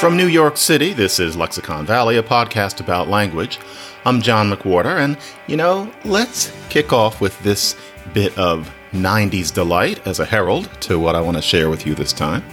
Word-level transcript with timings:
From 0.00 0.16
New 0.16 0.28
York 0.28 0.56
City, 0.56 0.92
this 0.92 1.18
is 1.18 1.36
Lexicon 1.36 1.84
Valley, 1.84 2.18
a 2.18 2.22
podcast 2.22 2.78
about 2.78 3.08
language. 3.08 3.58
I'm 4.04 4.22
John 4.22 4.48
McWhorter, 4.48 4.96
and 4.96 5.18
you 5.48 5.56
know, 5.56 5.92
let's 6.04 6.52
kick 6.68 6.92
off 6.92 7.20
with 7.20 7.36
this 7.42 7.74
bit 8.14 8.38
of 8.38 8.72
90s 8.92 9.52
delight 9.52 10.06
as 10.06 10.20
a 10.20 10.24
herald 10.24 10.70
to 10.82 11.00
what 11.00 11.16
I 11.16 11.20
want 11.20 11.36
to 11.36 11.42
share 11.42 11.68
with 11.68 11.84
you 11.84 11.96
this 11.96 12.12
time. 12.12 12.44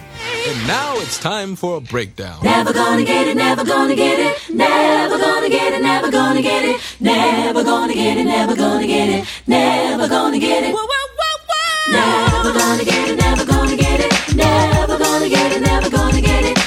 And 0.48 0.66
now 0.66 0.96
it's 0.96 1.20
time 1.20 1.54
for 1.54 1.76
a 1.76 1.80
breakdown. 1.80 2.40
Never 2.42 2.72
gonna 2.72 3.04
get 3.04 3.28
it, 3.28 3.36
never 3.36 3.64
gonna 3.64 3.94
get 3.94 4.18
it, 4.18 4.52
never 4.52 5.16
gonna 5.16 5.48
get 5.48 5.72
it, 5.72 5.82
never 5.82 6.10
gonna 6.10 6.42
get 6.42 6.64
it, 6.66 6.72
never 6.98 7.62
gonna 7.62 7.94
get 7.94 8.18
it, 8.18 8.24
never 8.24 8.56
gonna 8.56 8.86
get 8.88 9.08
it, 9.08 9.24
never 9.46 10.08
gonna 10.08 10.38
get 10.40 10.64
it. 10.64 10.74
Whoa, 10.74 10.84
whoa, 10.84 11.06
whoa, 11.16 11.38
whoa. 11.46 12.42
Never 12.42 12.58
gonna 12.58 12.84
get 12.84 13.08
it, 13.08 13.16
never 13.20 13.46
gonna 13.46 13.76
get 13.76 14.00
it, 14.00 14.34
never 14.34 14.98
gonna 14.98 15.28
get 15.28 15.52
it, 15.52 15.60
never 15.60 15.88
gonna 15.88 16.20
get 16.20 16.44
it, 16.44 16.58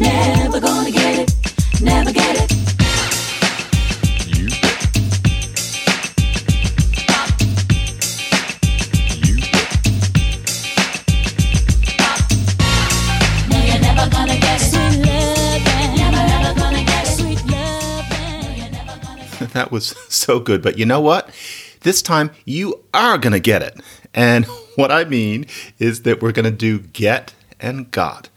never 0.00 0.60
gonna 0.60 0.90
get 0.90 1.18
it, 1.18 1.34
never 1.82 2.12
get 2.12 2.36
it. 2.36 2.50
You 4.26 4.48
bet. 4.48 4.78
You 9.26 9.36
bet. 9.36 9.78
No, 13.48 13.58
you're 13.64 13.80
never 13.80 14.10
gonna 14.10 14.38
get 14.38 14.60
it. 14.60 14.70
Sweet 14.70 15.06
loving. 15.06 15.90
Never 15.96 16.22
ever 16.34 16.54
gonna 16.60 16.84
get 16.84 17.06
it. 17.06 17.18
Sweet 17.18 17.44
loving. 17.46 18.56
You're 18.56 18.70
gonna 18.70 19.48
that 19.52 19.70
was 19.72 19.96
so 20.08 20.38
good. 20.40 20.62
But 20.62 20.78
you 20.78 20.86
know 20.86 21.00
what? 21.00 21.30
This 21.80 22.02
time 22.02 22.30
you 22.44 22.84
are 22.92 23.18
going 23.18 23.32
to 23.32 23.40
get 23.40 23.62
it. 23.62 23.80
And 24.14 24.44
what 24.76 24.90
I 24.90 25.04
mean 25.04 25.46
is 25.78 26.02
that 26.02 26.20
we're 26.22 26.32
going 26.32 26.44
to 26.44 26.50
do 26.50 26.78
get 26.80 27.34
and 27.60 27.90
got. 27.90 28.28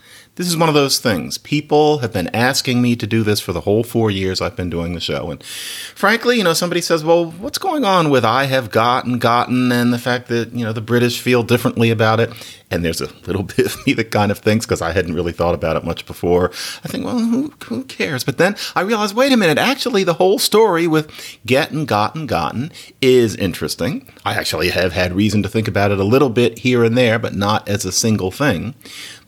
This 0.41 0.49
is 0.49 0.57
one 0.57 0.69
of 0.69 0.73
those 0.73 0.97
things. 0.97 1.37
People 1.37 1.99
have 1.99 2.11
been 2.11 2.27
asking 2.35 2.81
me 2.81 2.95
to 2.95 3.05
do 3.05 3.21
this 3.21 3.39
for 3.39 3.53
the 3.53 3.61
whole 3.61 3.83
four 3.83 4.09
years 4.09 4.41
I've 4.41 4.55
been 4.55 4.71
doing 4.71 4.95
the 4.95 4.99
show. 4.99 5.29
And 5.29 5.43
frankly, 5.43 6.37
you 6.39 6.43
know, 6.43 6.53
somebody 6.53 6.81
says, 6.81 7.03
well, 7.03 7.29
what's 7.29 7.59
going 7.59 7.85
on 7.85 8.09
with 8.09 8.25
I 8.25 8.45
have 8.45 8.71
got 8.71 9.05
and 9.05 9.21
gotten 9.21 9.71
and 9.71 9.93
the 9.93 9.99
fact 9.99 10.29
that, 10.29 10.51
you 10.51 10.65
know, 10.65 10.73
the 10.73 10.81
British 10.81 11.21
feel 11.21 11.43
differently 11.43 11.91
about 11.91 12.19
it? 12.19 12.33
And 12.71 12.83
there's 12.83 13.01
a 13.01 13.13
little 13.27 13.43
bit 13.55 13.67
of 13.67 13.85
me 13.85 13.93
that 13.93 14.09
kind 14.09 14.31
of 14.31 14.39
thinks, 14.39 14.65
because 14.65 14.81
I 14.81 14.93
hadn't 14.93 15.13
really 15.13 15.31
thought 15.31 15.53
about 15.53 15.75
it 15.75 15.83
much 15.83 16.07
before, 16.07 16.49
I 16.83 16.87
think, 16.87 17.05
well, 17.05 17.19
who, 17.19 17.53
who 17.65 17.83
cares? 17.83 18.23
But 18.23 18.39
then 18.39 18.55
I 18.75 18.81
realized, 18.81 19.15
wait 19.15 19.31
a 19.31 19.37
minute, 19.37 19.59
actually, 19.59 20.03
the 20.03 20.15
whole 20.15 20.39
story 20.39 20.87
with 20.87 21.11
get 21.45 21.69
and 21.69 21.87
got 21.87 22.15
and 22.15 22.27
gotten 22.27 22.71
is 22.99 23.35
interesting. 23.35 24.11
I 24.25 24.33
actually 24.33 24.69
have 24.69 24.93
had 24.93 25.13
reason 25.13 25.43
to 25.43 25.49
think 25.49 25.67
about 25.67 25.91
it 25.91 25.99
a 25.99 26.03
little 26.03 26.31
bit 26.31 26.59
here 26.59 26.83
and 26.83 26.97
there, 26.97 27.19
but 27.19 27.35
not 27.35 27.69
as 27.69 27.85
a 27.85 27.91
single 27.91 28.31
thing. 28.31 28.73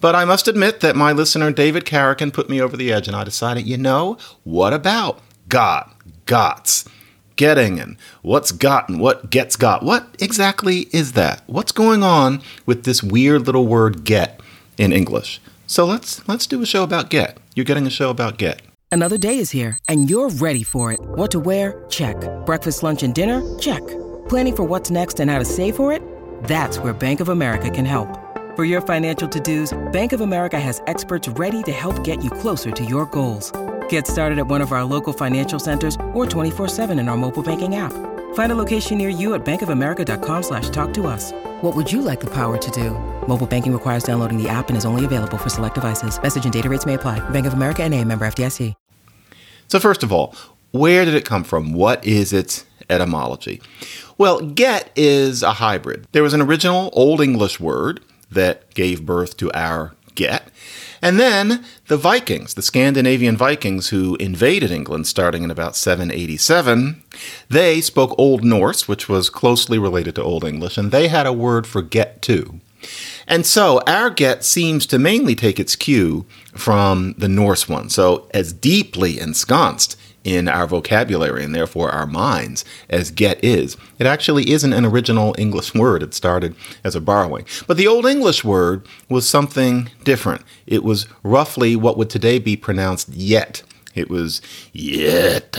But 0.03 0.15
I 0.17 0.25
must 0.25 0.49
admit 0.49 0.81
that 0.81 0.97
my 0.97 1.13
listener, 1.13 1.49
David 1.49 1.85
Carrican, 1.85 2.33
put 2.33 2.49
me 2.49 2.59
over 2.59 2.75
the 2.75 2.91
edge, 2.91 3.07
and 3.07 3.15
I 3.15 3.23
decided, 3.23 3.65
you 3.65 3.77
know, 3.77 4.17
what 4.43 4.73
about 4.73 5.21
got, 5.47 5.95
gots? 6.25 6.85
getting 7.37 7.79
and 7.79 7.95
what's 8.21 8.51
gotten, 8.51 8.99
what 8.99 9.29
gets 9.29 9.55
got. 9.55 9.81
What 9.81 10.13
exactly 10.19 10.87
is 10.91 11.13
that? 11.13 11.41
What's 11.47 11.71
going 11.71 12.03
on 12.03 12.41
with 12.65 12.83
this 12.83 13.01
weird 13.01 13.45
little 13.45 13.65
word 13.65 14.03
get 14.03 14.41
in 14.77 14.91
English? 14.91 15.39
So 15.67 15.85
let's 15.85 16.27
let's 16.27 16.47
do 16.47 16.61
a 16.61 16.65
show 16.65 16.83
about 16.83 17.09
get. 17.09 17.37
You're 17.55 17.63
getting 17.63 17.87
a 17.87 17.89
show 17.89 18.09
about 18.09 18.37
get. 18.37 18.61
Another 18.91 19.17
day 19.17 19.37
is 19.37 19.51
here, 19.51 19.79
and 19.87 20.09
you're 20.09 20.29
ready 20.29 20.63
for 20.63 20.91
it. 20.91 20.99
What 21.01 21.31
to 21.31 21.39
wear? 21.39 21.85
Check. 21.89 22.17
Breakfast, 22.45 22.83
lunch, 22.83 23.03
and 23.03 23.15
dinner? 23.15 23.41
Check. 23.57 23.81
Planning 24.27 24.55
for 24.57 24.63
what's 24.65 24.91
next 24.91 25.21
and 25.21 25.31
how 25.31 25.39
to 25.39 25.45
save 25.45 25.77
for 25.77 25.93
it? 25.93 26.03
That's 26.43 26.77
where 26.77 26.93
Bank 26.93 27.21
of 27.21 27.29
America 27.29 27.69
can 27.69 27.85
help. 27.85 28.22
For 28.55 28.65
your 28.65 28.81
financial 28.81 29.27
to-dos, 29.27 29.75
Bank 29.91 30.13
of 30.13 30.21
America 30.21 30.59
has 30.59 30.79
experts 30.85 31.27
ready 31.27 31.63
to 31.63 31.71
help 31.71 32.03
get 32.03 32.23
you 32.23 32.29
closer 32.29 32.69
to 32.69 32.85
your 32.85 33.07
goals. 33.07 33.51
Get 33.89 34.05
started 34.05 34.37
at 34.37 34.45
one 34.45 34.61
of 34.61 34.71
our 34.71 34.83
local 34.83 35.11
financial 35.11 35.57
centers 35.57 35.95
or 36.13 36.27
24-7 36.27 36.91
in 36.99 37.09
our 37.09 37.17
mobile 37.17 37.41
banking 37.41 37.77
app. 37.77 37.93
Find 38.35 38.51
a 38.51 38.55
location 38.55 38.99
near 38.99 39.09
you 39.09 39.33
at 39.33 39.43
bankofamerica.com 39.43 40.43
slash 40.43 40.69
talk 40.69 40.93
to 40.93 41.07
us. 41.07 41.31
What 41.61 41.75
would 41.75 41.91
you 41.91 42.03
like 42.03 42.19
the 42.19 42.29
power 42.29 42.59
to 42.59 42.71
do? 42.71 42.91
Mobile 43.27 43.47
banking 43.47 43.73
requires 43.73 44.03
downloading 44.03 44.37
the 44.37 44.49
app 44.49 44.69
and 44.69 44.77
is 44.77 44.85
only 44.85 45.03
available 45.03 45.39
for 45.39 45.49
select 45.49 45.73
devices. 45.73 46.21
Message 46.21 46.43
and 46.43 46.53
data 46.53 46.69
rates 46.69 46.85
may 46.85 46.93
apply. 46.93 47.27
Bank 47.31 47.47
of 47.47 47.53
America 47.53 47.81
and 47.81 47.91
a 47.91 48.05
member 48.05 48.23
FDIC. 48.23 48.75
So 49.67 49.79
first 49.79 50.03
of 50.03 50.13
all, 50.13 50.35
where 50.69 51.05
did 51.05 51.15
it 51.15 51.25
come 51.25 51.43
from? 51.43 51.73
What 51.73 52.05
is 52.05 52.31
its 52.31 52.65
etymology? 52.87 53.63
Well, 54.19 54.41
get 54.41 54.91
is 54.95 55.41
a 55.41 55.53
hybrid. 55.53 56.05
There 56.11 56.21
was 56.21 56.35
an 56.35 56.41
original 56.41 56.91
Old 56.93 57.19
English 57.19 57.59
word 57.59 57.99
that 58.33 58.73
gave 58.73 59.05
birth 59.05 59.37
to 59.37 59.51
our 59.53 59.93
get. 60.15 60.49
And 61.01 61.19
then 61.19 61.65
the 61.87 61.97
Vikings, 61.97 62.53
the 62.53 62.61
Scandinavian 62.61 63.35
Vikings 63.35 63.89
who 63.89 64.15
invaded 64.15 64.71
England 64.71 65.05
starting 65.05 65.43
in 65.43 65.51
about 65.51 65.75
787, 65.75 67.03
they 67.49 67.81
spoke 67.81 68.15
Old 68.17 68.43
Norse, 68.43 68.87
which 68.87 69.09
was 69.09 69.29
closely 69.29 69.77
related 69.77 70.15
to 70.15 70.23
Old 70.23 70.45
English, 70.45 70.77
and 70.77 70.91
they 70.91 71.09
had 71.09 71.25
a 71.25 71.33
word 71.33 71.67
for 71.67 71.81
get 71.81 72.21
too. 72.21 72.61
And 73.27 73.45
so 73.45 73.81
our 73.87 74.09
get 74.09 74.43
seems 74.43 74.85
to 74.87 74.99
mainly 74.99 75.35
take 75.35 75.59
its 75.59 75.75
cue 75.75 76.25
from 76.55 77.15
the 77.17 77.29
Norse 77.29 77.67
one. 77.67 77.89
So 77.89 78.27
as 78.33 78.53
deeply 78.53 79.19
ensconced 79.19 79.97
in 80.23 80.47
our 80.47 80.67
vocabulary 80.67 81.43
and 81.43 81.53
therefore 81.53 81.89
our 81.89 82.07
minds 82.07 82.63
as 82.89 83.11
get 83.11 83.43
is. 83.43 83.77
It 83.99 84.07
actually 84.07 84.51
isn't 84.51 84.73
an 84.73 84.85
original 84.85 85.35
English 85.37 85.73
word. 85.75 86.03
It 86.03 86.13
started 86.13 86.55
as 86.83 86.95
a 86.95 87.01
borrowing. 87.01 87.45
But 87.67 87.77
the 87.77 87.87
Old 87.87 88.05
English 88.05 88.43
word 88.43 88.87
was 89.09 89.27
something 89.27 89.89
different. 90.03 90.41
It 90.65 90.83
was 90.83 91.07
roughly 91.23 91.75
what 91.75 91.97
would 91.97 92.09
today 92.09 92.39
be 92.39 92.55
pronounced 92.55 93.09
yet. 93.09 93.63
It 93.95 94.09
was 94.09 94.41
yet. 94.71 95.57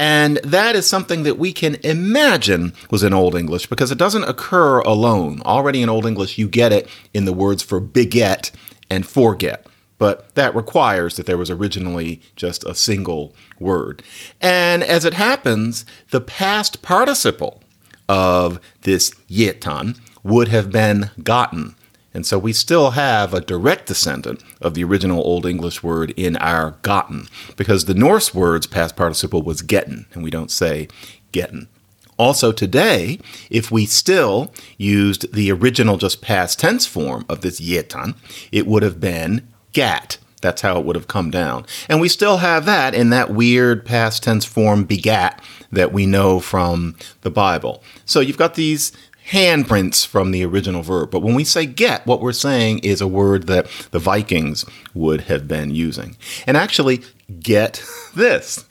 And 0.00 0.36
that 0.44 0.76
is 0.76 0.86
something 0.86 1.24
that 1.24 1.38
we 1.38 1.52
can 1.52 1.76
imagine 1.82 2.72
was 2.90 3.02
in 3.02 3.12
Old 3.12 3.34
English 3.34 3.66
because 3.66 3.90
it 3.90 3.98
doesn't 3.98 4.24
occur 4.24 4.78
alone. 4.80 5.42
Already 5.44 5.82
in 5.82 5.88
Old 5.88 6.06
English, 6.06 6.38
you 6.38 6.48
get 6.48 6.72
it 6.72 6.88
in 7.12 7.24
the 7.24 7.32
words 7.32 7.62
for 7.62 7.80
beget 7.80 8.52
and 8.88 9.04
forget 9.04 9.66
but 9.98 10.34
that 10.34 10.54
requires 10.54 11.16
that 11.16 11.26
there 11.26 11.38
was 11.38 11.50
originally 11.50 12.20
just 12.36 12.64
a 12.64 12.74
single 12.74 13.34
word. 13.58 14.02
And 14.40 14.82
as 14.82 15.04
it 15.04 15.14
happens, 15.14 15.84
the 16.10 16.20
past 16.20 16.82
participle 16.82 17.62
of 18.08 18.60
this 18.82 19.10
yetan 19.28 19.98
would 20.22 20.48
have 20.48 20.70
been 20.70 21.10
gotten. 21.22 21.74
And 22.14 22.26
so 22.26 22.38
we 22.38 22.52
still 22.52 22.92
have 22.92 23.34
a 23.34 23.40
direct 23.40 23.86
descendant 23.86 24.42
of 24.60 24.74
the 24.74 24.82
original 24.82 25.20
Old 25.20 25.44
English 25.44 25.82
word 25.82 26.12
in 26.16 26.36
our 26.38 26.72
gotten, 26.82 27.28
because 27.56 27.84
the 27.84 27.94
Norse 27.94 28.34
word's 28.34 28.66
past 28.66 28.96
participle 28.96 29.42
was 29.42 29.62
getten, 29.62 30.06
and 30.14 30.24
we 30.24 30.30
don't 30.30 30.50
say 30.50 30.88
getten. 31.32 31.68
Also, 32.16 32.50
today, 32.50 33.20
if 33.50 33.70
we 33.70 33.86
still 33.86 34.52
used 34.76 35.32
the 35.32 35.52
original 35.52 35.96
just 35.96 36.20
past 36.20 36.58
tense 36.58 36.86
form 36.86 37.24
of 37.28 37.42
this 37.42 37.60
yetan, 37.60 38.16
it 38.50 38.66
would 38.66 38.82
have 38.82 38.98
been 38.98 39.46
gat. 39.78 40.18
That's 40.40 40.62
how 40.62 40.76
it 40.76 40.84
would 40.84 40.96
have 40.96 41.06
come 41.06 41.30
down. 41.30 41.64
And 41.88 42.00
we 42.00 42.08
still 42.08 42.38
have 42.38 42.64
that 42.64 42.96
in 42.96 43.10
that 43.10 43.30
weird 43.30 43.86
past 43.86 44.24
tense 44.24 44.44
form 44.44 44.82
begat 44.82 45.40
that 45.70 45.92
we 45.92 46.04
know 46.04 46.40
from 46.40 46.96
the 47.20 47.30
Bible. 47.30 47.80
So 48.04 48.18
you've 48.18 48.36
got 48.36 48.56
these 48.56 48.90
handprints 49.30 50.04
from 50.04 50.32
the 50.32 50.44
original 50.44 50.82
verb. 50.82 51.12
But 51.12 51.20
when 51.20 51.36
we 51.36 51.44
say 51.44 51.64
get, 51.64 52.04
what 52.08 52.20
we're 52.20 52.32
saying 52.32 52.80
is 52.80 53.00
a 53.00 53.06
word 53.06 53.46
that 53.46 53.68
the 53.92 54.00
Vikings 54.00 54.64
would 54.94 55.22
have 55.22 55.46
been 55.46 55.72
using. 55.72 56.16
And 56.44 56.56
actually, 56.56 57.02
get 57.38 57.80
this. 58.16 58.64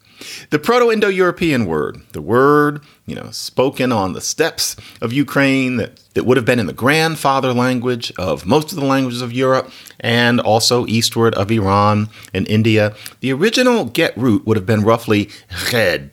The 0.50 0.60
Proto 0.60 0.92
Indo 0.92 1.08
European 1.08 1.66
word, 1.66 2.02
the 2.14 2.22
word, 2.22 2.82
you 3.06 3.16
know, 3.16 3.30
spoken 3.32 3.92
on 3.92 4.14
the 4.14 4.22
steppes 4.22 4.76
of 5.02 5.14
Ukraine 5.14 5.78
that, 5.78 6.00
that 6.14 6.26
would 6.26 6.38
have 6.38 6.46
been 6.46 6.60
in 6.60 6.66
the 6.66 6.74
grandfather 6.74 7.54
language 7.54 8.12
of 8.18 8.46
most 8.46 8.72
of 8.72 8.80
the 8.80 8.86
languages 8.86 9.22
of 9.22 9.32
Europe 9.32 9.72
and 10.00 10.40
also 10.40 10.86
eastward 10.88 11.36
of 11.36 11.52
Iran 11.52 12.10
and 12.34 12.48
India. 12.48 12.96
The 13.20 13.34
original 13.34 13.86
get 13.86 14.18
root 14.18 14.46
would 14.46 14.58
have 14.58 14.66
been 14.66 14.84
roughly 14.84 15.30
red, 15.72 16.12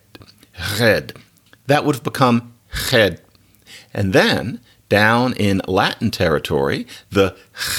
red. 0.79 1.13
That 1.67 1.85
would 1.85 1.95
have 1.95 2.03
become 2.03 2.53
red. 2.91 3.21
And 3.93 4.13
then 4.13 4.59
down 4.89 5.33
in 5.33 5.61
Latin 5.67 6.11
territory, 6.11 6.85
the 7.09 7.35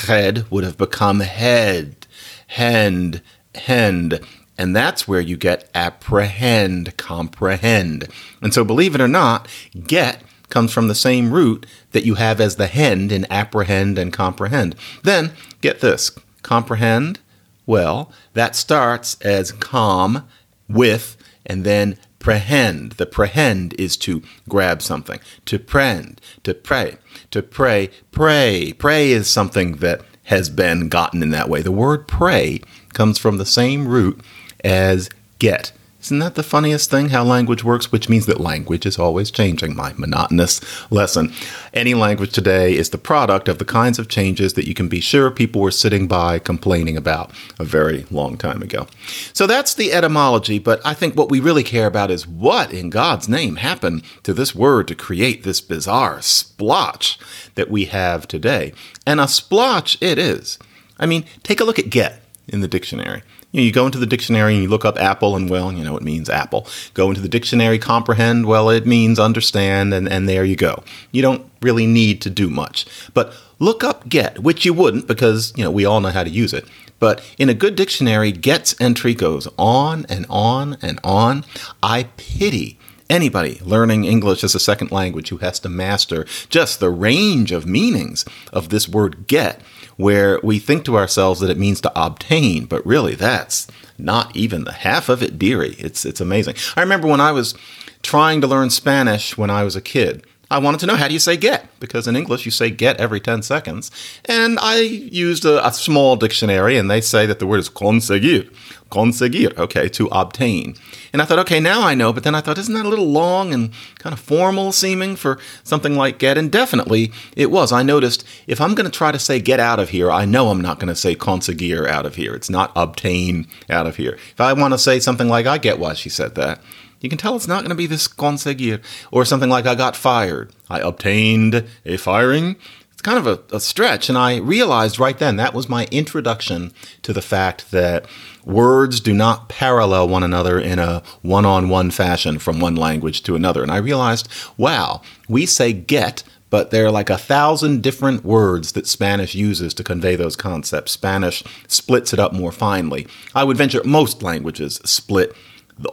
head 0.07 0.51
would 0.51 0.65
have 0.65 0.77
become 0.77 1.21
head, 1.21 2.07
hand, 2.49 3.23
hand. 3.55 4.21
And 4.59 4.75
that's 4.75 5.07
where 5.07 5.21
you 5.21 5.37
get 5.37 5.69
apprehend, 5.75 6.97
comprehend. 6.97 8.09
And 8.41 8.55
so, 8.55 8.65
believe 8.65 8.95
it 8.95 9.01
or 9.01 9.09
not, 9.09 9.49
get 9.87 10.23
comes 10.49 10.73
from 10.73 10.89
the 10.89 10.95
same 10.95 11.33
root 11.33 11.67
that 11.93 12.07
you 12.07 12.15
have 12.15 12.41
as 12.41 12.57
the 12.57 12.67
hend 12.67 13.13
in 13.13 13.27
apprehend 13.31 13.99
and 13.99 14.13
comprehend. 14.13 14.77
Then, 15.03 15.33
get 15.61 15.81
this 15.81 16.11
comprehend, 16.43 17.19
well, 17.67 18.13
that 18.35 18.55
starts 18.55 19.21
as 19.21 19.53
com, 19.53 20.27
with, 20.69 21.17
and 21.45 21.65
then 21.65 21.99
prehend. 22.19 22.95
The 22.95 23.07
prehend 23.07 23.75
is 23.75 23.97
to 23.99 24.23
grab 24.49 24.83
something, 24.83 25.21
to 25.47 25.59
prend, 25.59 26.21
to 26.45 26.55
pray, 26.55 26.97
to 27.31 27.43
pray, 27.43 27.91
pray. 28.11 28.73
Pray 28.73 29.11
is 29.11 29.29
something 29.29 29.77
that 29.77 30.03
has 30.25 30.49
been 30.51 30.89
gotten 30.89 31.23
in 31.23 31.31
that 31.31 31.49
way. 31.49 31.63
The 31.63 31.73
word 31.73 32.09
pray 32.09 32.61
comes 32.95 33.19
from 33.19 33.39
the 33.39 33.47
same 33.47 33.87
root 33.87 34.21
as 34.67 35.09
get. 35.39 35.73
Isn't 36.03 36.19
that 36.19 36.35
the 36.35 36.43
funniest 36.43 36.91
thing, 36.91 37.09
how 37.09 37.25
language 37.25 37.65
works? 37.65 37.91
Which 37.91 38.09
means 38.09 38.27
that 38.27 38.39
language 38.39 38.87
is 38.87 38.99
always 38.99 39.31
changing. 39.31 39.75
My 39.75 39.93
monotonous 39.97 40.61
lesson. 40.91 41.33
Any 41.75 41.95
language 41.95 42.33
today 42.33 42.77
is 42.77 42.91
the 42.91 42.99
product 42.99 43.49
of 43.49 43.59
the 43.59 43.65
kinds 43.65 43.99
of 43.99 44.09
changes 44.09 44.53
that 44.53 44.69
you 44.69 44.75
can 44.75 44.89
be 44.89 45.01
sure 45.01 45.31
people 45.31 45.61
were 45.61 45.73
sitting 45.73 46.07
by 46.07 46.39
complaining 46.39 46.97
about 46.97 47.33
a 47.59 47.65
very 47.65 48.07
long 48.11 48.37
time 48.37 48.63
ago. 48.63 48.87
So 49.33 49.49
that's 49.49 49.75
the 49.75 49.93
etymology, 49.93 50.61
but 50.61 50.81
I 50.85 50.95
think 50.95 51.17
what 51.17 51.31
we 51.31 51.41
really 51.41 51.65
care 51.65 51.87
about 51.87 52.13
is 52.13 52.27
what 52.27 52.73
in 52.73 52.91
God's 52.91 53.29
name 53.29 53.57
happened 53.57 54.03
to 54.23 54.33
this 54.33 54.55
word 54.55 54.87
to 54.89 54.95
create 54.95 55.43
this 55.43 55.61
bizarre 55.61 56.23
splotch 56.23 57.19
that 57.57 57.71
we 57.71 57.87
have 57.87 58.29
today. 58.29 58.73
And 59.05 59.19
a 59.19 59.27
splotch 59.27 60.01
it 60.01 60.19
is. 60.19 60.59
I 60.99 61.07
mean, 61.07 61.25
take 61.43 61.61
a 61.61 61.65
look 61.65 61.81
at 61.81 61.91
get 61.91 62.23
in 62.47 62.61
the 62.61 62.69
dictionary. 62.69 63.23
You, 63.53 63.61
know, 63.61 63.65
you 63.65 63.73
go 63.73 63.87
into 63.87 63.99
the 63.99 64.07
dictionary 64.07 64.55
and 64.55 64.63
you 64.63 64.69
look 64.69 64.85
up 64.85 64.99
apple, 64.99 65.37
and 65.37 65.49
well, 65.49 65.73
you 65.73 65.85
know, 65.85 65.97
it 65.97 66.03
means 66.03 66.29
apple. 66.29 66.67
Go 66.95 67.09
into 67.09 67.21
the 67.21 67.29
dictionary, 67.29 67.79
comprehend, 67.79 68.47
well, 68.47 68.69
it 68.71 68.87
means 68.87 69.19
understand, 69.19 69.95
and, 69.95 70.09
and 70.09 70.29
there 70.29 70.45
you 70.45 70.57
go. 70.57 70.83
You 71.13 71.23
don't 71.23 71.51
really 71.63 71.87
need 71.87 72.21
to 72.23 72.31
do 72.31 72.51
much. 72.51 72.87
But 73.15 73.35
look 73.59 73.83
up 73.83 74.09
get, 74.09 74.41
which 74.41 74.65
you 74.65 74.75
wouldn't 74.75 75.07
because, 75.07 75.53
you 75.57 75.65
know, 75.65 75.71
we 75.71 75.85
all 75.85 76.01
know 76.01 76.11
how 76.11 76.25
to 76.25 76.31
use 76.31 76.53
it. 76.53 76.67
But 76.99 77.23
in 77.39 77.49
a 77.49 77.55
good 77.55 77.77
dictionary, 77.77 78.33
get's 78.33 78.79
entry 78.81 79.15
goes 79.15 79.49
on 79.59 80.07
and 80.09 80.27
on 80.29 80.79
and 80.81 80.99
on. 81.05 81.45
I 81.83 82.05
pity 82.17 82.79
anybody 83.09 83.61
learning 83.63 84.05
English 84.05 84.43
as 84.45 84.55
a 84.55 84.61
second 84.61 84.91
language 84.91 85.29
who 85.29 85.39
has 85.39 85.59
to 85.61 85.69
master 85.69 86.27
just 86.49 86.81
the 86.81 86.91
range 86.91 87.53
of 87.53 87.67
meanings 87.67 88.25
of 88.53 88.69
this 88.69 88.89
word 88.89 89.27
get 89.27 89.61
where 89.97 90.39
we 90.43 90.59
think 90.59 90.85
to 90.85 90.97
ourselves 90.97 91.41
that 91.41 91.51
it 91.51 91.59
means 91.59 91.81
to 91.81 91.93
obtain, 91.95 92.67
but 92.67 92.85
really 92.87 93.15
that's 93.15 93.67
not 93.99 94.35
even 94.37 94.65
the 94.65 94.73
half 94.73 95.09
of 95.09 95.23
it, 95.23 95.39
dearie. 95.39 95.77
It's 95.79 96.05
it's 96.05 96.21
amazing. 96.21 96.55
I 96.77 96.83
remember 96.83 97.09
when 97.09 97.21
I 97.21 97.33
was 97.33 97.55
trying 98.03 98.41
to 98.41 98.47
learn 98.47 98.71
Spanish 98.71 99.37
when 99.37 99.51
I 99.51 99.65
was 99.65 99.75
a 99.75 99.81
kid. 99.81 100.25
I 100.49 100.59
wanted 100.59 100.79
to 100.81 100.87
know 100.87 100.95
how 100.95 101.09
do 101.09 101.15
you 101.15 101.19
say 101.19 101.37
get 101.37 101.69
because 101.81 102.07
in 102.07 102.15
English 102.15 102.45
you 102.45 102.53
say 102.53 102.71
get 102.71 102.99
every 102.99 103.19
10 103.19 103.43
seconds. 103.43 103.91
And 104.27 104.59
I 104.61 104.79
used 104.79 105.45
a, 105.45 105.67
a 105.67 105.73
small 105.73 106.15
dictionary 106.15 106.77
and 106.77 106.89
they 106.89 107.01
say 107.01 107.27
that 107.27 107.41
the 107.41 107.47
word 107.47 107.59
is 107.59 107.69
conseguir. 107.69 108.49
Conseguir, 108.89 109.59
okay, 109.59 109.89
to 109.89 110.07
obtain. 110.13 110.77
And 111.13 111.21
I 111.21 111.25
thought, 111.25 111.41
okay, 111.41 111.59
now 111.59 111.83
I 111.83 111.95
know, 111.95 112.13
but 112.13 112.23
then 112.23 112.37
I 112.37 112.41
thought, 112.41 112.59
isn't 112.59 112.75
that 112.75 112.87
a 112.87 112.89
little 112.89 113.11
long 113.11 113.53
and 113.53 113.73
kind 113.99 114.13
of 114.13 114.21
formal 114.21 114.71
seeming 114.71 115.17
for 115.17 115.41
something 115.65 115.97
like 115.97 116.19
get? 116.19 116.39
And 116.39 116.53
definitely 116.53 117.13
it 117.35 117.51
was. 117.51 117.73
I 117.73 117.83
noticed 117.83 118.25
if 118.47 118.61
I'm 118.61 118.77
going 118.77 118.89
to 118.89 118.97
try 118.97 119.11
to 119.11 119.19
say 119.19 119.41
get 119.41 119.59
out 119.59 119.81
of 119.81 119.89
here, 119.89 120.13
I 120.13 120.25
know 120.25 120.51
I'm 120.51 120.61
not 120.61 120.79
going 120.79 120.89
to 120.89 120.95
say 120.95 121.17
conseguir 121.17 121.89
out 121.89 122.07
of 122.07 122.15
here. 122.15 122.35
It's 122.37 122.51
not 122.51 122.71
obtain 122.77 123.49
out 123.69 123.89
of 123.89 123.97
here. 123.97 124.13
If 124.31 124.41
I 124.41 124.53
want 124.53 124.75
to 124.75 124.79
say 124.79 125.01
something 125.01 125.29
like, 125.29 125.47
I 125.47 125.59
get 125.59 125.81
why 125.81 125.95
she 125.95 126.09
said 126.09 126.37
that, 126.37 126.61
you 127.01 127.09
can 127.09 127.19
tell 127.19 127.37
it's 127.37 127.49
not 127.49 127.61
going 127.61 127.71
to 127.71 127.75
be 127.75 127.87
this 127.87 128.09
conseguir 128.09 128.83
or 129.11 129.25
something 129.25 129.51
like 129.51 129.67
I 129.67 129.75
got 129.75 129.97
fired. 129.97 130.53
I 130.69 130.81
obtained 130.81 131.65
a 131.85 131.97
firing. 131.97 132.57
It's 132.93 133.03
kind 133.03 133.19
of 133.19 133.27
a, 133.27 133.57
a, 133.57 133.61
stretch. 133.61 134.09
And 134.09 134.17
I 134.17 134.39
realized 134.39 134.99
right 134.99 135.19
then 135.19 135.37
that 135.37 135.53
was 135.53 135.69
my 135.69 135.87
introduction 135.91 136.73
to 137.03 137.13
the 137.13 137.21
fact 137.21 137.71
that 137.71 138.07
words 138.45 139.01
do 139.01 139.13
not 139.13 139.49
parallel 139.49 140.09
one 140.09 140.23
another 140.23 140.59
in 140.59 140.79
a 140.79 141.03
one 141.21 141.45
on 141.45 141.69
one 141.69 141.91
fashion 141.91 142.39
from 142.39 142.59
one 142.59 142.75
language 142.75 143.23
to 143.25 143.37
another. 143.37 143.63
And 143.63 143.71
I 143.71 143.77
realized, 143.77 144.29
wow, 144.57 145.03
we 145.29 145.45
say 145.45 145.73
get 145.73 146.23
but 146.49 146.71
there 146.71 146.87
are 146.87 146.91
like 146.91 147.11
a 147.11 147.19
thousand 147.19 147.83
different 147.83 148.25
words 148.25 148.73
that 148.73 148.87
Spanish 148.87 149.35
uses 149.35 149.75
to 149.75 149.85
convey 149.85 150.17
those 150.17 150.37
concepts. 150.37 150.93
Spanish 150.93 151.43
splits 151.67 152.13
it 152.13 152.19
up 152.19 152.33
more 152.33 152.53
finely. 152.53 153.07
I 153.35 153.45
would 153.45 153.57
venture 153.57 153.83
most 153.85 154.23
languages 154.23 154.81
split 154.85 155.35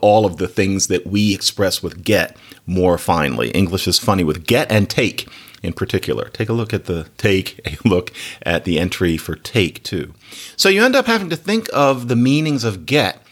all 0.00 0.24
of 0.24 0.38
the 0.38 0.48
things 0.48 0.86
that 0.88 1.06
we 1.06 1.34
express 1.34 1.82
with 1.82 2.04
get 2.04 2.36
more 2.66 2.98
finely. 2.98 3.50
English 3.50 3.86
is 3.86 3.98
funny 3.98 4.24
with 4.24 4.46
get 4.46 4.70
and 4.70 4.88
take 4.88 5.28
in 5.62 5.72
particular. 5.72 6.28
Take 6.28 6.48
a 6.48 6.52
look 6.52 6.72
at 6.72 6.84
the 6.84 7.08
take, 7.16 7.60
a 7.66 7.76
look 7.88 8.12
at 8.42 8.64
the 8.64 8.78
entry 8.78 9.16
for 9.16 9.34
take 9.34 9.82
too. 9.82 10.14
So 10.56 10.68
you 10.68 10.84
end 10.84 10.96
up 10.96 11.06
having 11.06 11.30
to 11.30 11.36
think 11.36 11.68
of 11.72 12.08
the 12.08 12.16
meanings 12.16 12.64
of 12.64 12.86
get 12.86 13.22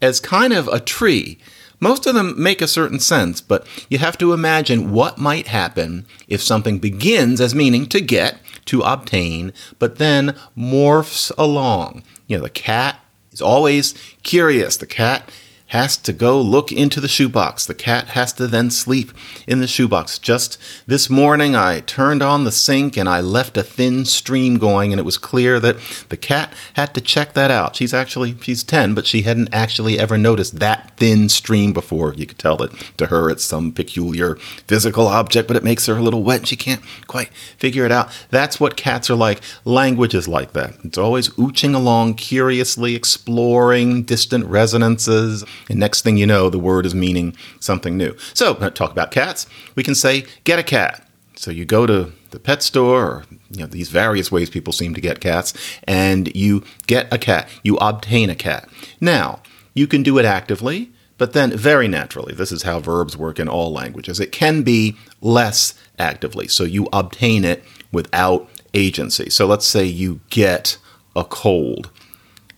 as 0.00 0.20
kind 0.20 0.52
of 0.52 0.68
a 0.68 0.80
tree. 0.80 1.38
Most 1.80 2.06
of 2.06 2.14
them 2.14 2.40
make 2.40 2.62
a 2.62 2.68
certain 2.68 3.00
sense, 3.00 3.40
but 3.40 3.66
you 3.88 3.98
have 3.98 4.16
to 4.18 4.32
imagine 4.32 4.92
what 4.92 5.18
might 5.18 5.48
happen 5.48 6.06
if 6.28 6.40
something 6.40 6.78
begins 6.78 7.40
as 7.40 7.54
meaning 7.54 7.86
to 7.86 8.00
get, 8.00 8.38
to 8.66 8.82
obtain, 8.82 9.52
but 9.80 9.98
then 9.98 10.36
morphs 10.56 11.32
along. 11.36 12.04
You 12.28 12.36
know, 12.36 12.44
the 12.44 12.50
cat 12.50 13.00
is 13.32 13.42
always 13.42 13.94
curious. 14.22 14.76
The 14.76 14.86
cat 14.86 15.28
has 15.72 15.96
to 15.96 16.12
go 16.12 16.38
look 16.38 16.70
into 16.70 17.00
the 17.00 17.08
shoebox. 17.08 17.64
The 17.64 17.74
cat 17.74 18.08
has 18.08 18.34
to 18.34 18.46
then 18.46 18.70
sleep 18.70 19.10
in 19.46 19.60
the 19.60 19.66
shoebox. 19.66 20.18
Just 20.18 20.58
this 20.86 21.08
morning, 21.08 21.56
I 21.56 21.80
turned 21.80 22.22
on 22.22 22.44
the 22.44 22.52
sink 22.52 22.98
and 22.98 23.08
I 23.08 23.22
left 23.22 23.56
a 23.56 23.62
thin 23.62 24.04
stream 24.04 24.58
going, 24.58 24.92
and 24.92 25.00
it 25.00 25.04
was 25.04 25.16
clear 25.16 25.58
that 25.60 25.78
the 26.10 26.18
cat 26.18 26.52
had 26.74 26.92
to 26.92 27.00
check 27.00 27.32
that 27.32 27.50
out. 27.50 27.74
She's 27.74 27.94
actually, 27.94 28.36
she's 28.42 28.62
10, 28.62 28.94
but 28.94 29.06
she 29.06 29.22
hadn't 29.22 29.48
actually 29.50 29.98
ever 29.98 30.18
noticed 30.18 30.58
that 30.58 30.92
thin 30.98 31.30
stream 31.30 31.72
before. 31.72 32.12
You 32.12 32.26
could 32.26 32.38
tell 32.38 32.58
that 32.58 32.72
to 32.98 33.06
her 33.06 33.30
it's 33.30 33.42
some 33.42 33.72
peculiar 33.72 34.34
physical 34.66 35.06
object, 35.06 35.48
but 35.48 35.56
it 35.56 35.64
makes 35.64 35.86
her 35.86 35.96
a 35.96 36.02
little 36.02 36.22
wet 36.22 36.40
and 36.40 36.48
she 36.48 36.56
can't 36.56 36.82
quite 37.06 37.32
figure 37.56 37.86
it 37.86 37.92
out. 37.92 38.10
That's 38.28 38.60
what 38.60 38.76
cats 38.76 39.08
are 39.08 39.14
like. 39.14 39.40
Language 39.64 40.14
is 40.14 40.28
like 40.28 40.52
that. 40.52 40.74
It's 40.84 40.98
always 40.98 41.30
ooching 41.30 41.74
along, 41.74 42.16
curiously 42.16 42.94
exploring 42.94 44.02
distant 44.02 44.44
resonances 44.44 45.46
and 45.68 45.78
next 45.78 46.02
thing 46.02 46.16
you 46.16 46.26
know, 46.26 46.50
the 46.50 46.58
word 46.58 46.86
is 46.86 46.94
meaning 46.94 47.36
something 47.60 47.96
new. 47.96 48.16
So, 48.34 48.54
talk 48.70 48.90
about 48.90 49.10
cats. 49.10 49.46
We 49.74 49.82
can 49.82 49.94
say, 49.94 50.26
get 50.44 50.58
a 50.58 50.62
cat. 50.62 51.06
So 51.36 51.50
you 51.50 51.64
go 51.64 51.86
to 51.86 52.12
the 52.30 52.38
pet 52.38 52.62
store, 52.62 53.04
or 53.04 53.24
you 53.50 53.60
know 53.60 53.66
these 53.66 53.88
various 53.88 54.30
ways 54.30 54.48
people 54.48 54.72
seem 54.72 54.94
to 54.94 55.00
get 55.00 55.20
cats, 55.20 55.52
and 55.84 56.34
you 56.36 56.62
get 56.86 57.12
a 57.12 57.18
cat. 57.18 57.48
You 57.64 57.78
obtain 57.78 58.30
a 58.30 58.36
cat. 58.36 58.68
Now 59.00 59.42
you 59.74 59.88
can 59.88 60.04
do 60.04 60.18
it 60.18 60.24
actively, 60.24 60.92
but 61.18 61.32
then 61.32 61.56
very 61.56 61.88
naturally. 61.88 62.32
This 62.32 62.52
is 62.52 62.62
how 62.62 62.78
verbs 62.78 63.16
work 63.16 63.40
in 63.40 63.48
all 63.48 63.72
languages. 63.72 64.20
It 64.20 64.30
can 64.30 64.62
be 64.62 64.96
less 65.20 65.74
actively. 65.98 66.46
So 66.46 66.64
you 66.64 66.88
obtain 66.92 67.44
it 67.44 67.64
without 67.90 68.48
agency. 68.72 69.28
So 69.30 69.46
let's 69.46 69.66
say 69.66 69.84
you 69.84 70.20
get 70.30 70.78
a 71.16 71.24
cold. 71.24 71.90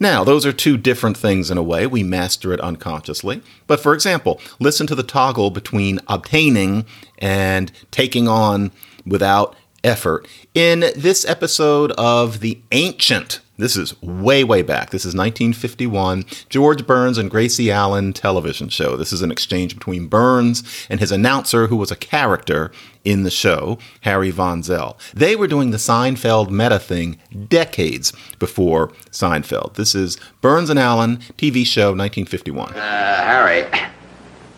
Now, 0.01 0.25
those 0.25 0.45
are 0.45 0.53
two 0.53 0.77
different 0.77 1.17
things 1.17 1.51
in 1.51 1.59
a 1.59 1.63
way. 1.63 1.87
We 1.87 2.03
master 2.03 2.53
it 2.53 2.61
unconsciously. 2.61 3.43
But 3.67 3.81
for 3.81 3.95
example, 3.95 4.41
listen 4.59 4.87
to 4.89 4.95
the 4.95 5.03
toggle 5.03 5.51
between 5.51 6.01
obtaining 6.09 6.85
and 7.19 7.71
taking 7.91 8.29
on 8.29 8.73
without 9.07 9.55
effort. 9.83 10.27
In 10.55 10.81
this 10.97 11.25
episode 11.29 11.93
of 11.93 12.41
The 12.41 12.61
Ancient 12.73 13.41
this 13.57 13.77
is 13.77 14.01
way, 14.03 14.43
way 14.43 14.63
back. 14.63 14.91
This 14.91 15.03
is 15.05 15.15
1951, 15.15 16.25
George 16.49 16.87
Burns 16.87 17.19
and 17.19 17.31
Gracie 17.31 17.71
Allen 17.71 18.13
television 18.13 18.69
show. 18.69 18.97
This 18.97 19.13
is 19.13 19.23
an 19.23 19.31
exchange 19.31 19.75
between 19.75 20.09
Burns 20.09 20.87
and 20.91 20.99
his 20.99 21.13
announcer, 21.13 21.69
who 21.69 21.77
was 21.77 21.93
a 21.93 21.97
character 21.97 22.73
in 23.05 23.23
the 23.23 23.31
show, 23.31 23.79
Harry 24.01 24.31
Von 24.31 24.63
Zell. 24.63 24.99
They 25.15 25.37
were 25.37 25.47
doing 25.47 25.71
the 25.71 25.77
Seinfeld 25.77 26.51
meta 26.51 26.81
thing 26.81 27.19
decades 27.49 28.13
before 28.39 28.89
Seinfeld. 29.11 29.75
This 29.75 29.95
is 29.95 30.19
Burns 30.41 30.71
and 30.71 30.79
Allen, 30.79 31.19
TV 31.39 31.65
show, 31.65 31.95
1951. 31.95 32.75
Uh, 32.75 33.25
Harry, 33.25 33.67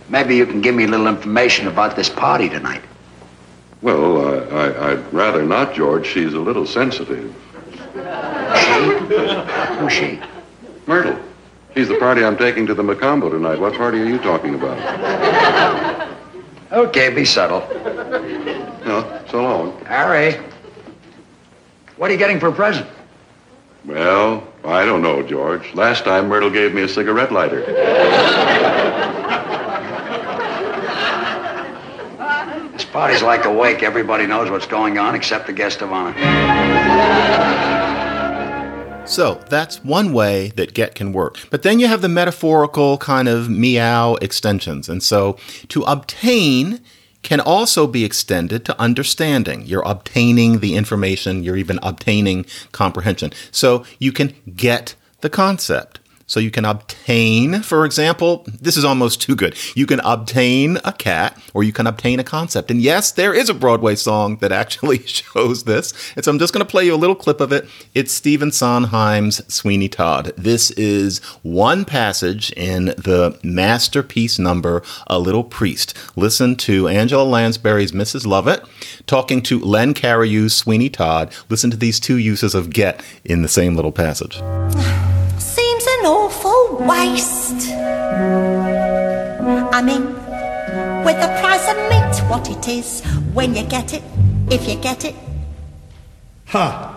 maybe 0.09 0.37
you 0.37 0.47
can 0.47 0.63
give 0.63 0.75
me 0.75 0.85
a 0.85 0.89
little 0.89 1.09
information 1.09 1.67
about 1.67 1.97
this 1.97 2.09
party 2.09 2.49
tonight. 2.49 2.83
Well, 3.83 4.27
uh, 4.27 4.57
I, 4.57 4.93
I'd 4.93 5.13
rather 5.13 5.45
not, 5.45 5.75
George. 5.75 6.07
She's 6.07 6.33
a 6.33 6.41
little 6.41 6.67
sensitive. 6.67 7.35
Who's 9.79 9.93
she? 9.93 10.21
Myrtle. 10.87 11.19
She's 11.75 11.89
the 11.89 11.99
party 11.99 12.25
I'm 12.25 12.37
taking 12.37 12.67
to 12.67 12.75
the 12.75 12.83
Mocambo 12.83 13.31
tonight. 13.31 13.61
What 13.61 13.75
party 13.75 14.01
are 14.01 14.07
you 14.07 14.19
talking 14.19 14.55
about? 14.55 14.79
Okay, 16.73 17.11
be 17.11 17.25
subtle. 17.25 17.61
No, 18.87 19.23
so 19.31 19.43
long. 19.43 19.85
Harry, 19.85 20.41
what 21.97 22.09
are 22.09 22.13
you 22.13 22.19
getting 22.19 22.41
for 22.41 22.49
a 22.49 22.53
present? 22.53 22.89
Well, 23.85 24.47
I 24.65 24.85
don't 24.85 25.03
know, 25.03 25.23
George. 25.23 25.75
Last 25.75 26.05
time 26.05 26.29
Myrtle 26.29 26.51
gave 26.51 26.75
me 26.75 26.83
a 26.83 26.89
cigarette 26.89 27.31
lighter. 27.31 27.61
This 32.73 32.85
party's 32.85 33.23
like 33.23 33.45
a 33.45 33.53
wake. 33.53 33.83
Everybody 33.83 34.27
knows 34.27 34.51
what's 34.51 34.67
going 34.67 34.99
on 34.99 35.15
except 35.15 35.47
the 35.47 35.53
guest 35.53 35.83
of 35.83 35.93
honor. 35.93 36.15
So 39.07 39.41
that's 39.49 39.85
one 39.85 40.13
way 40.13 40.49
that 40.57 40.75
get 40.75 40.95
can 40.95 41.13
work. 41.13 41.39
But 41.51 41.63
then 41.63 41.79
you 41.79 41.87
have 41.87 42.03
the 42.03 42.09
metaphorical 42.09 42.99
kind 42.99 43.29
of 43.29 43.49
meow 43.49 44.17
extensions. 44.17 44.89
And 44.89 45.03
so 45.03 45.39
to 45.69 45.83
obtain 45.83 46.81
can 47.23 47.41
also 47.41 47.87
be 47.87 48.05
extended 48.05 48.65
to 48.65 48.81
understanding. 48.81 49.63
You're 49.65 49.83
obtaining 49.87 50.59
the 50.59 50.75
information, 50.75 51.43
you're 51.45 51.57
even 51.57 51.79
obtaining 51.83 52.47
comprehension. 52.73 53.33
So 53.51 53.85
you 53.99 54.13
can 54.13 54.35
get 54.55 54.95
the 55.21 55.31
concept. 55.31 56.01
So 56.27 56.41
you 56.41 56.51
can 56.51 56.65
obtain, 56.65 57.63
for 57.63 57.85
example, 57.85 58.45
this 58.61 58.77
is 58.77 58.85
almost 58.85 59.21
too 59.21 59.37
good. 59.37 59.57
You 59.77 59.87
can 59.87 60.01
obtain 60.01 60.79
a 60.85 60.93
cat 60.93 61.41
or 61.55 61.63
you 61.63 61.73
can 61.73 61.87
obtain 61.87 62.19
a 62.19 62.25
concept. 62.25 62.71
And 62.71 62.83
yes, 62.83 63.13
there 63.13 63.33
is 63.33 63.49
a 63.49 63.55
Broadway 63.55 63.95
song 63.95 64.39
that 64.39 64.51
actually 64.53 64.99
shows 65.07 65.65
this. 65.65 65.93
And 66.17 66.25
so 66.25 66.33
I'm 66.33 66.39
just 66.39 66.53
going 66.53 66.67
to 66.67 66.71
play 66.71 66.85
you 66.85 66.95
a 66.95 66.97
little 66.97 67.15
clip 67.15 67.41
of 67.41 67.53
it. 67.53 67.69
It's 67.95 68.13
Stephen 68.13 68.51
Sondheim's 68.51 69.41
Sweeney 69.53 69.89
Todd. 69.89 70.33
This 70.37 70.73
is 70.73 71.21
one 71.43 71.85
passage 71.85 72.51
in 72.53 72.87
the 72.87 73.39
masterpiece 73.45 74.39
number, 74.39 74.83
A 75.07 75.21
Little 75.21 75.45
Priest. 75.45 75.95
Listen 76.17 76.57
to 76.57 76.89
Angela 76.89 77.25
Lansbury's 77.25 77.93
Mrs. 77.93 78.27
Lovett 78.27 78.65
talking 79.07 79.43
to 79.43 79.61
Len 79.61 79.95
Cariou's 79.95 80.57
Sweeney 80.57 80.91
Todd. 80.91 81.33
Listen 81.49 81.71
to 81.71 81.77
these 81.77 82.01
two 82.01 82.17
uses 82.17 82.55
of 82.55 82.71
get 82.71 83.05
in 83.25 83.43
the 83.43 83.49
same 83.49 83.77
little 83.77 83.93
passage. 83.93 84.43
Awful 86.07 86.87
waste. 86.87 87.73
I 89.73 89.83
mean, 89.83 90.05
with 91.05 91.19
the 91.21 91.29
price 91.41 91.69
of 91.69 91.77
meat, 91.91 92.31
what 92.31 92.49
it 92.49 92.69
is 92.69 93.03
when 93.35 93.57
you 93.57 93.65
get 93.65 93.93
it, 93.93 94.05
if 94.49 94.69
you 94.69 94.77
get 94.77 95.05
it. 95.05 95.17
Huh. 96.47 96.93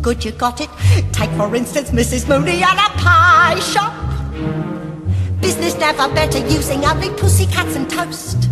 Good 0.00 0.24
you 0.24 0.30
got 0.30 0.60
it. 0.60 0.70
Take 1.12 1.30
for 1.30 1.52
instance 1.56 1.90
Mrs. 1.90 2.28
Mooney 2.28 2.62
and 2.62 2.78
a 2.78 2.90
pie 3.02 3.58
shop. 3.58 3.92
Business 5.40 5.76
never 5.76 6.08
better 6.14 6.38
using 6.38 6.84
ugly 6.84 7.10
pussy 7.10 7.46
cats 7.46 7.74
and 7.74 7.90
toast. 7.90 8.48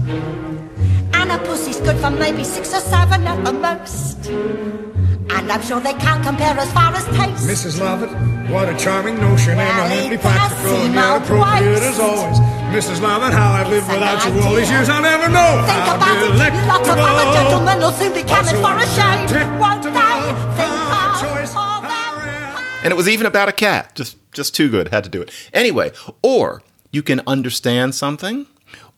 And 1.14 1.30
a 1.30 1.38
pussy's 1.46 1.80
good 1.80 1.96
for 1.98 2.10
maybe 2.10 2.42
six 2.42 2.74
or 2.74 2.80
seven 2.80 3.24
at 3.26 3.44
the 3.44 3.52
most. 3.52 4.26
And 4.26 5.52
I'm 5.52 5.62
sure 5.62 5.80
they 5.80 5.94
can't 5.94 6.24
compare 6.24 6.58
as 6.58 6.72
far 6.72 6.92
as 6.92 7.04
taste. 7.06 7.46
Mrs. 7.48 7.80
Lovett, 7.80 8.10
what 8.50 8.68
a 8.68 8.76
charming 8.76 9.18
notion, 9.20 9.56
Well, 9.56 9.66
eminently 9.86 10.16
it 10.16 10.22
does 10.22 10.32
practical 10.32 10.74
and 10.74 10.82
seem 10.84 10.94
yet 10.94 11.22
appropriate 11.22 11.70
waste. 11.72 11.82
as 11.82 11.98
always. 12.00 12.38
Mrs. 12.76 13.00
Lovett, 13.00 13.32
how 13.32 13.52
I've 13.52 13.68
lived 13.68 13.86
It's 13.86 13.94
an 13.94 14.00
without 14.00 14.26
you 14.34 14.40
all 14.42 14.54
these 14.54 14.70
years, 14.70 14.88
I'll 14.88 15.02
never 15.02 15.28
know. 15.28 15.64
Think 15.66 15.84
how 15.86 15.96
about 15.96 16.16
it. 16.22 16.66
Lots 16.66 16.88
of 16.88 16.98
other 16.98 17.02
delectable. 17.02 17.32
gentlemen 17.32 17.78
will 17.78 17.92
soon 17.92 18.12
be 18.12 18.22
coming 18.22 18.56
for 18.62 18.74
a 18.76 18.86
shave. 18.96 19.60
Won't 19.60 19.82
they? 19.82 19.90
Delectable. 19.90 20.54
Think 20.56 20.70
Our 20.70 20.90
hard 20.90 21.12
choice, 21.22 21.52
for 21.52 21.58
our 21.58 21.82
them. 21.82 22.26
rare. 22.26 22.80
And 22.82 22.92
it 22.92 22.96
was 22.96 23.08
even 23.08 23.26
about 23.26 23.48
a 23.48 23.52
cat. 23.52 23.94
Just 23.94 24.16
just 24.32 24.54
too 24.54 24.68
good. 24.68 24.88
Had 24.88 25.04
to 25.04 25.10
do 25.10 25.22
it. 25.22 25.30
Anyway, 25.54 25.92
or 26.22 26.62
you 26.92 27.02
can 27.02 27.22
understand 27.26 27.94
something, 27.94 28.46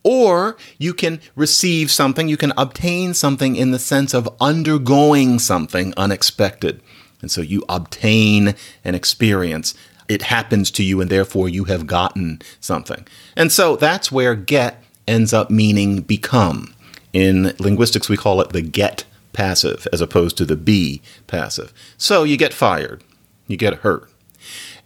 or 0.02 0.56
you 0.78 0.92
can 0.94 1.20
receive 1.36 1.90
something, 1.90 2.28
you 2.28 2.36
can 2.36 2.52
obtain 2.56 3.14
something 3.14 3.54
in 3.54 3.70
the 3.70 3.78
sense 3.78 4.14
of 4.14 4.28
undergoing 4.40 5.38
something 5.38 5.94
unexpected. 5.96 6.80
And 7.20 7.30
so 7.30 7.40
you 7.40 7.64
obtain 7.68 8.54
an 8.84 8.94
experience. 8.94 9.74
It 10.08 10.22
happens 10.22 10.70
to 10.72 10.82
you, 10.82 11.00
and 11.00 11.10
therefore 11.10 11.48
you 11.48 11.64
have 11.64 11.86
gotten 11.86 12.40
something. 12.60 13.06
And 13.36 13.52
so 13.52 13.76
that's 13.76 14.12
where 14.12 14.34
get 14.34 14.82
ends 15.06 15.32
up 15.32 15.50
meaning 15.50 16.00
become. 16.00 16.74
In 17.12 17.54
linguistics, 17.58 18.08
we 18.08 18.16
call 18.16 18.40
it 18.40 18.50
the 18.50 18.62
get 18.62 19.04
passive 19.32 19.86
as 19.92 20.00
opposed 20.00 20.36
to 20.36 20.44
the 20.44 20.56
be 20.56 21.02
passive. 21.26 21.72
So 21.96 22.24
you 22.24 22.36
get 22.36 22.52
fired, 22.52 23.02
you 23.46 23.56
get 23.56 23.74
hurt. 23.74 24.10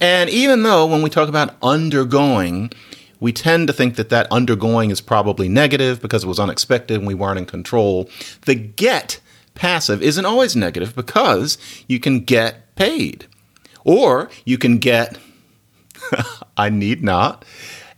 And 0.01 0.29
even 0.31 0.62
though 0.62 0.87
when 0.87 1.03
we 1.03 1.11
talk 1.11 1.29
about 1.29 1.57
undergoing, 1.62 2.71
we 3.21 3.33
tend 3.33 3.69
to 3.69 3.73
think 3.73 3.95
that 3.97 4.09
that 4.09 4.27
undergoing 4.31 4.91
is 4.91 5.01
probably 5.01 5.49
negative 5.49 6.03
because 6.03 6.25
it 6.25 6.27
was 6.27 6.41
unexpected 6.41 6.99
and 6.99 7.07
we 7.07 7.15
weren't 7.15 7.39
in 7.39 7.47
control, 7.47 8.11
the 8.47 8.55
get 8.57 9.21
passive 9.54 10.02
isn't 10.02 10.25
always 10.26 10.56
negative 10.56 10.94
because 10.94 11.59
you 11.87 12.00
can 12.00 12.21
get 12.21 12.75
paid. 12.76 13.26
Or 13.85 14.30
you 14.44 14.59
can 14.59 14.78
get 14.78 15.18
I 16.56 16.68
need 16.68 17.02
not. 17.02 17.44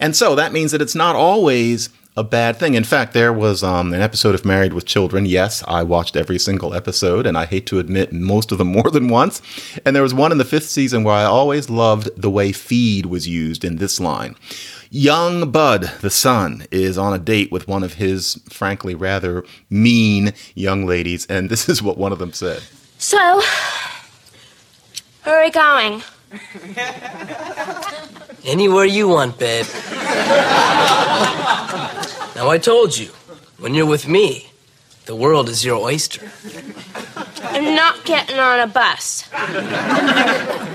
And 0.00 0.16
so 0.16 0.34
that 0.34 0.52
means 0.52 0.72
that 0.72 0.82
it's 0.82 0.94
not 0.94 1.16
always 1.16 1.88
a 2.16 2.24
bad 2.24 2.56
thing. 2.56 2.74
In 2.74 2.84
fact, 2.84 3.12
there 3.12 3.32
was 3.32 3.64
um, 3.64 3.92
an 3.92 4.00
episode 4.00 4.34
of 4.34 4.44
Married 4.44 4.72
with 4.72 4.84
Children. 4.84 5.26
Yes, 5.26 5.64
I 5.66 5.82
watched 5.82 6.14
every 6.14 6.38
single 6.38 6.72
episode, 6.72 7.26
and 7.26 7.36
I 7.36 7.44
hate 7.44 7.66
to 7.66 7.80
admit 7.80 8.12
most 8.12 8.52
of 8.52 8.58
them 8.58 8.68
more 8.72 8.90
than 8.90 9.08
once. 9.08 9.42
And 9.84 9.96
there 9.96 10.02
was 10.02 10.14
one 10.14 10.30
in 10.30 10.38
the 10.38 10.44
fifth 10.44 10.68
season 10.68 11.02
where 11.02 11.14
I 11.14 11.24
always 11.24 11.68
loved 11.68 12.10
the 12.20 12.30
way 12.30 12.52
feed 12.52 13.06
was 13.06 13.26
used 13.26 13.64
in 13.64 13.76
this 13.76 13.98
line. 13.98 14.36
Young 14.96 15.50
Bud, 15.50 15.90
the 16.02 16.08
son, 16.08 16.66
is 16.70 16.96
on 16.96 17.12
a 17.12 17.18
date 17.18 17.50
with 17.50 17.66
one 17.66 17.82
of 17.82 17.94
his, 17.94 18.40
frankly, 18.48 18.94
rather 18.94 19.44
mean 19.68 20.32
young 20.54 20.86
ladies, 20.86 21.26
and 21.26 21.50
this 21.50 21.68
is 21.68 21.82
what 21.82 21.98
one 21.98 22.12
of 22.12 22.20
them 22.20 22.32
said. 22.32 22.62
So, 22.98 23.42
where 25.24 25.40
are 25.40 25.42
we 25.42 25.50
going? 25.50 26.00
Anywhere 28.44 28.84
you 28.84 29.08
want, 29.08 29.36
babe. 29.36 29.66
now, 32.36 32.48
I 32.48 32.60
told 32.62 32.96
you, 32.96 33.08
when 33.58 33.74
you're 33.74 33.86
with 33.86 34.06
me, 34.06 34.48
the 35.06 35.16
world 35.16 35.48
is 35.48 35.64
your 35.64 35.82
oyster. 35.82 36.30
I'm 37.42 37.74
not 37.74 38.04
getting 38.04 38.38
on 38.38 38.60
a 38.60 38.68
bus. 38.68 39.28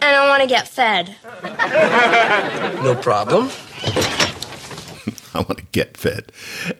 And 0.00 0.16
I 0.16 0.28
want 0.28 0.42
to 0.42 0.48
get 0.48 0.68
fed. 0.68 1.16
No 2.82 2.94
problem. 2.94 3.50
I 5.34 5.38
want 5.38 5.58
to 5.58 5.64
get 5.72 5.96
fed. 5.96 6.30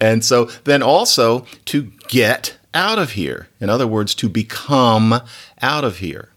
And 0.00 0.24
so 0.24 0.46
then 0.64 0.82
also 0.82 1.46
to 1.66 1.92
get 2.08 2.56
out 2.72 2.98
of 2.98 3.12
here. 3.12 3.48
In 3.60 3.70
other 3.70 3.86
words, 3.86 4.14
to 4.16 4.28
become 4.28 5.20
out 5.62 5.84
of 5.84 5.98
here. 5.98 6.30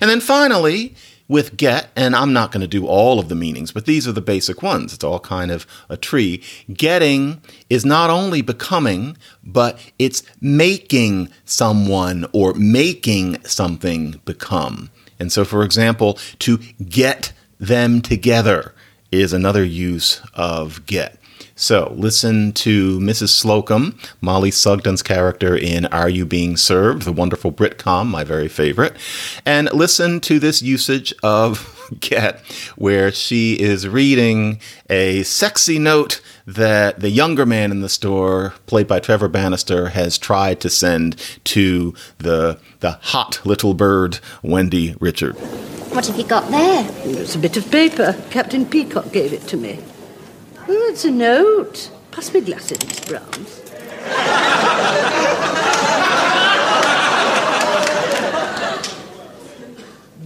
And 0.00 0.10
then 0.10 0.20
finally, 0.20 0.94
with 1.28 1.56
get, 1.56 1.88
and 1.96 2.14
I'm 2.14 2.32
not 2.32 2.52
going 2.52 2.60
to 2.60 2.66
do 2.66 2.86
all 2.86 3.18
of 3.18 3.28
the 3.28 3.34
meanings, 3.34 3.72
but 3.72 3.86
these 3.86 4.06
are 4.06 4.12
the 4.12 4.20
basic 4.20 4.62
ones. 4.62 4.92
It's 4.92 5.02
all 5.02 5.18
kind 5.20 5.50
of 5.50 5.66
a 5.88 5.96
tree. 5.96 6.42
Getting 6.72 7.40
is 7.70 7.84
not 7.84 8.10
only 8.10 8.42
becoming, 8.42 9.16
but 9.42 9.78
it's 9.98 10.22
making 10.40 11.30
someone 11.44 12.26
or 12.32 12.52
making 12.54 13.42
something 13.44 14.20
become. 14.24 14.90
And 15.18 15.32
so, 15.32 15.44
for 15.44 15.62
example, 15.62 16.18
to 16.40 16.58
get 16.88 17.32
them 17.58 18.00
together 18.00 18.74
is 19.10 19.32
another 19.32 19.64
use 19.64 20.20
of 20.34 20.84
get. 20.86 21.18
So 21.54 21.92
listen 21.96 22.52
to 22.54 22.98
Mrs. 22.98 23.28
Slocum, 23.28 23.98
Molly 24.20 24.50
Sugden's 24.50 25.02
character 25.02 25.54
in 25.54 25.86
Are 25.86 26.08
You 26.08 26.24
Being 26.24 26.56
Served, 26.56 27.02
the 27.02 27.12
wonderful 27.12 27.52
Britcom, 27.52 28.08
my 28.08 28.24
very 28.24 28.48
favorite, 28.48 28.96
and 29.44 29.72
listen 29.72 30.20
to 30.20 30.38
this 30.38 30.62
usage 30.62 31.14
of 31.22 31.81
get, 32.00 32.40
where 32.76 33.12
she 33.12 33.54
is 33.54 33.88
reading 33.88 34.60
a 34.90 35.22
sexy 35.22 35.78
note 35.78 36.20
that 36.46 37.00
the 37.00 37.10
younger 37.10 37.46
man 37.46 37.70
in 37.70 37.80
the 37.80 37.88
store, 37.88 38.54
played 38.66 38.88
by 38.88 39.00
Trevor 39.00 39.28
Bannister, 39.28 39.90
has 39.90 40.18
tried 40.18 40.60
to 40.60 40.70
send 40.70 41.16
to 41.44 41.94
the 42.18 42.58
the 42.80 42.92
hot 43.00 43.40
little 43.44 43.74
bird, 43.74 44.18
Wendy 44.42 44.96
Richard. 45.00 45.36
What 45.92 46.06
have 46.06 46.16
you 46.16 46.24
got 46.24 46.50
there? 46.50 46.88
It's 47.04 47.34
a 47.34 47.38
bit 47.38 47.56
of 47.56 47.70
paper. 47.70 48.16
Captain 48.30 48.66
Peacock 48.66 49.12
gave 49.12 49.32
it 49.32 49.42
to 49.48 49.56
me. 49.56 49.78
Oh, 50.68 50.88
it's 50.90 51.04
a 51.04 51.10
note. 51.10 51.90
Pass 52.10 52.32
me 52.32 52.40
glasses, 52.40 52.78
Miss 52.86 53.00
Brahms. 53.00 53.60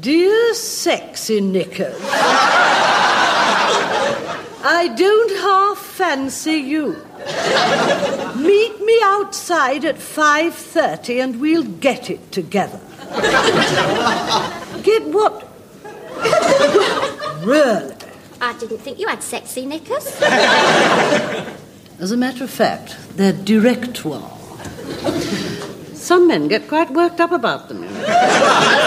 Dear 0.06 0.54
sexy 0.54 1.40
knickers, 1.40 2.00
I 4.62 4.94
don't 4.96 5.32
half 5.38 5.78
fancy 5.78 6.52
you. 6.52 6.92
Meet 8.40 8.80
me 8.84 9.00
outside 9.02 9.84
at 9.84 9.96
5.30 9.96 11.24
and 11.24 11.40
we'll 11.40 11.64
get 11.64 12.08
it 12.08 12.30
together. 12.30 12.78
Get 14.84 15.02
what? 15.08 15.48
really? 17.44 17.96
I 18.40 18.56
didn't 18.60 18.78
think 18.78 19.00
you 19.00 19.08
had 19.08 19.24
sexy 19.24 19.66
knickers. 19.66 20.06
As 21.98 22.12
a 22.12 22.16
matter 22.16 22.44
of 22.44 22.50
fact, 22.50 22.96
they're 23.16 23.32
directoire. 23.32 24.38
Some 26.06 26.28
men 26.28 26.46
get 26.46 26.68
quite 26.68 26.92
worked 26.92 27.20
up 27.20 27.32
about 27.32 27.66
them. 27.66 27.82
you 27.82 27.90
know. 27.90 28.06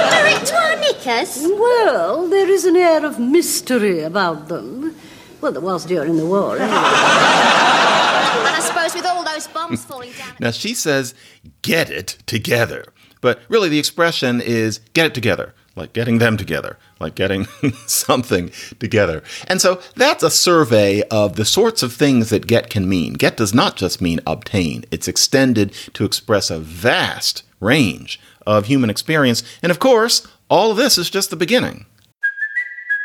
Directoire 0.09 0.77
knickers? 0.79 1.37
Well, 1.43 2.29
there 2.29 2.49
is 2.49 2.63
an 2.63 2.77
air 2.77 3.05
of 3.05 3.19
mystery 3.19 3.99
about 4.03 4.47
them. 4.47 4.95
Well, 5.41 5.51
there 5.51 5.61
was 5.61 5.85
during 5.85 6.15
the 6.15 6.25
war, 6.25 6.53
anyway. 6.55 6.67
And 6.69 8.55
I 8.55 8.59
suppose 8.61 8.95
with 8.95 9.05
all 9.05 9.25
those 9.25 9.47
bombs 9.47 9.83
falling 9.83 10.13
down. 10.13 10.33
Now 10.39 10.51
she 10.51 10.73
says, 10.73 11.13
get 11.61 11.89
it 11.89 12.17
together. 12.25 12.85
But 13.19 13.41
really, 13.49 13.67
the 13.67 13.79
expression 13.79 14.39
is 14.39 14.79
get 14.93 15.07
it 15.07 15.13
together. 15.13 15.53
Like 15.75 15.93
getting 15.93 16.17
them 16.17 16.37
together, 16.37 16.77
like 16.99 17.15
getting 17.15 17.45
something 17.87 18.51
together. 18.79 19.23
And 19.47 19.61
so 19.61 19.81
that's 19.95 20.23
a 20.23 20.29
survey 20.29 21.03
of 21.03 21.35
the 21.35 21.45
sorts 21.45 21.83
of 21.83 21.93
things 21.93 22.29
that 22.29 22.47
get 22.47 22.69
can 22.69 22.87
mean. 22.87 23.13
Get 23.13 23.37
does 23.37 23.53
not 23.53 23.75
just 23.75 24.01
mean 24.01 24.19
obtain, 24.27 24.85
it's 24.91 25.07
extended 25.07 25.73
to 25.93 26.05
express 26.05 26.49
a 26.49 26.59
vast 26.59 27.43
range 27.59 28.19
of 28.45 28.65
human 28.65 28.89
experience. 28.89 29.43
And 29.61 29.71
of 29.71 29.79
course, 29.79 30.27
all 30.49 30.71
of 30.71 30.77
this 30.77 30.97
is 30.97 31.09
just 31.09 31.29
the 31.29 31.35
beginning. 31.35 31.85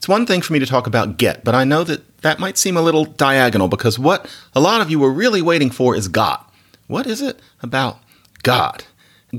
It's 0.00 0.08
one 0.08 0.24
thing 0.24 0.40
for 0.40 0.54
me 0.54 0.58
to 0.58 0.64
talk 0.64 0.86
about 0.86 1.18
get, 1.18 1.44
but 1.44 1.54
I 1.54 1.64
know 1.64 1.84
that 1.84 2.22
that 2.22 2.38
might 2.38 2.56
seem 2.56 2.74
a 2.74 2.80
little 2.80 3.04
diagonal 3.04 3.68
because 3.68 3.98
what 3.98 4.34
a 4.54 4.58
lot 4.60 4.80
of 4.80 4.90
you 4.90 4.98
were 4.98 5.12
really 5.12 5.42
waiting 5.42 5.70
for 5.70 5.94
is 5.94 6.08
got. 6.08 6.50
What 6.86 7.06
is 7.06 7.20
it 7.20 7.38
about 7.62 7.98
got? 8.42 8.86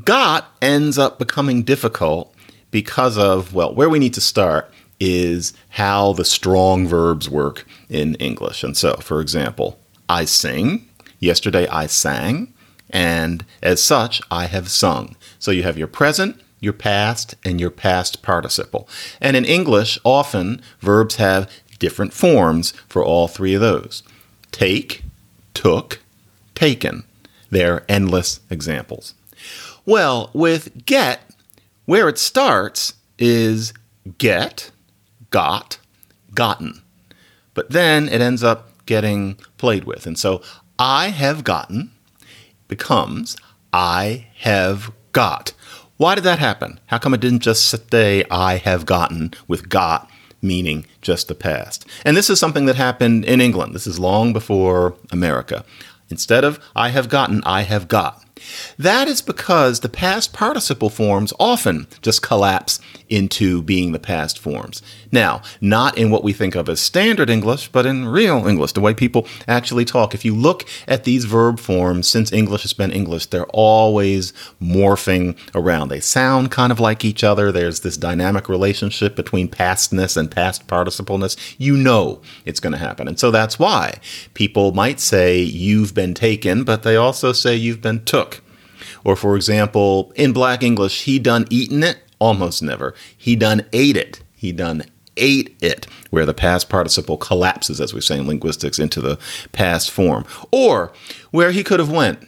Got 0.06 0.46
ends 0.62 1.00
up 1.00 1.18
becoming 1.18 1.64
difficult 1.64 2.32
because 2.70 3.18
of, 3.18 3.56
well, 3.56 3.74
where 3.74 3.90
we 3.90 3.98
need 3.98 4.14
to 4.14 4.22
start 4.22 4.72
is 5.00 5.54
how 5.70 6.14
the 6.14 6.24
strong 6.24 6.86
verbs 6.86 7.28
work 7.28 7.66
in 7.90 8.14
English. 8.18 8.64
And 8.64 8.78
so, 8.78 8.98
for 8.98 9.20
example, 9.20 9.80
I 10.08 10.26
sing. 10.26 10.88
Yesterday 11.18 11.68
I 11.70 11.88
sang. 11.88 12.54
And 12.92 13.44
as 13.64 13.82
such, 13.82 14.22
I 14.30 14.46
have 14.46 14.70
sung. 14.70 15.16
So 15.40 15.50
you 15.50 15.64
have 15.64 15.80
your 15.80 15.88
present, 15.88 16.40
your 16.62 16.72
past, 16.72 17.36
and 17.44 17.60
your 17.60 17.70
past 17.70 18.22
participle. 18.22 18.88
And 19.20 19.36
in 19.36 19.44
English, 19.44 20.00
often 20.06 20.62
verbs 20.80 21.18
have 21.18 21.52
different 21.80 22.14
forms 22.14 22.72
for 22.88 23.04
all 23.04 23.28
three 23.28 23.54
of 23.54 23.62
those 23.62 24.04
take, 24.52 25.04
took, 25.54 26.00
taken. 26.56 27.04
They're 27.50 27.84
endless 27.90 28.40
examples. 28.50 29.14
Well, 29.86 30.30
with 30.34 30.86
get, 30.86 31.22
where 31.86 32.08
it 32.08 32.18
starts 32.18 32.94
is 33.18 33.74
get, 34.18 34.72
got, 35.32 35.80
gotten. 36.34 36.82
But 37.54 37.72
then 37.72 38.08
it 38.08 38.22
ends 38.22 38.44
up 38.44 38.86
getting 38.86 39.36
played 39.58 39.86
with. 39.86 40.06
And 40.06 40.18
so 40.18 40.42
I 40.78 41.10
have 41.10 41.44
gotten 41.44 41.92
becomes 42.68 43.36
I 43.74 44.28
have 44.38 44.92
got. 45.12 45.54
Why 46.02 46.16
did 46.16 46.24
that 46.24 46.40
happen? 46.40 46.80
How 46.88 46.98
come 46.98 47.14
it 47.14 47.22
didn't 47.22 47.44
just 47.44 47.92
say 47.92 48.24
I 48.32 48.56
have 48.56 48.88
gotten 48.88 49.36
with 49.48 49.70
got 49.70 50.10
meaning 50.42 50.88
just 51.00 51.28
the 51.28 51.36
past? 51.36 51.86
And 52.04 52.18
this 52.18 52.28
is 52.28 52.40
something 52.40 52.66
that 52.66 52.76
happened 52.76 53.24
in 53.24 53.40
England. 53.40 53.76
This 53.76 53.86
is 53.86 54.00
long 54.00 54.34
before 54.34 54.96
America. 55.12 55.64
Instead 56.10 56.44
of 56.44 56.60
I 56.76 56.90
have 56.90 57.08
gotten, 57.08 57.44
I 57.44 57.62
have 57.62 57.88
got. 57.88 58.26
That 58.78 59.08
is 59.08 59.22
because 59.22 59.80
the 59.80 59.90
past 59.90 60.34
participle 60.34 60.90
forms 60.90 61.34
often 61.40 61.88
just 62.02 62.22
collapse 62.22 62.80
into 63.10 63.62
being 63.62 63.92
the 63.92 64.00
past 64.00 64.40
forms. 64.40 64.82
Now, 65.12 65.42
not 65.60 65.98
in 65.98 66.10
what 66.10 66.24
we 66.24 66.32
think 66.32 66.56
of 66.56 66.70
as 66.70 66.80
standard 66.80 67.30
English, 67.30 67.68
but 67.68 67.86
in 67.86 68.08
real 68.08 68.48
English, 68.48 68.72
the 68.72 68.80
way 68.80 68.94
people 68.94 69.28
actually 69.48 69.84
talk. 69.84 70.14
If 70.14 70.24
you 70.24 70.34
look 70.34 70.66
at 70.88 71.04
these 71.04 71.26
verb 71.26 71.60
forms 71.60 72.08
since 72.08 72.32
English 72.32 72.62
has 72.62 72.74
been 72.74 72.92
English, 72.92 73.26
they're 73.26 73.46
always 73.48 74.32
morphing 74.62 75.38
around. 75.54 75.90
They 75.90 76.00
sound 76.00 76.52
kind 76.52 76.72
of 76.72 76.80
like 76.80 77.04
each 77.04 77.24
other. 77.24 77.52
There's 77.52 77.82
this 77.82 77.98
dynamic 77.98 78.48
relationship 78.48 79.16
between 79.16 79.50
pastness 79.50 80.16
and 80.16 80.32
past 80.32 80.68
participleness. 80.68 81.36
You 81.58 81.76
know 81.76 82.22
it's 82.46 82.62
going 82.62 82.74
to 82.74 82.80
happen. 82.80 83.10
And 83.10 83.20
so 83.20 83.32
that's 83.32 83.60
why 83.60 84.00
people 84.34 84.72
might 84.72 85.02
say 85.02 85.40
you've 85.40 85.94
been 85.94 86.14
taken, 86.14 86.64
but 86.64 86.84
they 86.84 86.96
also 86.96 87.34
say 87.34 87.56
you've 87.56 87.82
been 87.82 88.06
took. 88.06 88.31
Or, 89.04 89.16
for 89.16 89.36
example, 89.36 90.12
in 90.16 90.34
Black 90.34 90.64
English, 90.64 91.04
he 91.04 91.20
done 91.20 91.46
eaten 91.50 91.84
it? 91.84 92.00
Almost 92.20 92.62
never. 92.62 92.94
He 93.18 93.36
done 93.36 93.66
ate 93.74 93.98
it. 93.98 94.22
He 94.36 94.52
done 94.52 94.84
ate 95.18 95.56
it, 95.62 95.88
where 96.10 96.26
the 96.26 96.34
past 96.34 96.70
participle 96.70 97.18
collapses, 97.18 97.82
as 97.82 97.94
we 97.94 98.02
say 98.02 98.18
in 98.18 98.28
linguistics, 98.28 98.80
into 98.80 99.02
the 99.02 99.20
past 99.52 99.92
form. 99.92 100.26
Or 100.52 100.94
where 101.32 101.52
he 101.52 101.64
could 101.64 101.80
have 101.80 101.92
went. 101.92 102.28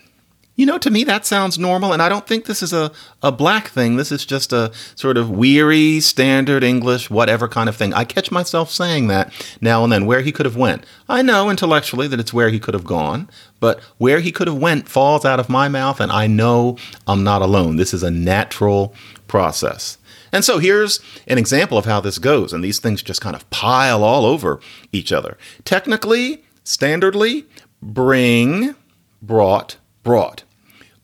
You 0.56 0.68
know, 0.68 0.78
to 0.78 0.92
me, 0.92 1.04
that 1.06 1.26
sounds 1.26 1.58
normal, 1.58 1.94
and 1.94 2.02
I 2.02 2.10
don't 2.10 2.28
think 2.28 2.46
this 2.46 2.62
is 2.62 2.74
a, 2.74 2.92
a 3.24 3.32
black 3.32 3.70
thing. 3.70 3.96
This 3.96 4.12
is 4.12 4.24
just 4.24 4.54
a 4.54 4.72
sort 4.94 5.18
of 5.18 5.32
weary, 5.32 6.00
standard 6.00 6.64
English, 6.64 7.10
whatever 7.10 7.48
kind 7.48 7.68
of 7.68 7.76
thing. 7.76 7.92
I 7.94 8.04
catch 8.04 8.32
myself 8.32 8.70
saying 8.70 9.08
that 9.08 9.34
now 9.62 9.84
and 9.84 9.92
then, 9.92 10.06
where 10.06 10.22
he 10.22 10.32
could 10.32 10.46
have 10.46 10.56
went. 10.56 10.86
I 11.10 11.24
know 11.24 11.50
intellectually 11.50 12.08
that 12.08 12.20
it's 12.20 12.34
where 12.34 12.50
he 12.50 12.60
could 12.60 12.76
have 12.76 12.86
gone, 12.86 13.32
but 13.60 13.80
where 13.98 14.20
he 14.20 14.32
could 14.32 14.48
have 14.48 14.58
went 14.58 14.88
falls 14.88 15.26
out 15.26 15.40
of 15.40 15.50
my 15.50 15.70
mouth, 15.70 16.00
and 16.00 16.12
I 16.12 16.28
know 16.28 16.78
I'm 17.08 17.24
not 17.24 17.42
alone. 17.42 17.78
This 17.78 17.94
is 17.94 18.04
a 18.04 18.12
natural 18.12 18.94
process. 19.28 19.98
And 20.32 20.46
so 20.46 20.60
here's 20.60 21.00
an 21.28 21.40
example 21.40 21.80
of 21.80 21.86
how 21.86 22.00
this 22.00 22.20
goes, 22.20 22.54
and 22.54 22.64
these 22.64 22.78
things 22.78 23.02
just 23.02 23.22
kind 23.22 23.36
of 23.36 23.50
pile 23.50 24.04
all 24.04 24.24
over 24.24 24.60
each 24.92 25.12
other. 25.12 25.36
Technically, 25.66 26.44
standardly, 26.64 27.46
bring, 27.82 28.76
brought, 29.22 29.78
brought. 30.04 30.44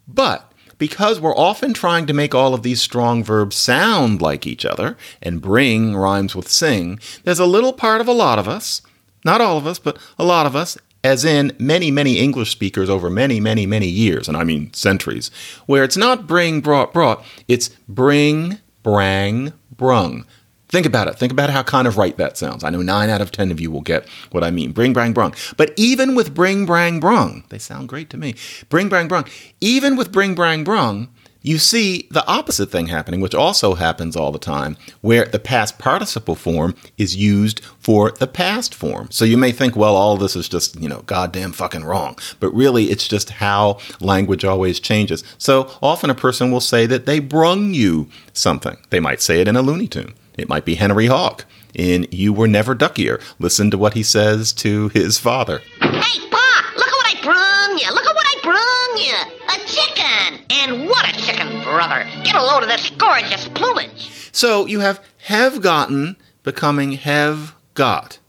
But 0.08 0.52
because 0.78 1.20
we're 1.20 1.36
often 1.36 1.74
trying 1.74 2.08
to 2.08 2.14
make 2.14 2.34
all 2.34 2.54
of 2.54 2.64
these 2.64 2.82
strong 2.82 3.24
verbs 3.24 3.56
sound 3.56 4.22
like 4.22 4.48
each 4.48 4.66
other, 4.66 4.98
and 5.22 5.42
bring 5.42 5.96
rhymes 5.96 6.36
with 6.36 6.48
sing, 6.48 7.00
there's 7.24 7.40
a 7.40 7.46
little 7.46 7.74
part 7.74 8.02
of 8.02 8.08
a 8.08 8.14
lot 8.14 8.40
of 8.40 8.48
us, 8.48 8.82
not 9.26 9.42
all 9.42 9.58
of 9.58 9.68
us, 9.68 9.78
but 9.78 9.98
a 10.18 10.24
lot 10.24 10.46
of 10.46 10.56
us, 10.56 10.78
as 11.04 11.24
in 11.26 11.56
many, 11.60 11.92
many 11.92 12.18
English 12.18 12.52
speakers 12.52 12.90
over 12.90 13.10
many, 13.10 13.40
many, 13.40 13.66
many 13.66 13.88
years, 13.88 14.28
and 14.28 14.36
I 14.36 14.44
mean 14.44 14.74
centuries, 14.74 15.30
where 15.66 15.84
it's 15.84 15.98
not 15.98 16.28
bring, 16.28 16.62
brought, 16.62 16.94
brought, 16.94 17.24
it's 17.48 17.70
bring, 17.88 18.60
brang, 18.84 19.54
brung. 19.76 20.26
Think 20.70 20.86
about 20.86 21.08
it. 21.08 21.18
Think 21.18 21.32
about 21.32 21.50
how 21.50 21.64
kind 21.64 21.88
of 21.88 21.98
right 21.98 22.16
that 22.18 22.38
sounds. 22.38 22.64
I 22.64 22.70
know 22.70 22.84
nine 22.84 23.10
out 23.10 23.22
of 23.22 23.32
ten 23.32 23.52
of 23.52 23.60
you 23.60 23.72
will 23.72 23.82
get 23.82 24.08
what 24.32 24.44
I 24.44 24.52
mean. 24.52 24.72
Bring, 24.72 24.94
brang, 24.94 25.16
brung. 25.16 25.34
But 25.58 25.74
even 25.76 26.14
with 26.14 26.36
bring, 26.36 26.68
brang, 26.68 27.02
brung, 27.02 27.44
they 27.50 27.58
sound 27.58 27.90
great 27.90 28.12
to 28.12 28.18
me. 28.18 28.36
Bring, 28.70 28.88
brang, 28.88 29.08
brung. 29.08 29.26
Even 29.60 29.98
with 29.98 30.12
bring, 30.12 30.36
brang, 30.36 30.64
brung, 30.64 31.10
you 31.42 31.58
see 31.58 32.08
the 32.12 32.26
opposite 32.28 32.70
thing 32.70 32.88
happening, 32.88 33.22
which 33.22 33.34
also 33.34 33.74
happens 33.74 34.16
all 34.16 34.32
the 34.32 34.38
time, 34.38 34.78
where 35.02 35.26
the 35.26 35.40
past 35.40 35.80
participle 35.80 36.36
form 36.36 36.76
is 36.98 37.16
used 37.16 37.64
for 37.80 38.12
the 38.12 38.28
past 38.28 38.76
form. 38.76 39.08
So 39.10 39.26
you 39.26 39.38
may 39.38 39.52
think, 39.52 39.76
well, 39.76 39.96
all 39.96 40.18
this 40.18 40.36
is 40.36 40.50
just, 40.50 40.80
you 40.80 40.90
know, 40.90 41.02
goddamn 41.08 41.54
fucking 41.54 41.86
wrong. 41.86 42.18
But 42.40 42.54
really, 42.54 42.92
it's 42.92 43.08
just 43.08 43.30
how 43.30 43.80
language 44.02 44.46
always 44.46 44.80
changes. 44.80 45.24
So 45.38 45.72
often 45.82 46.10
a 46.10 46.16
person 46.16 46.52
will 46.52 46.62
say 46.62 46.86
that 46.86 47.06
they 47.06 47.20
brung 47.20 47.74
you 47.74 48.10
something. 48.34 48.78
They 48.90 49.00
might 49.00 49.22
say 49.22 49.40
it 49.40 49.48
in 49.48 49.56
a 49.56 49.62
Looney 49.62 49.88
Tune. 49.88 50.14
It 50.40 50.50
might 50.50 50.66
be 50.66 50.76
Henery 50.76 51.08
Hawk 51.08 51.46
in 51.74 52.08
You 52.12 52.34
Were 52.34 52.48
Never 52.48 52.74
Duckier. 52.74 53.22
Listen 53.40 53.70
to 53.72 53.78
what 53.78 53.94
he 53.94 54.04
says 54.04 54.54
to 54.54 54.90
his 54.90 55.18
father. 55.18 55.60
Hey, 55.82 56.30
Pa, 56.30 56.74
look 56.76 56.88
at 56.88 56.94
what 56.94 57.08
I 57.08 57.22
brung 57.22 57.78
you. 57.78 57.94
Look 57.94 58.06
at 58.06 58.16
what 58.16 58.26
I 58.26 58.40
brung 58.44 58.98
you. 58.98 59.16
A 59.48 59.58
chicken. 59.68 60.46
And 60.50 60.90
what 60.90 61.08
a 61.10 61.14
chicken, 61.20 61.62
brother. 61.64 62.08
Get 62.24 62.36
a 62.36 62.42
load 62.42 62.64
of 62.64 62.70
this 62.70 62.90
gorgeous 62.92 63.48
plumage. 63.50 64.30
So 64.32 64.66
you 64.66 64.80
have 64.80 65.04
have 65.24 65.62
gotten 65.62 66.16
becoming 66.44 66.94
have 66.94 67.56
got. 67.74 68.20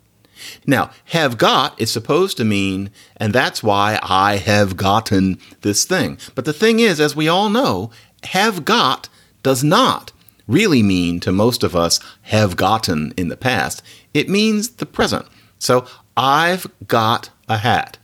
Now, 0.66 0.90
have 1.07 1.38
got 1.38 1.81
is 1.81 1.92
supposed 1.92 2.37
to 2.38 2.44
mean, 2.44 2.90
and 3.16 3.33
that's 3.33 3.62
why 3.62 3.99
I 4.03 4.37
have 4.37 4.77
gotten 4.77 5.38
this 5.61 5.85
thing. 5.85 6.18
But 6.35 6.44
the 6.44 6.53
thing 6.53 6.81
is, 6.81 6.99
as 6.99 7.14
we 7.14 7.29
all 7.29 7.51
know, 7.51 7.90
have 8.25 8.64
got 8.64 9.09
does 9.42 9.62
not 9.62 10.12
really 10.51 10.83
mean 10.83 11.21
to 11.21 11.33
most 11.33 11.63
of 11.63 11.77
us 11.77 12.01
have 12.23 12.57
gotten 12.57 13.15
in 13.17 13.29
the 13.29 13.37
past. 13.37 13.83
It 14.13 14.29
means 14.29 14.71
the 14.71 14.87
present. 14.87 15.27
So 15.59 15.87
I've 16.17 16.67
got 16.87 17.31
a 17.49 17.59
hat. 17.59 17.99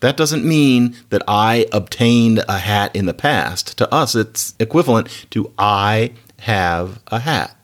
That 0.00 0.16
doesn't 0.16 0.44
mean 0.44 0.96
that 1.10 1.22
I 1.28 1.66
obtained 1.72 2.44
a 2.48 2.58
hat 2.58 2.94
in 2.94 3.06
the 3.06 3.14
past. 3.14 3.78
To 3.78 3.92
us, 3.92 4.14
it's 4.14 4.54
equivalent 4.58 5.08
to 5.30 5.52
I 5.58 6.12
have 6.40 7.00
a 7.08 7.20
hat. 7.20 7.56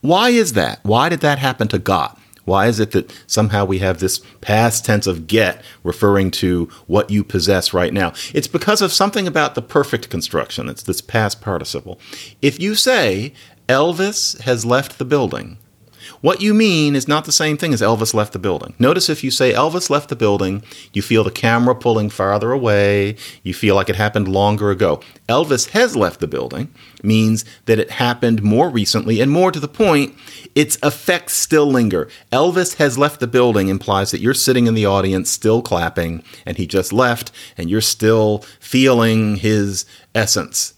Why 0.00 0.30
is 0.30 0.54
that? 0.54 0.80
Why 0.82 1.08
did 1.08 1.20
that 1.20 1.38
happen 1.38 1.68
to 1.68 1.78
got? 1.78 2.18
Why 2.44 2.68
is 2.68 2.78
it 2.78 2.92
that 2.92 3.12
somehow 3.26 3.64
we 3.64 3.80
have 3.80 3.98
this 3.98 4.20
past 4.40 4.84
tense 4.84 5.08
of 5.08 5.26
get 5.26 5.62
referring 5.82 6.30
to 6.32 6.66
what 6.86 7.10
you 7.10 7.24
possess 7.24 7.74
right 7.74 7.92
now? 7.92 8.12
It's 8.32 8.46
because 8.46 8.80
of 8.80 8.92
something 8.92 9.26
about 9.26 9.56
the 9.56 9.62
perfect 9.62 10.10
construction. 10.10 10.68
It's 10.68 10.84
this 10.84 11.00
past 11.00 11.40
participle. 11.40 11.98
If 12.40 12.60
you 12.60 12.76
say, 12.76 13.32
Elvis 13.68 14.40
has 14.42 14.64
left 14.64 14.98
the 14.98 15.04
building, 15.04 15.58
what 16.20 16.40
you 16.40 16.54
mean 16.54 16.96
is 16.96 17.08
not 17.08 17.24
the 17.24 17.32
same 17.32 17.56
thing 17.56 17.72
as 17.72 17.82
Elvis 17.82 18.14
left 18.14 18.32
the 18.32 18.38
building. 18.38 18.74
Notice 18.78 19.08
if 19.08 19.24
you 19.24 19.30
say 19.30 19.52
Elvis 19.52 19.90
left 19.90 20.08
the 20.08 20.16
building, 20.16 20.62
you 20.92 21.02
feel 21.02 21.24
the 21.24 21.30
camera 21.30 21.74
pulling 21.74 22.10
farther 22.10 22.52
away, 22.52 23.16
you 23.42 23.52
feel 23.52 23.74
like 23.74 23.88
it 23.88 23.96
happened 23.96 24.28
longer 24.28 24.70
ago. 24.70 25.00
Elvis 25.28 25.70
has 25.70 25.96
left 25.96 26.20
the 26.20 26.26
building 26.26 26.72
means 27.02 27.44
that 27.66 27.78
it 27.78 27.92
happened 27.92 28.42
more 28.42 28.68
recently 28.70 29.20
and 29.20 29.30
more 29.30 29.52
to 29.52 29.60
the 29.60 29.68
point, 29.68 30.14
its 30.54 30.78
effects 30.82 31.34
still 31.34 31.66
linger. 31.66 32.08
Elvis 32.32 32.76
has 32.76 32.98
left 32.98 33.20
the 33.20 33.26
building 33.26 33.68
implies 33.68 34.10
that 34.10 34.20
you're 34.20 34.34
sitting 34.34 34.66
in 34.66 34.74
the 34.74 34.86
audience 34.86 35.30
still 35.30 35.62
clapping 35.62 36.22
and 36.44 36.56
he 36.56 36.66
just 36.66 36.92
left 36.92 37.30
and 37.56 37.68
you're 37.68 37.80
still 37.80 38.38
feeling 38.60 39.36
his 39.36 39.84
essence. 40.14 40.75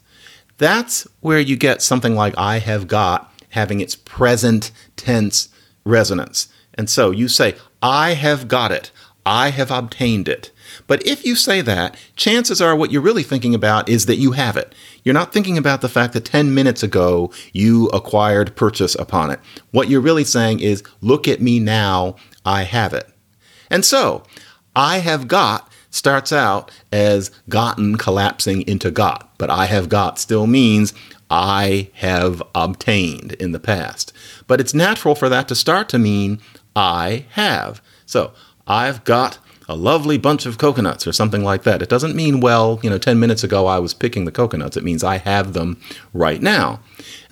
That's 0.58 1.06
where 1.20 1.40
you 1.40 1.56
get 1.56 1.82
something 1.82 2.14
like 2.14 2.36
I 2.36 2.58
have 2.58 2.86
got 2.88 3.32
having 3.50 3.80
its 3.80 3.96
present 3.96 4.70
tense 4.96 5.48
resonance. 5.84 6.48
And 6.74 6.90
so 6.90 7.10
you 7.10 7.28
say, 7.28 7.56
I 7.82 8.14
have 8.14 8.48
got 8.48 8.72
it. 8.72 8.90
I 9.24 9.50
have 9.50 9.70
obtained 9.70 10.28
it. 10.28 10.50
But 10.86 11.06
if 11.06 11.24
you 11.24 11.34
say 11.34 11.60
that, 11.60 11.96
chances 12.16 12.60
are 12.60 12.74
what 12.74 12.90
you're 12.90 13.02
really 13.02 13.22
thinking 13.22 13.54
about 13.54 13.88
is 13.88 14.06
that 14.06 14.16
you 14.16 14.32
have 14.32 14.56
it. 14.56 14.74
You're 15.04 15.14
not 15.14 15.32
thinking 15.32 15.58
about 15.58 15.80
the 15.80 15.88
fact 15.88 16.12
that 16.14 16.24
10 16.24 16.54
minutes 16.54 16.82
ago 16.82 17.30
you 17.52 17.86
acquired 17.88 18.56
purchase 18.56 18.94
upon 18.94 19.30
it. 19.30 19.40
What 19.70 19.88
you're 19.88 20.00
really 20.00 20.24
saying 20.24 20.60
is, 20.60 20.82
look 21.00 21.28
at 21.28 21.42
me 21.42 21.58
now, 21.58 22.16
I 22.44 22.62
have 22.62 22.94
it. 22.94 23.08
And 23.70 23.84
so, 23.84 24.24
I 24.74 24.98
have 24.98 25.28
got 25.28 25.70
starts 25.98 26.32
out 26.32 26.70
as 26.90 27.30
gotten 27.48 27.96
collapsing 27.98 28.62
into 28.62 28.90
got, 28.90 29.30
but 29.36 29.50
I 29.50 29.66
have 29.66 29.88
got 29.88 30.18
still 30.18 30.46
means 30.46 30.94
I 31.30 31.90
have 31.94 32.42
obtained 32.54 33.32
in 33.34 33.52
the 33.52 33.60
past. 33.60 34.12
But 34.46 34.60
it's 34.60 34.72
natural 34.72 35.14
for 35.14 35.28
that 35.28 35.48
to 35.48 35.54
start 35.54 35.88
to 35.90 35.98
mean 35.98 36.40
I 36.74 37.26
have. 37.32 37.82
So 38.06 38.32
I've 38.66 39.04
got 39.04 39.38
a 39.68 39.76
lovely 39.76 40.16
bunch 40.16 40.46
of 40.46 40.56
coconuts 40.56 41.06
or 41.06 41.12
something 41.12 41.44
like 41.44 41.64
that. 41.64 41.82
It 41.82 41.90
doesn't 41.90 42.16
mean, 42.16 42.40
well, 42.40 42.80
you 42.82 42.88
know, 42.88 42.96
10 42.96 43.20
minutes 43.20 43.44
ago 43.44 43.66
I 43.66 43.78
was 43.78 43.92
picking 43.92 44.24
the 44.24 44.32
coconuts. 44.32 44.78
It 44.78 44.84
means 44.84 45.04
I 45.04 45.18
have 45.18 45.52
them 45.52 45.78
right 46.14 46.40
now. 46.40 46.80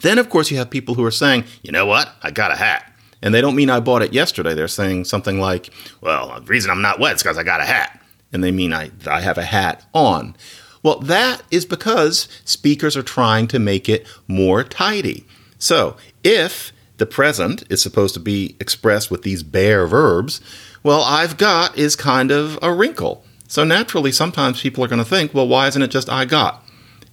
Then, 0.02 0.18
of 0.18 0.28
course, 0.28 0.50
you 0.50 0.58
have 0.58 0.68
people 0.68 0.94
who 0.94 1.04
are 1.04 1.10
saying, 1.10 1.44
you 1.62 1.72
know 1.72 1.86
what? 1.86 2.12
I 2.22 2.30
got 2.30 2.50
a 2.50 2.56
hat. 2.56 2.92
And 3.22 3.32
they 3.32 3.40
don't 3.40 3.56
mean 3.56 3.70
I 3.70 3.80
bought 3.80 4.02
it 4.02 4.12
yesterday. 4.12 4.52
They're 4.52 4.68
saying 4.68 5.06
something 5.06 5.40
like, 5.40 5.70
well, 6.02 6.38
the 6.38 6.46
reason 6.46 6.70
I'm 6.70 6.82
not 6.82 7.00
wet 7.00 7.16
is 7.16 7.22
because 7.22 7.38
I 7.38 7.42
got 7.42 7.62
a 7.62 7.64
hat. 7.64 8.02
And 8.36 8.44
they 8.44 8.52
mean 8.52 8.74
I, 8.74 8.90
I 9.06 9.22
have 9.22 9.38
a 9.38 9.46
hat 9.46 9.86
on. 9.94 10.36
Well, 10.82 10.98
that 10.98 11.42
is 11.50 11.64
because 11.64 12.28
speakers 12.44 12.94
are 12.94 13.02
trying 13.02 13.48
to 13.48 13.58
make 13.58 13.88
it 13.88 14.06
more 14.28 14.62
tidy. 14.62 15.26
So, 15.58 15.96
if 16.22 16.70
the 16.98 17.06
present 17.06 17.64
is 17.70 17.80
supposed 17.80 18.12
to 18.12 18.20
be 18.20 18.54
expressed 18.60 19.10
with 19.10 19.22
these 19.22 19.42
bare 19.42 19.86
verbs, 19.86 20.42
well, 20.82 21.00
I've 21.00 21.38
got 21.38 21.78
is 21.78 21.96
kind 21.96 22.30
of 22.30 22.58
a 22.60 22.74
wrinkle. 22.74 23.24
So, 23.48 23.64
naturally, 23.64 24.12
sometimes 24.12 24.60
people 24.60 24.84
are 24.84 24.88
going 24.88 24.98
to 25.02 25.08
think, 25.08 25.32
well, 25.32 25.48
why 25.48 25.66
isn't 25.68 25.80
it 25.80 25.90
just 25.90 26.10
I 26.10 26.26
got? 26.26 26.62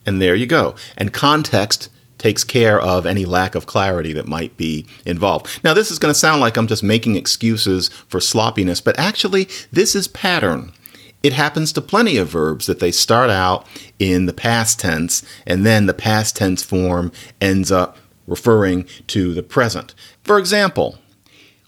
And 0.06 0.22
there 0.22 0.36
you 0.36 0.46
go. 0.46 0.76
And 0.98 1.14
context 1.14 1.88
takes 2.18 2.44
care 2.44 2.82
of 2.82 3.06
any 3.06 3.24
lack 3.24 3.56
of 3.56 3.66
clarity 3.66 4.12
that 4.12 4.28
might 4.28 4.58
be 4.58 4.86
involved. 5.06 5.62
Now, 5.64 5.74
this 5.74 5.90
is 5.90 6.00
going 6.00 6.14
to 6.14 6.20
sound 6.20 6.42
like 6.42 6.58
I'm 6.58 6.68
just 6.68 6.84
making 6.84 7.16
excuses 7.16 7.88
for 8.10 8.20
sloppiness, 8.20 8.82
but 8.82 9.00
actually, 9.00 9.48
this 9.72 9.96
is 9.96 10.10
pattern. 10.10 10.74
It 11.24 11.34
happens 11.34 11.72
to 11.74 11.82
plenty 11.82 12.18
of 12.18 12.28
verbs 12.28 12.66
that 12.66 12.80
they 12.80 12.92
start 12.92 13.30
out 13.30 13.66
in 13.98 14.26
the 14.26 14.34
past 14.34 14.80
tense 14.80 15.26
and 15.48 15.66
then 15.66 15.86
the 15.86 15.94
past 15.94 16.36
tense 16.36 16.62
form 16.64 17.14
ends 17.40 17.72
up 17.72 17.98
referring 18.28 18.86
to 19.08 19.34
the 19.34 19.44
present. 19.44 19.96
For 20.24 20.38
example, 20.38 21.00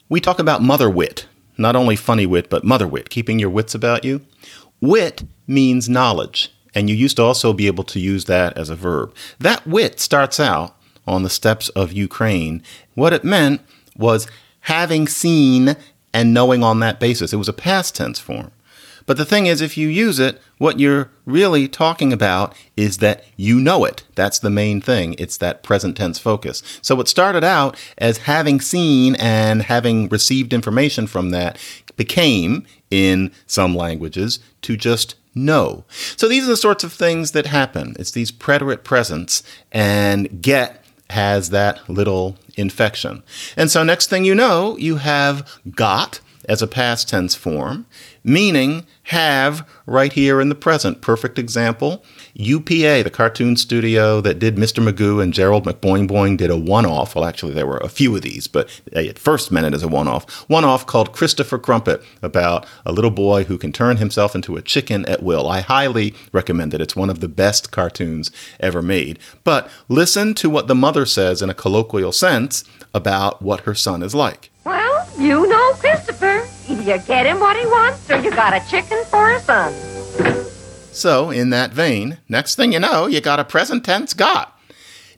we 0.10 0.20
talk 0.20 0.40
about 0.40 0.62
mother 0.62 0.90
wit, 0.90 1.28
not 1.58 1.76
only 1.76 1.96
funny 1.96 2.26
wit, 2.26 2.50
but 2.50 2.66
mother 2.66 2.88
wit, 2.88 3.10
keeping 3.10 3.40
your 3.40 3.50
wits 3.50 3.74
about 3.74 4.04
you. 4.04 4.22
Wit 4.82 5.24
means 5.48 5.88
knowledge, 5.88 6.54
and 6.74 6.90
you 6.90 6.96
used 6.96 7.16
to 7.16 7.24
also 7.24 7.54
be 7.54 7.68
able 7.68 7.86
to 7.86 8.00
use 8.00 8.26
that 8.26 8.58
as 8.58 8.70
a 8.70 8.76
verb. 8.76 9.16
That 9.40 9.66
wit 9.66 10.02
starts 10.02 10.40
out 10.40 10.76
on 11.08 11.24
the 11.24 11.30
steppes 11.30 11.70
of 11.70 11.94
Ukraine. 11.94 12.62
What 12.94 13.14
it 13.14 13.24
meant 13.24 13.62
was 13.96 14.28
having 14.62 15.08
seen 15.08 15.78
and 16.14 16.34
knowing 16.34 16.64
on 16.64 16.80
that 16.82 17.00
basis. 17.00 17.32
It 17.32 17.38
was 17.38 17.50
a 17.50 17.54
past 17.54 17.96
tense 17.96 18.20
form. 18.20 18.52
But 19.06 19.18
the 19.18 19.26
thing 19.26 19.46
is, 19.46 19.62
if 19.62 19.78
you 19.78 19.88
use 19.88 20.20
it, 20.20 20.42
what 20.58 20.80
you're 20.80 21.12
really 21.26 21.68
talking 21.68 22.12
about 22.12 22.56
is 22.76 22.98
that 22.98 23.24
you 23.36 23.60
know 23.60 23.86
it. 23.86 24.04
That's 24.16 24.40
the 24.40 24.50
main 24.50 24.82
thing. 24.82 25.16
It's 25.20 25.38
that 25.38 25.64
present 25.64 25.96
tense 25.98 26.18
focus. 26.18 26.64
So 26.82 27.00
it 27.00 27.08
started 27.08 27.44
out 27.44 27.78
as 27.98 28.20
having 28.20 28.60
seen 28.62 29.16
and 29.16 29.64
having 29.64 30.10
received 30.10 30.54
information 30.54 31.08
from 31.08 31.30
that 31.32 31.60
became, 31.98 32.66
in 32.90 33.32
some 33.46 33.76
languages, 33.76 34.40
to 34.64 34.76
just 34.76 35.16
know. 35.34 35.86
So 36.16 36.28
these 36.28 36.46
are 36.46 36.50
the 36.50 36.58
sorts 36.58 36.84
of 36.84 36.94
things 36.94 37.32
that 37.32 37.46
happen. 37.46 37.96
It's 38.00 38.12
these 38.12 38.32
preterite 38.32 38.84
presents, 38.84 39.44
and 39.72 40.42
get 40.42 40.84
has 41.12 41.52
that 41.52 41.88
little 41.90 42.38
infection. 42.58 43.22
And 43.56 43.70
so 43.70 43.84
next 43.84 44.10
thing 44.10 44.26
you 44.26 44.34
know, 44.34 44.78
you 44.78 44.96
have 44.96 45.48
got 45.76 46.20
as 46.48 46.62
a 46.62 46.68
past 46.68 47.10
tense 47.10 47.36
form, 47.36 47.86
meaning 48.24 48.86
have 49.04 49.68
right 49.86 50.14
here 50.14 50.42
in 50.42 50.50
the 50.50 50.56
present. 50.56 51.02
Perfect 51.02 51.38
example. 51.38 52.04
UPA, 52.34 53.04
the 53.04 53.12
cartoon 53.12 53.56
studio 53.56 54.20
that 54.22 54.40
did 54.40 54.56
Mr. 54.56 54.84
Magoo 54.84 55.22
and 55.22 55.34
Gerald 55.34 55.66
McBoing 55.66 56.08
Boing, 56.08 56.38
did 56.38 56.50
a 56.50 56.58
one 56.58 56.86
off. 56.86 57.16
Well, 57.16 57.26
actually, 57.26 57.54
there 57.54 57.68
were 57.68 57.78
a 57.78 57.90
few 57.90 58.16
of 58.16 58.24
these, 58.24 58.48
but 58.48 58.70
they 58.92 59.08
at 59.08 59.20
first 59.20 59.52
meant 59.52 59.68
it 59.68 59.74
as 59.74 59.84
a 59.84 59.88
one 59.88 60.08
off. 60.08 60.30
One 60.50 60.66
off 60.66 60.86
called 60.86 61.14
Christopher 61.14 61.60
Crumpet 61.60 62.02
about 62.22 62.66
a 62.86 62.92
little 62.92 63.12
boy 63.12 63.44
who 63.44 63.58
can 63.58 63.72
turn 63.72 63.98
himself 63.98 64.36
into 64.36 64.58
a 64.58 64.62
chicken 64.62 65.06
at 65.06 65.24
will. 65.24 65.48
I 65.48 65.62
highly 65.62 66.14
recommend 66.32 66.74
it. 66.74 66.82
It's 66.82 66.96
one 66.96 67.10
of 67.10 67.20
the 67.20 67.28
best 67.28 67.72
cartoons 67.72 68.32
ever 68.60 68.82
made. 68.82 69.20
But 69.44 69.70
listen 69.88 70.34
to 70.36 70.50
what 70.50 70.68
the 70.68 70.76
mother 70.76 71.06
says 71.06 71.42
in 71.42 71.50
a 71.50 71.54
colloquial 71.54 72.12
sense 72.12 72.64
about 72.94 73.42
what 73.42 73.62
her 73.62 73.76
son 73.76 74.02
is 74.02 74.16
like. 74.16 74.50
Well, 74.66 75.08
you 75.20 75.48
know 75.48 75.74
Christopher. 75.74 76.48
Either 76.68 76.82
you 76.82 76.98
get 77.06 77.28
him 77.28 77.40
what 77.40 77.56
he 77.56 77.66
wants 77.68 78.10
or 78.10 78.20
you 78.20 78.32
got 78.32 78.54
a 78.54 78.68
chicken 78.68 79.04
for 79.06 79.32
a 79.32 79.40
son. 79.40 79.72
So, 80.92 81.30
in 81.30 81.52
that 81.52 81.72
vein, 81.72 82.18
next 82.28 82.56
thing 82.56 82.74
you 82.74 82.80
know, 82.80 83.06
you 83.06 83.22
got 83.22 83.40
a 83.40 83.44
present 83.44 83.86
tense 83.86 84.16
got. 84.16 84.60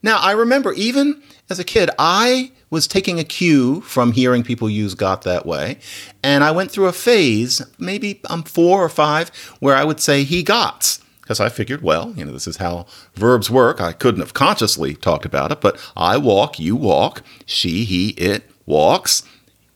Now, 0.03 0.19
I 0.19 0.31
remember 0.31 0.73
even 0.73 1.21
as 1.49 1.59
a 1.59 1.63
kid, 1.63 1.89
I 1.97 2.51
was 2.69 2.87
taking 2.87 3.19
a 3.19 3.23
cue 3.23 3.79
from 3.81 4.11
hearing 4.11 4.43
people 4.43 4.69
use 4.69 4.95
got 4.95 5.21
that 5.21 5.45
way, 5.45 5.79
and 6.21 6.43
I 6.43 6.51
went 6.51 6.69
through 6.71 6.87
a 6.87 6.93
phase, 6.93 7.61
maybe 7.79 8.19
I'm 8.29 8.43
four 8.43 8.83
or 8.83 8.89
five, 8.89 9.29
where 9.59 9.75
I 9.75 9.85
would 9.85 10.01
say 10.01 10.23
he 10.23 10.43
gots. 10.43 11.01
Because 11.21 11.39
I 11.39 11.47
figured, 11.49 11.81
well, 11.81 12.13
you 12.17 12.25
know, 12.25 12.33
this 12.33 12.47
is 12.47 12.57
how 12.57 12.85
verbs 13.15 13.49
work. 13.49 13.79
I 13.79 13.93
couldn't 13.93 14.21
have 14.21 14.33
consciously 14.33 14.95
talked 14.95 15.25
about 15.25 15.51
it, 15.51 15.61
but 15.61 15.79
I 15.95 16.17
walk, 16.17 16.59
you 16.59 16.75
walk, 16.75 17.21
she, 17.45 17.85
he, 17.85 18.09
it 18.11 18.49
walks, 18.65 19.23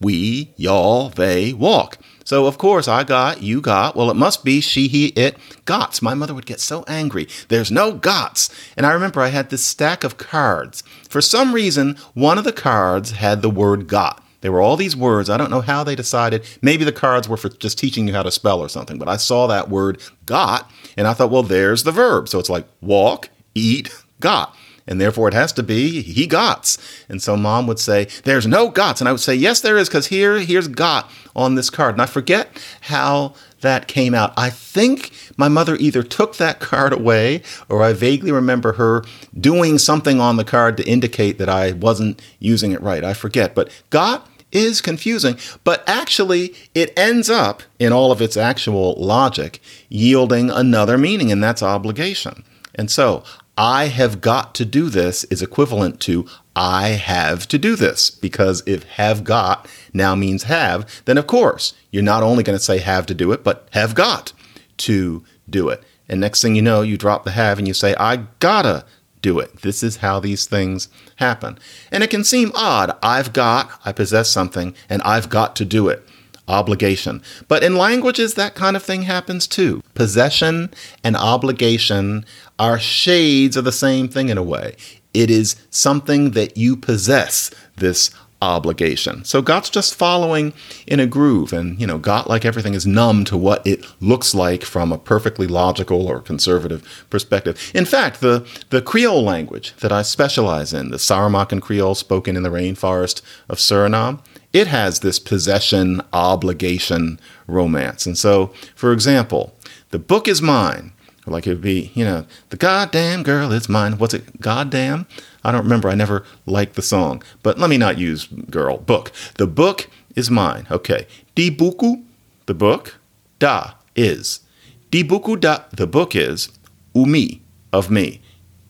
we, 0.02 0.54
y'all, 0.58 1.10
they 1.10 1.54
walk. 1.54 1.98
So, 2.24 2.46
of 2.46 2.58
course, 2.58 2.88
I 2.88 3.04
got, 3.04 3.42
you 3.42 3.62
got. 3.62 3.96
Well, 3.96 4.10
it 4.10 4.16
must 4.16 4.44
be 4.44 4.62
she, 4.62 4.88
he, 4.88 5.08
it, 5.08 5.38
gots. 5.66 6.02
My 6.02 6.14
mother 6.14 6.34
would 6.34 6.46
get 6.46 6.60
so 6.60 6.84
angry. 6.88 7.28
There's 7.50 7.72
no 7.72 7.94
gots. 7.94 8.50
And 8.78 8.86
I 8.86 8.94
remember 8.94 9.22
I 9.22 9.28
had 9.28 9.50
this 9.50 9.66
stack 9.66 10.04
of 10.04 10.18
cards. 10.18 10.84
For 11.10 11.22
some 11.22 11.54
reason, 11.54 11.98
one 12.14 12.38
of 12.38 12.44
the 12.44 12.54
cards 12.54 13.12
had 13.12 13.42
the 13.42 13.50
word 13.50 13.88
got. 13.88 14.24
There 14.42 14.52
were 14.52 14.62
all 14.62 14.78
these 14.78 14.96
words. 14.96 15.30
I 15.30 15.38
don't 15.38 15.52
know 15.52 15.62
how 15.62 15.84
they 15.84 15.96
decided. 15.96 16.44
Maybe 16.62 16.84
the 16.84 16.92
cards 16.92 17.30
were 17.30 17.38
for 17.38 17.50
just 17.50 17.78
teaching 17.78 18.08
you 18.08 18.14
how 18.14 18.24
to 18.24 18.32
spell 18.32 18.60
or 18.60 18.70
something, 18.70 18.98
but 18.98 19.08
I 19.08 19.18
saw 19.18 19.48
that 19.48 19.70
word 19.70 20.02
got 20.26 20.70
and 20.98 21.08
I 21.08 21.14
thought, 21.14 21.30
well, 21.30 21.44
there's 21.44 21.84
the 21.84 21.92
verb. 21.92 22.28
So 22.28 22.40
it's 22.40 22.50
like 22.50 22.66
walk, 22.82 23.30
eat, 23.54 23.94
got 24.20 24.56
and 24.92 25.00
therefore 25.00 25.30
it 25.30 25.34
has 25.34 25.54
to 25.54 25.64
be 25.64 26.02
he 26.02 26.28
gots. 26.28 26.78
And 27.08 27.22
so 27.22 27.38
mom 27.38 27.66
would 27.68 27.80
say, 27.80 28.10
"There's 28.26 28.46
no 28.46 28.70
gots," 28.70 29.00
and 29.00 29.08
I 29.08 29.14
would 29.14 29.22
say, 29.22 29.34
"Yes, 29.34 29.62
there 29.62 29.78
is, 29.78 29.88
because 29.88 30.08
here 30.08 30.40
here's 30.40 30.68
got 30.68 31.10
on 31.34 31.56
this 31.56 31.70
card." 31.70 31.96
And 31.96 32.02
I 32.02 32.06
forget 32.06 32.50
how 32.82 33.34
that 33.62 33.88
came 33.88 34.14
out. 34.14 34.34
I 34.36 34.50
think 34.50 35.12
my 35.38 35.48
mother 35.48 35.78
either 35.80 36.04
took 36.04 36.36
that 36.38 36.60
card 36.60 36.92
away, 36.92 37.42
or 37.70 37.82
I 37.82 37.94
vaguely 37.94 38.32
remember 38.32 38.74
her 38.74 39.04
doing 39.40 39.78
something 39.78 40.20
on 40.20 40.36
the 40.36 40.44
card 40.44 40.76
to 40.78 40.88
indicate 40.88 41.38
that 41.38 41.50
I 41.50 41.72
wasn't 41.72 42.22
using 42.40 42.74
it 42.74 42.82
right. 42.82 43.04
I 43.04 43.14
forget, 43.14 43.56
but 43.56 43.70
got 43.90 44.28
is 44.52 44.82
confusing, 44.82 45.38
but 45.64 45.82
actually 45.88 46.54
it 46.76 46.92
ends 46.98 47.30
up 47.30 47.64
in 47.80 47.94
all 47.94 48.12
of 48.12 48.22
its 48.22 48.36
actual 48.36 48.96
logic 48.98 49.62
yielding 49.88 50.50
another 50.50 50.98
meaning, 50.98 51.32
and 51.32 51.42
that's 51.42 51.64
obligation. 51.64 52.44
And 52.76 52.92
so 52.92 53.24
I 53.62 53.90
have 53.90 54.22
got 54.22 54.56
to 54.56 54.66
do 54.66 54.90
this 54.90 55.24
is 55.26 55.44
equivalent 55.44 56.00
to 56.02 56.26
I 56.56 56.88
have 56.90 57.48
to 57.50 57.60
do 57.60 57.76
this 57.76 58.10
because 58.10 58.64
if 58.66 58.84
have 58.86 59.24
got 59.24 59.68
now 59.94 60.16
means 60.16 60.44
have, 60.44 61.04
then 61.06 61.16
of 61.20 61.28
course 61.28 61.76
you're 61.92 62.02
not 62.02 62.24
only 62.24 62.42
going 62.42 62.58
to 62.58 62.64
say 62.64 62.80
have 62.80 63.06
to 63.06 63.14
do 63.14 63.32
it, 63.32 63.44
but 63.44 63.68
have 63.74 63.94
got 63.94 64.34
to 64.78 65.24
do 65.48 65.70
it. 65.70 65.84
And 66.10 66.20
next 66.20 66.42
thing 66.42 66.56
you 66.56 66.64
know, 66.64 66.82
you 66.82 66.98
drop 66.98 67.24
the 67.24 67.30
have 67.32 67.60
and 67.60 67.68
you 67.68 67.76
say, 67.76 67.94
I 68.00 68.24
gotta 68.40 68.84
do 69.22 69.38
it. 69.38 69.62
This 69.62 69.84
is 69.84 69.98
how 69.98 70.20
these 70.20 70.48
things 70.48 70.90
happen. 71.18 71.60
And 71.92 72.04
it 72.04 72.10
can 72.10 72.24
seem 72.24 72.52
odd. 72.56 72.98
I've 73.04 73.32
got, 73.32 73.80
I 73.86 73.92
possess 73.92 74.32
something, 74.32 74.74
and 74.90 75.04
I've 75.04 75.30
got 75.30 75.56
to 75.58 75.66
do 75.66 75.88
it. 75.88 76.04
Obligation. 76.48 77.22
But 77.48 77.64
in 77.64 77.76
languages, 77.76 78.34
that 78.34 78.56
kind 78.56 78.76
of 78.76 78.84
thing 78.84 79.04
happens 79.04 79.48
too. 79.48 79.84
Possession 79.94 80.72
and 81.04 81.16
obligation 81.16 82.26
are 82.60 82.80
shades 82.80 83.56
of 83.56 83.64
the 83.64 83.72
same 83.72 84.08
thing 84.08 84.30
in 84.30 84.38
a 84.38 84.44
way. 84.44 84.76
It 85.14 85.30
is 85.30 85.56
something 85.70 86.32
that 86.32 86.58
you 86.58 86.76
possess, 86.76 87.52
this 87.78 88.12
obligation. 88.42 89.24
So 89.24 89.42
Gott's 89.42 89.70
just 89.70 89.94
following 89.94 90.54
in 90.88 91.00
a 91.00 91.06
groove, 91.06 91.54
and 91.54 91.80
you 91.80 91.86
know, 91.86 91.98
Gott, 91.98 92.28
like 92.28 92.44
everything, 92.44 92.74
is 92.74 92.88
numb 92.88 93.24
to 93.26 93.38
what 93.38 93.66
it 93.66 93.86
looks 94.02 94.34
like 94.34 94.64
from 94.64 94.92
a 94.92 94.98
perfectly 94.98 95.48
logical 95.48 96.08
or 96.08 96.22
conservative 96.22 97.06
perspective. 97.10 97.72
In 97.74 97.86
fact, 97.86 98.20
the 98.22 98.46
the 98.70 98.82
Creole 98.82 99.24
language 99.24 99.74
that 99.78 99.92
I 99.92 100.02
specialize 100.02 100.74
in, 100.74 100.90
the 100.90 100.98
Saramaccan 100.98 101.62
Creole 101.62 101.96
spoken 101.96 102.36
in 102.36 102.44
the 102.44 102.50
rainforest 102.50 103.22
of 103.48 103.60
Suriname, 103.60 104.20
it 104.54 104.68
has 104.68 105.00
this 105.00 105.20
possession 105.20 106.02
obligation 106.12 107.20
romance. 107.48 108.06
And 108.06 108.18
so, 108.18 108.48
for 108.76 108.92
example, 108.92 109.56
the 109.90 110.00
book 110.00 110.28
is 110.28 110.42
mine. 110.42 110.94
Like 111.26 111.46
it 111.46 111.52
would 111.52 111.62
be, 111.62 111.92
you 111.94 112.04
know, 112.04 112.26
the 112.50 112.58
goddamn 112.58 113.24
girl 113.24 113.52
is 113.52 113.70
mine. 113.70 113.98
What's 113.98 114.14
it? 114.14 114.42
Goddamn? 114.42 115.06
I 115.44 115.52
don't 115.52 115.64
remember. 115.64 115.88
I 115.90 115.96
never 115.96 116.26
liked 116.46 116.76
the 116.76 116.82
song. 116.82 117.22
But 117.44 117.60
let 117.60 117.70
me 117.70 117.78
not 117.78 117.98
use 117.98 118.26
girl. 118.26 118.78
Book. 118.78 119.12
The 119.36 119.48
book 119.48 119.88
is 120.16 120.32
mine. 120.32 120.68
Okay. 120.72 121.08
Di 121.36 121.52
buku, 121.52 122.04
the 122.48 122.54
book. 122.54 122.98
Da 123.40 123.74
is. 123.96 124.42
Di 124.90 125.04
buku 125.04 125.40
da, 125.40 125.64
the 125.72 125.88
book 125.88 126.16
is. 126.16 126.50
Umi, 126.94 127.42
of 127.72 127.90
me. 127.90 128.22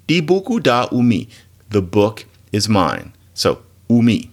Di 0.07 0.21
buku 0.21 0.61
da 0.61 0.87
umi, 0.91 1.27
the 1.69 1.81
book 1.81 2.25
is 2.51 2.69
mine. 2.69 3.13
So, 3.33 3.63
umi. 3.89 4.30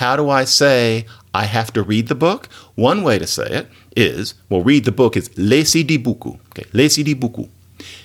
How 0.00 0.16
do 0.16 0.30
I 0.30 0.44
say 0.44 1.04
I 1.34 1.44
have 1.44 1.74
to 1.74 1.82
read 1.82 2.08
the 2.08 2.14
book? 2.14 2.48
One 2.74 3.02
way 3.02 3.18
to 3.18 3.26
say 3.26 3.44
it 3.44 3.68
is, 3.94 4.32
well, 4.48 4.62
read 4.62 4.86
the 4.86 4.92
book 4.92 5.14
is 5.14 5.28
lesi 5.36 5.86
di 5.86 5.98
buku. 5.98 6.40
Okay, 6.48 6.64
lesi 6.72 7.04
di 7.04 7.14
buku. 7.14 7.50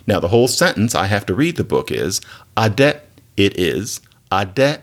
Now, 0.06 0.20
the 0.20 0.28
whole 0.28 0.50
sentence 0.50 0.94
I 0.94 1.06
have 1.06 1.26
to 1.28 1.34
read 1.34 1.56
the 1.56 1.64
book 1.64 1.92
is 1.92 2.20
adet 2.58 3.08
it 3.38 3.58
is 3.58 4.02
adet 4.30 4.82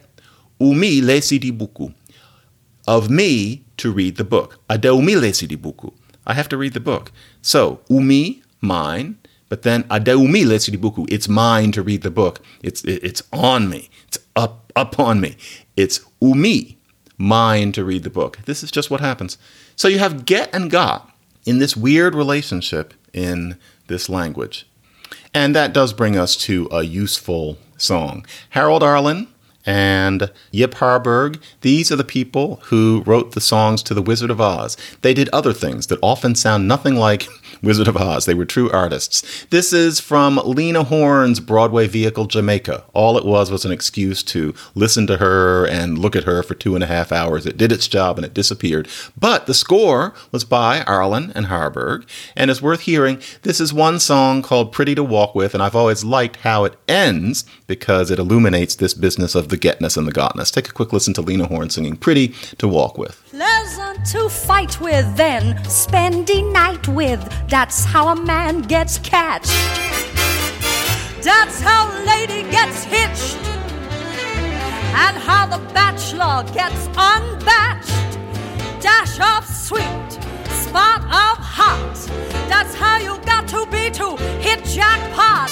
umi 0.59 1.03
lesi 1.03 1.38
di 1.38 1.53
buku. 1.53 1.92
Of 2.88 3.11
me 3.11 3.62
to 3.77 3.92
read 3.92 4.16
the 4.16 4.25
book. 4.25 4.59
Ade 4.70 4.87
umi 4.87 5.12
lesi 5.12 5.46
di 5.46 5.57
buku. 5.57 5.92
I 6.27 6.33
have 6.33 6.48
to 6.48 6.57
read 6.57 6.72
the 6.72 6.81
book. 6.81 7.12
So, 7.42 7.81
umi, 7.90 8.42
mine, 8.62 9.18
but 9.51 9.62
then 9.62 9.85
ade 9.90 10.09
umi 10.09 10.44
lesi 10.44 10.72
di 10.72 10.79
buku. 10.79 11.05
It's 11.12 11.29
mine 11.29 11.72
to 11.72 11.83
read 11.83 12.01
the 12.01 12.11
book. 12.11 12.40
It's 12.62 12.83
it's 12.85 13.22
on 13.35 13.68
me. 13.68 13.90
It's 14.09 14.18
up 14.35 14.72
upon 14.75 15.20
me. 15.20 15.37
It's 15.77 16.01
umi, 16.22 16.79
mine 17.22 17.72
to 17.72 17.85
read 17.85 18.02
the 18.02 18.11
book. 18.11 18.38
This 18.46 18.62
is 18.62 18.70
just 18.70 18.90
what 18.90 19.00
happens. 19.00 19.38
So 19.76 19.88
you 19.88 19.98
have 19.98 20.26
get 20.26 20.52
and 20.54 20.70
got 20.70 21.11
in 21.46 21.58
this 21.58 21.76
weird 21.76 22.14
relationship 22.14 22.94
in 23.12 23.58
this 23.87 24.08
language. 24.08 24.66
And 25.32 25.54
that 25.54 25.72
does 25.72 25.92
bring 25.92 26.16
us 26.16 26.37
to 26.38 26.68
a 26.70 26.82
useful 26.82 27.58
song. 27.76 28.26
Harold 28.50 28.82
Arlen 28.82 29.28
and 29.64 30.30
Yip 30.50 30.74
Harburg, 30.74 31.40
these 31.61 31.92
are 31.92 31.96
the 31.96 32.04
people 32.04 32.56
who 32.64 33.02
wrote 33.06 33.32
the 33.32 33.40
songs 33.40 33.82
to 33.85 33.94
The 33.94 34.02
Wizard 34.02 34.30
of 34.30 34.40
Oz. 34.40 34.76
They 35.02 35.14
did 35.14 35.28
other 35.32 35.52
things 35.52 35.87
that 35.87 36.00
often 36.02 36.35
sound 36.35 36.66
nothing 36.66 36.96
like 36.96 37.28
Wizard 37.62 37.88
of 37.88 37.96
Oz. 37.96 38.26
They 38.26 38.34
were 38.34 38.44
true 38.44 38.70
artists. 38.70 39.46
This 39.50 39.72
is 39.72 40.00
from 40.00 40.40
Lena 40.44 40.84
Horne's 40.84 41.40
Broadway 41.40 41.86
vehicle, 41.88 42.26
Jamaica. 42.26 42.84
All 42.92 43.16
it 43.18 43.24
was 43.24 43.50
was 43.50 43.64
an 43.64 43.72
excuse 43.72 44.22
to 44.24 44.54
listen 44.74 45.06
to 45.06 45.18
her 45.18 45.66
and 45.66 45.98
look 45.98 46.16
at 46.16 46.24
her 46.24 46.42
for 46.42 46.54
two 46.54 46.74
and 46.74 46.84
a 46.84 46.86
half 46.86 47.12
hours. 47.12 47.46
It 47.46 47.56
did 47.56 47.72
its 47.72 47.88
job 47.88 48.18
and 48.18 48.24
it 48.24 48.34
disappeared. 48.34 48.88
But 49.18 49.46
the 49.46 49.54
score 49.54 50.14
was 50.30 50.44
by 50.44 50.82
Arlen 50.82 51.32
and 51.34 51.46
Harburg 51.46 52.06
and 52.36 52.50
is 52.50 52.62
worth 52.62 52.82
hearing. 52.82 53.20
This 53.42 53.60
is 53.60 53.72
one 53.72 53.98
song 54.00 54.42
called 54.42 54.72
Pretty 54.72 54.94
to 54.94 55.04
Walk 55.04 55.34
With, 55.34 55.54
and 55.54 55.62
I've 55.62 55.76
always 55.76 56.04
liked 56.04 56.36
how 56.36 56.64
it 56.64 56.76
ends 56.88 57.44
because 57.66 58.10
it 58.10 58.18
illuminates 58.18 58.74
this 58.74 58.94
business 58.94 59.34
of 59.34 59.48
the 59.48 59.58
getness 59.58 59.96
and 59.96 60.06
the 60.06 60.12
gotness. 60.12 60.50
Take 60.50 60.68
a 60.68 60.72
quick 60.72 60.92
listen 60.92 61.14
to 61.14 61.22
Lena 61.22 61.46
Horne 61.46 61.70
singing 61.70 61.96
Pretty 61.96 62.28
to 62.58 62.68
Walk 62.68 62.98
With. 62.98 63.21
Pleasant 63.32 64.04
to 64.08 64.28
fight 64.28 64.78
with, 64.78 65.16
then 65.16 65.56
spend 65.64 66.26
the 66.26 66.42
night 66.42 66.86
with. 66.86 67.18
That's 67.48 67.82
how 67.82 68.08
a 68.08 68.14
man 68.14 68.60
gets 68.60 68.98
catched. 68.98 69.48
That's 71.22 71.58
how 71.58 71.88
a 71.88 72.04
lady 72.04 72.42
gets 72.50 72.84
hitched. 72.84 73.38
And 75.04 75.16
how 75.16 75.46
the 75.46 75.64
bachelor 75.72 76.44
gets 76.52 76.88
unbatched. 76.94 78.18
Dash 78.82 79.18
of 79.18 79.46
sweet, 79.46 80.12
spot 80.64 81.00
of 81.04 81.38
hot. 81.40 81.94
That's 82.50 82.74
how 82.74 82.98
you 82.98 83.16
got 83.24 83.48
to 83.48 83.64
be 83.70 83.88
to 83.92 84.14
hit 84.42 84.62
jackpot. 84.66 85.50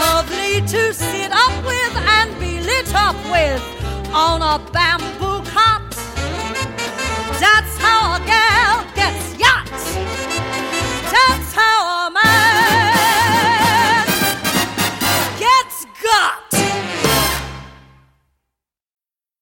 Lovely 0.00 0.62
to 0.62 0.92
sit 0.92 1.30
up 1.30 1.64
with 1.64 1.94
and 1.96 2.40
be 2.40 2.58
lit 2.58 2.92
up 2.92 3.14
with 3.30 3.62
on 4.12 4.42
a 4.42 4.58
bamboo. 4.72 5.39
That's 7.40 7.78
how 7.78 8.16
a 8.16 8.26
gal 8.26 8.84
gets 8.94 9.38
yachts. 9.38 9.94
That's 11.10 11.54
how 11.54 12.08
a 12.08 12.10
man 12.10 12.49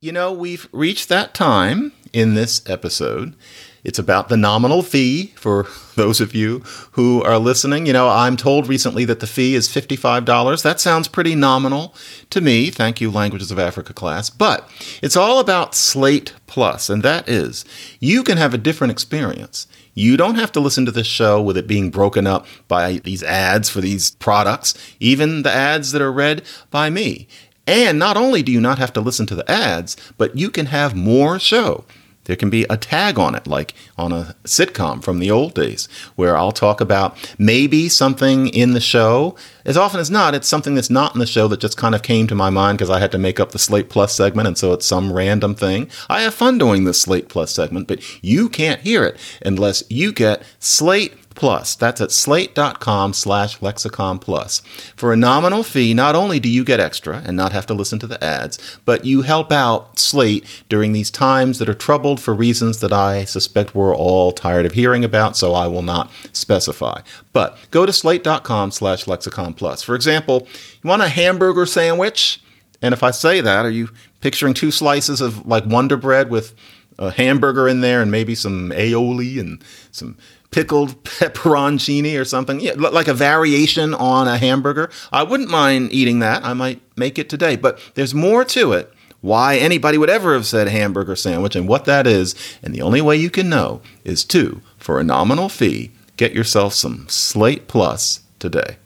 You 0.00 0.12
know, 0.12 0.32
we've 0.32 0.68
reached 0.70 1.08
that 1.08 1.34
time 1.34 1.90
in 2.12 2.34
this 2.34 2.62
episode. 2.70 3.34
It's 3.82 3.98
about 3.98 4.28
the 4.28 4.36
nominal 4.36 4.84
fee 4.84 5.32
for 5.34 5.66
those 5.96 6.20
of 6.20 6.36
you 6.36 6.60
who 6.92 7.20
are 7.24 7.40
listening. 7.40 7.84
You 7.86 7.94
know, 7.94 8.08
I'm 8.08 8.36
told 8.36 8.68
recently 8.68 9.04
that 9.06 9.18
the 9.18 9.26
fee 9.26 9.56
is 9.56 9.66
$55. 9.68 10.62
That 10.62 10.78
sounds 10.78 11.08
pretty 11.08 11.34
nominal 11.34 11.96
to 12.30 12.40
me. 12.40 12.70
Thank 12.70 13.00
you, 13.00 13.10
Languages 13.10 13.50
of 13.50 13.58
Africa 13.58 13.92
class. 13.92 14.30
But 14.30 14.70
it's 15.02 15.16
all 15.16 15.40
about 15.40 15.74
Slate 15.74 16.32
Plus, 16.46 16.88
and 16.88 17.02
that 17.02 17.28
is 17.28 17.64
you 17.98 18.22
can 18.22 18.38
have 18.38 18.54
a 18.54 18.58
different 18.58 18.92
experience. 18.92 19.66
You 19.94 20.16
don't 20.16 20.36
have 20.36 20.52
to 20.52 20.60
listen 20.60 20.86
to 20.86 20.92
this 20.92 21.08
show 21.08 21.42
with 21.42 21.56
it 21.56 21.66
being 21.66 21.90
broken 21.90 22.24
up 22.24 22.46
by 22.68 22.98
these 22.98 23.24
ads 23.24 23.68
for 23.68 23.80
these 23.80 24.12
products, 24.12 24.74
even 25.00 25.42
the 25.42 25.50
ads 25.50 25.90
that 25.90 26.00
are 26.00 26.12
read 26.12 26.44
by 26.70 26.88
me. 26.88 27.26
And 27.68 27.98
not 27.98 28.16
only 28.16 28.42
do 28.42 28.50
you 28.50 28.62
not 28.62 28.78
have 28.78 28.94
to 28.94 29.00
listen 29.02 29.26
to 29.26 29.34
the 29.34 29.48
ads, 29.48 29.94
but 30.16 30.34
you 30.34 30.50
can 30.50 30.66
have 30.66 30.96
more 30.96 31.38
show. 31.38 31.84
There 32.24 32.36
can 32.36 32.50
be 32.50 32.64
a 32.68 32.76
tag 32.76 33.18
on 33.18 33.34
it, 33.34 33.46
like 33.46 33.74
on 33.96 34.12
a 34.12 34.34
sitcom 34.44 35.02
from 35.02 35.18
the 35.18 35.30
old 35.30 35.54
days, 35.54 35.86
where 36.14 36.36
I'll 36.36 36.52
talk 36.52 36.80
about 36.80 37.16
maybe 37.38 37.88
something 37.88 38.48
in 38.48 38.72
the 38.72 38.80
show. 38.80 39.34
As 39.64 39.78
often 39.78 40.00
as 40.00 40.10
not, 40.10 40.34
it's 40.34 40.48
something 40.48 40.74
that's 40.74 40.90
not 40.90 41.14
in 41.14 41.20
the 41.20 41.26
show 41.26 41.48
that 41.48 41.60
just 41.60 41.78
kind 41.78 41.94
of 41.94 42.02
came 42.02 42.26
to 42.26 42.34
my 42.34 42.50
mind 42.50 42.78
because 42.78 42.90
I 42.90 43.00
had 43.00 43.12
to 43.12 43.18
make 43.18 43.40
up 43.40 43.52
the 43.52 43.58
Slate 43.58 43.88
Plus 43.88 44.14
segment, 44.14 44.48
and 44.48 44.58
so 44.58 44.72
it's 44.74 44.84
some 44.84 45.12
random 45.12 45.54
thing. 45.54 45.90
I 46.08 46.22
have 46.22 46.34
fun 46.34 46.58
doing 46.58 46.84
this 46.84 47.00
Slate 47.00 47.30
Plus 47.30 47.50
segment, 47.50 47.86
but 47.86 48.02
you 48.22 48.50
can't 48.50 48.80
hear 48.80 49.04
it 49.04 49.18
unless 49.44 49.82
you 49.88 50.12
get 50.12 50.42
Slate 50.58 51.14
Plus. 51.38 51.76
That's 51.76 52.00
at 52.00 52.10
slate.com 52.10 53.12
slash 53.12 53.62
lexicon 53.62 54.18
plus. 54.18 54.58
For 54.96 55.12
a 55.12 55.16
nominal 55.16 55.62
fee, 55.62 55.94
not 55.94 56.16
only 56.16 56.40
do 56.40 56.48
you 56.48 56.64
get 56.64 56.80
extra 56.80 57.22
and 57.24 57.36
not 57.36 57.52
have 57.52 57.64
to 57.66 57.74
listen 57.74 58.00
to 58.00 58.08
the 58.08 58.22
ads, 58.22 58.58
but 58.84 59.04
you 59.04 59.22
help 59.22 59.52
out 59.52 60.00
Slate 60.00 60.44
during 60.68 60.92
these 60.92 61.12
times 61.12 61.60
that 61.60 61.68
are 61.68 61.74
troubled 61.74 62.20
for 62.20 62.34
reasons 62.34 62.80
that 62.80 62.92
I 62.92 63.22
suspect 63.22 63.72
we're 63.72 63.94
all 63.94 64.32
tired 64.32 64.66
of 64.66 64.72
hearing 64.72 65.04
about, 65.04 65.36
so 65.36 65.54
I 65.54 65.68
will 65.68 65.82
not 65.82 66.10
specify. 66.32 67.02
But 67.32 67.56
go 67.70 67.86
to 67.86 67.92
slate.com 67.92 68.72
slash 68.72 69.06
lexicon 69.06 69.54
plus. 69.54 69.80
For 69.80 69.94
example, 69.94 70.48
you 70.82 70.88
want 70.88 71.02
a 71.02 71.08
hamburger 71.08 71.66
sandwich? 71.66 72.42
And 72.82 72.92
if 72.92 73.04
I 73.04 73.12
say 73.12 73.40
that, 73.40 73.64
are 73.64 73.70
you 73.70 73.90
picturing 74.22 74.54
two 74.54 74.72
slices 74.72 75.20
of 75.20 75.46
like 75.46 75.64
Wonder 75.66 75.96
Bread 75.96 76.30
with 76.30 76.52
a 76.98 77.12
hamburger 77.12 77.68
in 77.68 77.80
there 77.80 78.02
and 78.02 78.10
maybe 78.10 78.34
some 78.34 78.70
aioli 78.70 79.38
and 79.38 79.62
some 79.92 80.16
pickled 80.50 81.02
pepperoncini 81.04 82.18
or 82.20 82.24
something? 82.24 82.60
Yeah, 82.60 82.74
like 82.76 83.08
a 83.08 83.14
variation 83.14 83.94
on 83.94 84.28
a 84.28 84.38
hamburger. 84.38 84.90
I 85.12 85.22
wouldn't 85.22 85.50
mind 85.50 85.92
eating 85.92 86.18
that. 86.20 86.44
I 86.44 86.52
might 86.54 86.80
make 86.96 87.18
it 87.18 87.28
today, 87.28 87.56
but 87.56 87.78
there's 87.94 88.14
more 88.14 88.44
to 88.46 88.72
it. 88.72 88.92
Why 89.20 89.56
anybody 89.56 89.98
would 89.98 90.10
ever 90.10 90.34
have 90.34 90.46
said 90.46 90.68
hamburger 90.68 91.16
sandwich 91.16 91.56
and 91.56 91.66
what 91.66 91.86
that 91.86 92.06
is, 92.06 92.36
and 92.62 92.72
the 92.72 92.82
only 92.82 93.00
way 93.00 93.16
you 93.16 93.30
can 93.30 93.48
know 93.48 93.82
is 94.04 94.24
to, 94.26 94.62
for 94.76 95.00
a 95.00 95.04
nominal 95.04 95.48
fee, 95.48 95.90
get 96.16 96.32
yourself 96.32 96.74
some 96.74 97.08
Slate 97.08 97.66
Plus 97.66 98.20
today. 98.38 98.76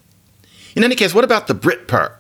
In 0.74 0.84
any 0.84 0.94
case, 0.94 1.14
what 1.14 1.24
about 1.24 1.48
the 1.48 1.54
Brit 1.54 1.86
part? 1.86 2.18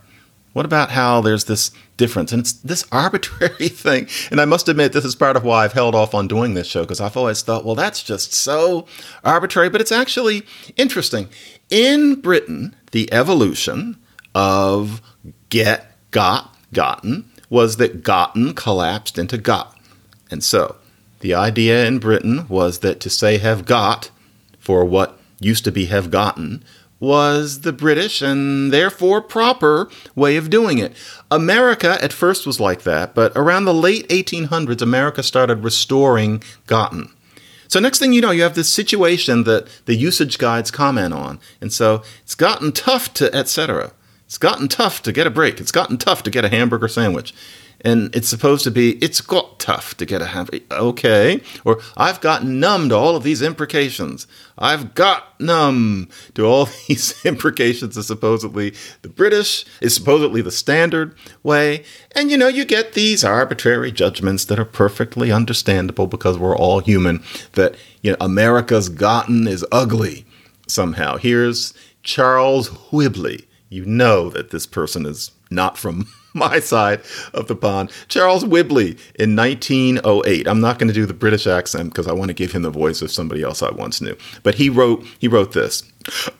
What 0.52 0.66
about 0.66 0.90
how 0.90 1.22
there's 1.22 1.44
this 1.44 1.70
difference? 2.02 2.32
And 2.32 2.40
it's 2.40 2.52
this 2.52 2.84
arbitrary 2.90 3.68
thing. 3.86 4.08
And 4.30 4.40
I 4.40 4.44
must 4.44 4.68
admit, 4.68 4.92
this 4.92 5.04
is 5.04 5.14
part 5.14 5.36
of 5.36 5.44
why 5.44 5.64
I've 5.64 5.72
held 5.72 5.94
off 5.94 6.14
on 6.14 6.26
doing 6.26 6.54
this 6.54 6.66
show, 6.66 6.82
because 6.82 7.00
I've 7.00 7.16
always 7.16 7.42
thought, 7.42 7.64
well, 7.64 7.76
that's 7.76 8.02
just 8.02 8.32
so 8.32 8.86
arbitrary, 9.24 9.70
but 9.70 9.80
it's 9.80 9.92
actually 9.92 10.42
interesting. 10.76 11.28
In 11.70 12.20
Britain, 12.20 12.74
the 12.90 13.10
evolution 13.12 13.96
of 14.34 15.00
get, 15.48 15.96
got, 16.10 16.56
gotten 16.72 17.30
was 17.48 17.76
that 17.76 18.02
gotten 18.02 18.54
collapsed 18.54 19.18
into 19.18 19.38
got. 19.38 19.78
And 20.30 20.42
so 20.42 20.76
the 21.20 21.34
idea 21.34 21.86
in 21.86 21.98
Britain 22.00 22.46
was 22.48 22.80
that 22.80 22.98
to 23.00 23.10
say 23.10 23.38
have 23.38 23.64
got 23.64 24.10
for 24.58 24.84
what 24.84 25.20
used 25.38 25.64
to 25.64 25.72
be 25.72 25.86
have 25.86 26.10
gotten 26.10 26.64
was 27.02 27.62
the 27.62 27.72
British 27.72 28.22
and 28.22 28.72
therefore 28.72 29.20
proper 29.20 29.90
way 30.14 30.36
of 30.36 30.48
doing 30.48 30.78
it. 30.78 30.92
America 31.32 31.98
at 32.00 32.12
first 32.12 32.46
was 32.46 32.60
like 32.60 32.82
that, 32.82 33.12
but 33.12 33.32
around 33.34 33.64
the 33.64 33.74
late 33.74 34.08
1800s, 34.08 34.80
America 34.80 35.20
started 35.20 35.64
restoring 35.64 36.40
gotten. 36.68 37.10
So 37.66 37.80
next 37.80 37.98
thing 37.98 38.12
you 38.12 38.20
know, 38.20 38.30
you 38.30 38.42
have 38.44 38.54
this 38.54 38.72
situation 38.72 39.42
that 39.44 39.66
the 39.86 39.96
usage 39.96 40.38
guides 40.38 40.70
comment 40.70 41.12
on, 41.12 41.40
and 41.60 41.72
so 41.72 42.04
it's 42.22 42.36
gotten 42.36 42.70
tough 42.70 43.12
to 43.14 43.34
etc. 43.34 43.90
It's 44.26 44.38
gotten 44.38 44.68
tough 44.68 45.02
to 45.02 45.10
get 45.10 45.26
a 45.26 45.30
break. 45.30 45.60
It's 45.60 45.72
gotten 45.72 45.98
tough 45.98 46.22
to 46.22 46.30
get 46.30 46.44
a 46.44 46.48
hamburger 46.50 46.86
sandwich. 46.86 47.34
And 47.84 48.14
it's 48.14 48.28
supposed 48.28 48.62
to 48.64 48.70
be, 48.70 48.92
it's 49.02 49.20
got 49.20 49.58
tough 49.58 49.96
to 49.96 50.06
get 50.06 50.22
a 50.22 50.26
happy 50.26 50.64
Okay. 50.70 51.42
Or 51.64 51.80
I've 51.96 52.20
gotten 52.20 52.60
numb 52.60 52.88
to 52.88 52.94
all 52.94 53.16
of 53.16 53.24
these 53.24 53.42
imprecations. 53.42 54.26
I've 54.56 54.94
got 54.94 55.40
numb 55.40 56.08
to 56.34 56.44
all 56.44 56.68
these 56.88 57.24
imprecations 57.24 57.96
is 57.96 58.06
supposedly 58.06 58.74
the 59.02 59.08
British, 59.08 59.64
is 59.80 59.94
supposedly 59.94 60.42
the 60.42 60.52
standard 60.52 61.14
way. 61.42 61.84
And 62.12 62.30
you 62.30 62.38
know, 62.38 62.48
you 62.48 62.64
get 62.64 62.92
these 62.92 63.24
arbitrary 63.24 63.90
judgments 63.90 64.44
that 64.44 64.60
are 64.60 64.64
perfectly 64.64 65.32
understandable 65.32 66.06
because 66.06 66.38
we're 66.38 66.56
all 66.56 66.78
human, 66.80 67.22
that, 67.52 67.74
you 68.00 68.12
know, 68.12 68.16
America's 68.20 68.88
gotten 68.88 69.48
is 69.48 69.66
ugly 69.72 70.24
somehow. 70.68 71.16
Here's 71.16 71.74
Charles 72.02 72.68
Whibley 72.92 73.46
you 73.72 73.86
know 73.86 74.28
that 74.28 74.50
this 74.50 74.66
person 74.66 75.06
is 75.06 75.32
not 75.50 75.78
from 75.78 76.06
my 76.34 76.60
side 76.60 77.00
of 77.32 77.48
the 77.48 77.56
pond. 77.56 77.90
Charles 78.08 78.44
Whibley 78.44 78.96
in 79.18 79.36
1908. 79.36 80.46
I'm 80.46 80.60
not 80.60 80.78
going 80.78 80.88
to 80.88 80.94
do 80.94 81.06
the 81.06 81.14
British 81.14 81.46
accent 81.46 81.90
because 81.90 82.08
I 82.08 82.12
want 82.12 82.28
to 82.28 82.34
give 82.34 82.52
him 82.52 82.62
the 82.62 82.70
voice 82.70 83.02
of 83.02 83.10
somebody 83.10 83.42
else 83.42 83.62
I 83.62 83.70
once 83.70 84.00
knew. 84.00 84.16
But 84.42 84.56
he 84.56 84.68
wrote 84.68 85.04
he 85.18 85.28
wrote 85.28 85.52
this. 85.52 85.84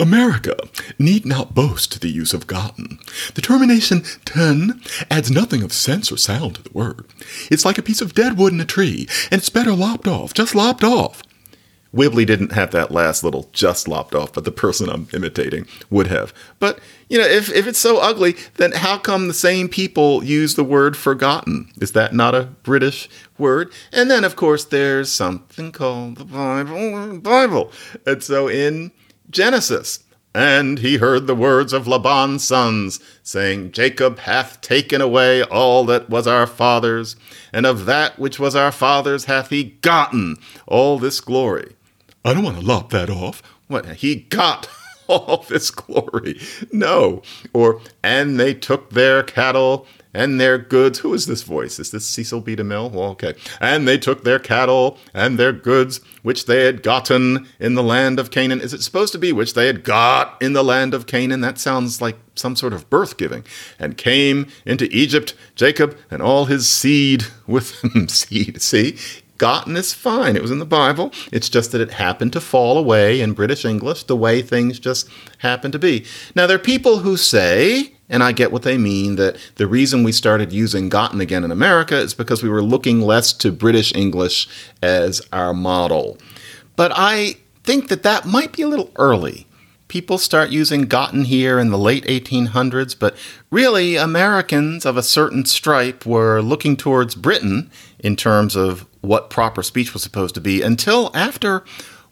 America 0.01 0.57
need 0.99 1.25
not 1.25 1.55
boast 1.55 2.01
the 2.01 2.11
use 2.11 2.35
of 2.35 2.47
gotten. 2.47 2.99
The 3.35 3.43
termination 3.43 4.03
ten 4.25 4.81
adds 5.11 5.31
nothing 5.31 5.63
of 5.63 5.73
sense 5.73 6.11
or 6.11 6.17
sound 6.17 6.57
to 6.57 6.63
the 6.63 6.73
word. 6.73 7.07
It's 7.51 7.65
like 7.65 7.79
a 7.79 7.83
piece 7.83 8.01
of 8.01 8.15
dead 8.15 8.37
wood 8.37 8.53
in 8.53 8.61
a 8.61 8.65
tree, 8.65 9.07
and 9.31 9.39
it's 9.39 9.51
better 9.51 9.73
lopped 9.73 10.09
off, 10.09 10.35
just 10.35 10.55
lopped 10.55 10.85
off. 10.85 11.23
Whibley 11.93 12.25
didn't 12.25 12.53
have 12.53 12.71
that 12.71 12.91
last 12.91 13.23
little 13.23 13.49
just 13.53 13.87
lopped 13.87 14.15
off, 14.15 14.33
but 14.33 14.45
the 14.45 14.51
person 14.51 14.89
I'm 14.89 15.09
imitating 15.13 15.67
would 15.91 16.07
have. 16.07 16.33
But, 16.59 16.81
you 17.09 17.19
know, 17.19 17.27
if, 17.27 17.53
if 17.53 17.67
it's 17.67 17.79
so 17.79 17.99
ugly, 17.99 18.35
then 18.55 18.73
how 18.73 18.99
come 18.99 19.29
the 19.29 19.35
same 19.35 19.69
people 19.69 20.25
use 20.25 20.55
the 20.55 20.65
word 20.65 20.97
forgotten? 20.97 21.71
Is 21.81 21.93
that 21.93 22.15
not 22.15 22.35
a 22.35 22.45
British 22.63 23.11
word? 23.37 23.71
And 23.93 24.11
then, 24.11 24.25
of 24.25 24.37
course, 24.37 24.65
there's 24.65 25.13
something 25.13 25.71
called 25.71 26.17
the 26.17 26.25
Bible. 26.25 27.19
Bible. 27.19 27.73
And 28.07 28.23
so 28.23 28.49
in 28.49 28.91
Genesis, 29.29 30.03
and 30.35 30.79
he 30.79 30.97
heard 30.97 31.27
the 31.27 31.35
words 31.35 31.75
of 31.75 31.87
Laban's 31.87 32.47
sons, 32.47 33.01
saying, 33.23 33.73
Jacob 33.73 34.21
hath 34.21 34.63
taken 34.63 35.03
away 35.03 35.43
all 35.43 35.85
that 35.85 36.09
was 36.09 36.27
our 36.27 36.47
father's, 36.47 37.17
and 37.53 37.67
of 37.67 37.85
that 37.85 38.19
which 38.19 38.39
was 38.39 38.57
our 38.57 38.73
father's 38.73 39.27
hath 39.27 39.51
he 39.51 39.65
gotten 39.83 40.39
all 40.67 40.99
this 40.99 41.21
glory. 41.21 41.75
I 42.25 42.35
don't 42.35 42.45
want 42.45 42.59
to 42.59 42.65
lop 42.65 42.91
that 42.91 43.11
off. 43.11 43.43
What? 43.67 43.87
He 43.97 44.17
got 44.17 44.69
all 45.09 45.45
this 45.49 45.71
glory. 45.71 46.41
No. 46.71 47.23
Or, 47.53 47.81
and 48.03 48.39
they 48.39 48.55
took 48.55 48.91
their 48.91 49.23
cattle 49.23 49.87
and 50.15 50.41
their 50.41 50.59
goods. 50.59 51.01
Who 51.01 51.15
is 51.15 51.27
this 51.27 51.43
voice? 51.43 51.79
Is 51.79 51.91
this 51.91 52.07
Cecil 52.07 52.43
B. 52.43 52.55
DeMille? 52.55 52.91
Well, 52.91 53.11
okay. 53.11 53.35
And 53.61 53.89
they 53.89 53.99
took 53.99 54.25
their 54.25 54.39
cattle 54.39 54.99
and 55.15 55.39
their 55.39 55.53
goods, 55.53 56.01
which 56.23 56.47
they 56.47 56.65
had 56.65 56.83
gotten 56.83 57.49
in 57.59 57.75
the 57.75 57.83
land 57.83 58.19
of 58.19 58.31
Canaan. 58.31 58.61
Is 58.61 58.75
it 58.75 58.83
supposed 58.83 59.13
to 59.13 59.19
be 59.19 59.33
which 59.33 59.55
they 59.55 59.67
had 59.67 59.85
got 59.85 60.41
in 60.41 60.53
the 60.53 60.65
land 60.65 60.95
of 60.95 61.07
Canaan? 61.07 61.41
That 61.41 61.59
sounds 61.59 62.01
like 62.01 62.17
some 62.35 62.57
sort 62.57 62.73
of 62.73 62.89
birth 62.91 63.17
giving. 63.17 63.45
And 63.79 63.97
came 63.97 64.49
into 64.65 64.89
Egypt, 64.91 65.35
Jacob 65.55 65.97
and 66.11 66.23
all 66.23 66.47
his 66.47 66.69
seed 66.69 67.25
with 67.47 67.83
him. 67.83 68.09
seed, 68.09 68.61
see? 68.61 68.99
Gotten 69.39 69.77
is 69.77 69.93
fine. 69.93 70.37
It 70.37 70.43
was 70.43 70.51
in 70.51 70.59
the 70.59 70.65
Bible. 70.65 71.13
It's 71.33 71.49
just 71.49 71.73
that 71.73 71.81
it 71.81 71.93
happened 71.93 72.33
to 72.35 72.41
fall 72.41 72.79
away 72.79 73.21
in 73.21 73.33
British 73.33 73.65
English 73.65 74.05
the 74.05 74.17
way 74.17 74.41
things 74.43 74.79
just 74.79 75.09
happen 75.39 75.73
to 75.73 75.79
be. 75.79 76.05
Now, 76.37 76.47
there 76.47 76.57
are 76.57 76.61
people 76.61 76.99
who 76.99 77.17
say, 77.17 77.95
and 78.09 78.23
I 78.23 78.33
get 78.33 78.53
what 78.53 78.63
they 78.63 78.79
mean, 78.79 79.17
that 79.17 79.37
the 79.57 79.67
reason 79.67 80.05
we 80.05 80.13
started 80.13 80.53
using 80.53 80.89
gotten 80.89 81.21
again 81.21 81.45
in 81.45 81.51
America 81.51 81.97
is 81.97 82.15
because 82.15 82.43
we 82.43 82.49
were 82.49 82.63
looking 82.63 83.01
less 83.01 83.33
to 83.35 83.51
British 83.51 83.95
English 83.95 84.49
as 84.83 85.23
our 85.33 85.53
model. 85.53 86.19
But 86.77 86.93
I 86.95 87.37
think 87.65 87.89
that 87.89 88.03
that 88.03 88.27
might 88.27 88.53
be 88.53 88.63
a 88.63 88.69
little 88.69 88.93
early. 88.97 89.47
People 89.89 90.17
start 90.17 90.51
using 90.51 90.83
gotten 90.83 91.25
here 91.25 91.59
in 91.59 91.71
the 91.71 91.79
late 91.79 92.05
1800s, 92.07 92.99
but 92.99 93.15
really, 93.51 93.97
Americans 93.97 94.87
of 94.87 94.97
a 94.97 95.03
certain 95.03 95.45
stripe 95.45 96.07
were 96.07 96.41
looking 96.41 96.77
towards 96.77 97.15
Britain 97.15 97.71
in 97.99 98.17
terms 98.17 98.57
of 98.57 98.87
what 99.03 99.29
proper 99.29 99.63
speech 99.63 99.93
was 99.93 100.03
supposed 100.03 100.35
to 100.35 100.41
be 100.41 100.63
until 100.63 101.11
after 101.15 101.65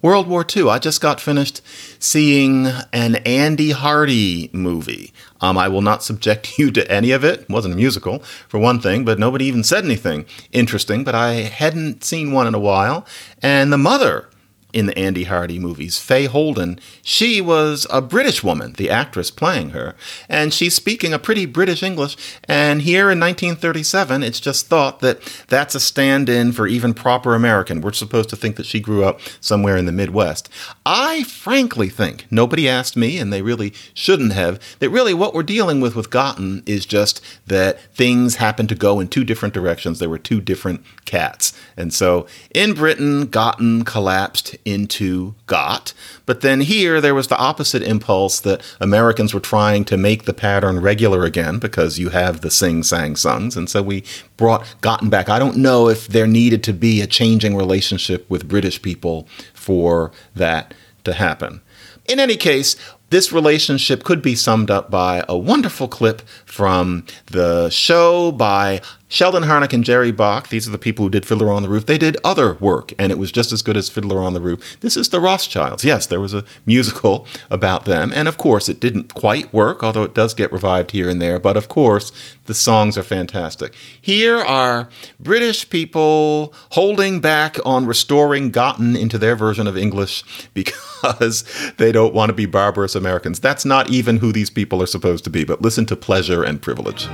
World 0.02 0.26
War 0.26 0.46
II. 0.56 0.70
I 0.70 0.78
just 0.78 1.00
got 1.00 1.20
finished 1.20 1.60
seeing 1.98 2.66
an 2.92 3.16
Andy 3.16 3.72
Hardy 3.72 4.48
movie. 4.52 5.12
Um, 5.42 5.58
I 5.58 5.68
will 5.68 5.82
not 5.82 6.02
subject 6.02 6.54
you 6.58 6.70
to 6.70 6.90
any 6.90 7.10
of 7.10 7.24
it. 7.24 7.40
It 7.40 7.50
wasn't 7.50 7.74
a 7.74 7.76
musical, 7.76 8.20
for 8.48 8.58
one 8.58 8.80
thing, 8.80 9.04
but 9.04 9.18
nobody 9.18 9.44
even 9.44 9.62
said 9.62 9.84
anything 9.84 10.24
interesting. 10.52 11.04
But 11.04 11.14
I 11.14 11.32
hadn't 11.34 12.02
seen 12.02 12.32
one 12.32 12.46
in 12.46 12.54
a 12.54 12.60
while. 12.60 13.06
And 13.42 13.72
the 13.72 13.78
mother 13.78 14.29
in 14.72 14.86
the 14.86 14.98
Andy 14.98 15.24
Hardy 15.24 15.58
movies, 15.58 15.98
Fay 15.98 16.26
Holden, 16.26 16.78
she 17.02 17.40
was 17.40 17.86
a 17.90 18.00
British 18.00 18.42
woman, 18.42 18.74
the 18.74 18.90
actress 18.90 19.30
playing 19.30 19.70
her, 19.70 19.94
and 20.28 20.52
she's 20.52 20.74
speaking 20.74 21.12
a 21.12 21.18
pretty 21.18 21.46
British 21.46 21.82
English. 21.82 22.16
And 22.44 22.82
here 22.82 23.10
in 23.10 23.20
1937, 23.20 24.22
it's 24.22 24.40
just 24.40 24.66
thought 24.66 25.00
that 25.00 25.20
that's 25.48 25.74
a 25.74 25.80
stand 25.80 26.28
in 26.28 26.52
for 26.52 26.66
even 26.66 26.94
proper 26.94 27.34
American. 27.34 27.80
We're 27.80 27.92
supposed 27.92 28.30
to 28.30 28.36
think 28.36 28.56
that 28.56 28.66
she 28.66 28.80
grew 28.80 29.04
up 29.04 29.20
somewhere 29.40 29.76
in 29.76 29.86
the 29.86 29.92
Midwest. 29.92 30.48
I 30.84 31.24
frankly 31.24 31.88
think, 31.88 32.26
nobody 32.30 32.68
asked 32.68 32.96
me, 32.96 33.18
and 33.18 33.32
they 33.32 33.42
really 33.42 33.72
shouldn't 33.94 34.32
have, 34.32 34.60
that 34.78 34.90
really 34.90 35.14
what 35.14 35.34
we're 35.34 35.42
dealing 35.42 35.80
with 35.80 35.96
with 35.96 36.10
Gotten 36.10 36.62
is 36.66 36.86
just 36.86 37.20
that 37.46 37.80
things 37.94 38.36
happen 38.36 38.66
to 38.66 38.74
go 38.74 39.00
in 39.00 39.08
two 39.08 39.24
different 39.24 39.54
directions. 39.54 39.98
There 39.98 40.08
were 40.08 40.18
two 40.18 40.40
different 40.40 40.84
cats. 41.04 41.52
And 41.76 41.92
so 41.92 42.26
in 42.54 42.74
Britain, 42.74 43.26
Gotten 43.26 43.84
collapsed 43.84 44.56
into 44.64 45.34
got. 45.46 45.92
But 46.26 46.40
then 46.40 46.60
here, 46.60 47.00
there 47.00 47.14
was 47.14 47.28
the 47.28 47.38
opposite 47.38 47.82
impulse 47.82 48.40
that 48.40 48.62
Americans 48.80 49.34
were 49.34 49.40
trying 49.40 49.84
to 49.86 49.96
make 49.96 50.24
the 50.24 50.34
pattern 50.34 50.80
regular 50.80 51.24
again 51.24 51.58
because 51.58 51.98
you 51.98 52.10
have 52.10 52.40
the 52.40 52.50
sing, 52.50 52.82
sang, 52.82 53.16
songs. 53.16 53.56
And 53.56 53.68
so 53.68 53.82
we 53.82 54.04
brought 54.36 54.66
gotten 54.80 55.10
back. 55.10 55.28
I 55.28 55.38
don't 55.38 55.56
know 55.56 55.88
if 55.88 56.08
there 56.08 56.26
needed 56.26 56.62
to 56.64 56.72
be 56.72 57.00
a 57.00 57.06
changing 57.06 57.56
relationship 57.56 58.28
with 58.28 58.48
British 58.48 58.80
people 58.80 59.28
for 59.54 60.12
that 60.34 60.74
to 61.04 61.14
happen. 61.14 61.60
In 62.06 62.18
any 62.18 62.36
case, 62.36 62.76
this 63.10 63.32
relationship 63.32 64.04
could 64.04 64.22
be 64.22 64.34
summed 64.34 64.70
up 64.70 64.90
by 64.90 65.24
a 65.28 65.36
wonderful 65.36 65.88
clip 65.88 66.22
from 66.44 67.04
the 67.26 67.68
show 67.70 68.32
by 68.32 68.80
Sheldon 69.12 69.42
Harnick 69.42 69.72
and 69.72 69.82
Jerry 69.82 70.12
Bock, 70.12 70.50
these 70.50 70.68
are 70.68 70.70
the 70.70 70.78
people 70.78 71.04
who 71.04 71.10
did 71.10 71.26
Fiddler 71.26 71.50
on 71.50 71.64
the 71.64 71.68
Roof, 71.68 71.84
they 71.84 71.98
did 71.98 72.16
other 72.22 72.54
work, 72.54 72.92
and 72.96 73.10
it 73.10 73.18
was 73.18 73.32
just 73.32 73.50
as 73.50 73.60
good 73.60 73.76
as 73.76 73.88
Fiddler 73.88 74.22
on 74.22 74.34
the 74.34 74.40
Roof. 74.40 74.78
This 74.82 74.96
is 74.96 75.08
the 75.08 75.18
Rothschilds. 75.18 75.84
Yes, 75.84 76.06
there 76.06 76.20
was 76.20 76.32
a 76.32 76.44
musical 76.64 77.26
about 77.50 77.86
them, 77.86 78.12
and 78.14 78.28
of 78.28 78.38
course, 78.38 78.68
it 78.68 78.78
didn't 78.78 79.12
quite 79.12 79.52
work, 79.52 79.82
although 79.82 80.04
it 80.04 80.14
does 80.14 80.32
get 80.32 80.52
revived 80.52 80.92
here 80.92 81.10
and 81.10 81.20
there, 81.20 81.40
but 81.40 81.56
of 81.56 81.68
course, 81.68 82.12
the 82.44 82.54
songs 82.54 82.96
are 82.96 83.02
fantastic. 83.02 83.74
Here 84.00 84.38
are 84.38 84.88
British 85.18 85.68
people 85.68 86.54
holding 86.70 87.18
back 87.18 87.58
on 87.66 87.86
restoring 87.86 88.52
Gotten 88.52 88.94
into 88.94 89.18
their 89.18 89.34
version 89.34 89.66
of 89.66 89.76
English 89.76 90.22
because 90.54 91.44
they 91.78 91.90
don't 91.90 92.14
want 92.14 92.30
to 92.30 92.34
be 92.34 92.46
barbarous 92.46 92.94
Americans. 92.94 93.40
That's 93.40 93.64
not 93.64 93.90
even 93.90 94.18
who 94.18 94.30
these 94.30 94.50
people 94.50 94.80
are 94.80 94.86
supposed 94.86 95.24
to 95.24 95.30
be, 95.30 95.42
but 95.42 95.60
listen 95.60 95.84
to 95.86 95.96
Pleasure 95.96 96.44
and 96.44 96.62
Privilege. 96.62 97.08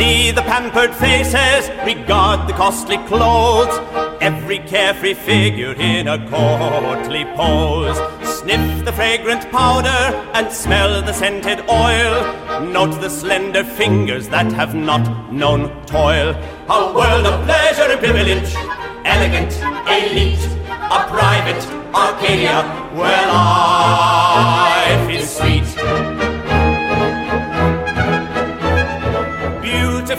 See 0.00 0.30
the 0.30 0.40
pampered 0.40 0.94
faces, 0.94 1.68
regard 1.84 2.48
the 2.48 2.54
costly 2.54 2.96
clothes, 3.06 3.76
every 4.22 4.60
carefree 4.60 5.12
figure 5.12 5.74
in 5.74 6.08
a 6.08 6.16
courtly 6.30 7.26
pose. 7.36 7.98
Sniff 8.26 8.86
the 8.86 8.94
fragrant 8.94 9.50
powder 9.50 10.00
and 10.32 10.50
smell 10.50 11.02
the 11.02 11.12
scented 11.12 11.60
oil. 11.68 12.14
Note 12.64 12.98
the 13.02 13.10
slender 13.10 13.62
fingers 13.62 14.30
that 14.30 14.50
have 14.52 14.74
not 14.74 15.30
known 15.30 15.68
toil. 15.84 16.30
A 16.70 16.94
world 16.94 17.26
of 17.26 17.44
pleasure 17.44 17.90
and 17.92 18.00
privilege, 18.00 18.54
elegant, 19.04 19.52
elite, 19.86 20.46
a 20.96 21.00
private 21.12 21.62
Arcadia 21.94 22.62
where 22.96 23.26
life 23.26 25.10
is 25.10 25.28
sweet. 25.28 26.19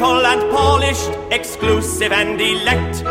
Beautiful 0.01 0.25
and 0.25 0.41
polished, 0.49 1.11
exclusive 1.31 2.11
and 2.11 2.41
elect, 2.41 3.03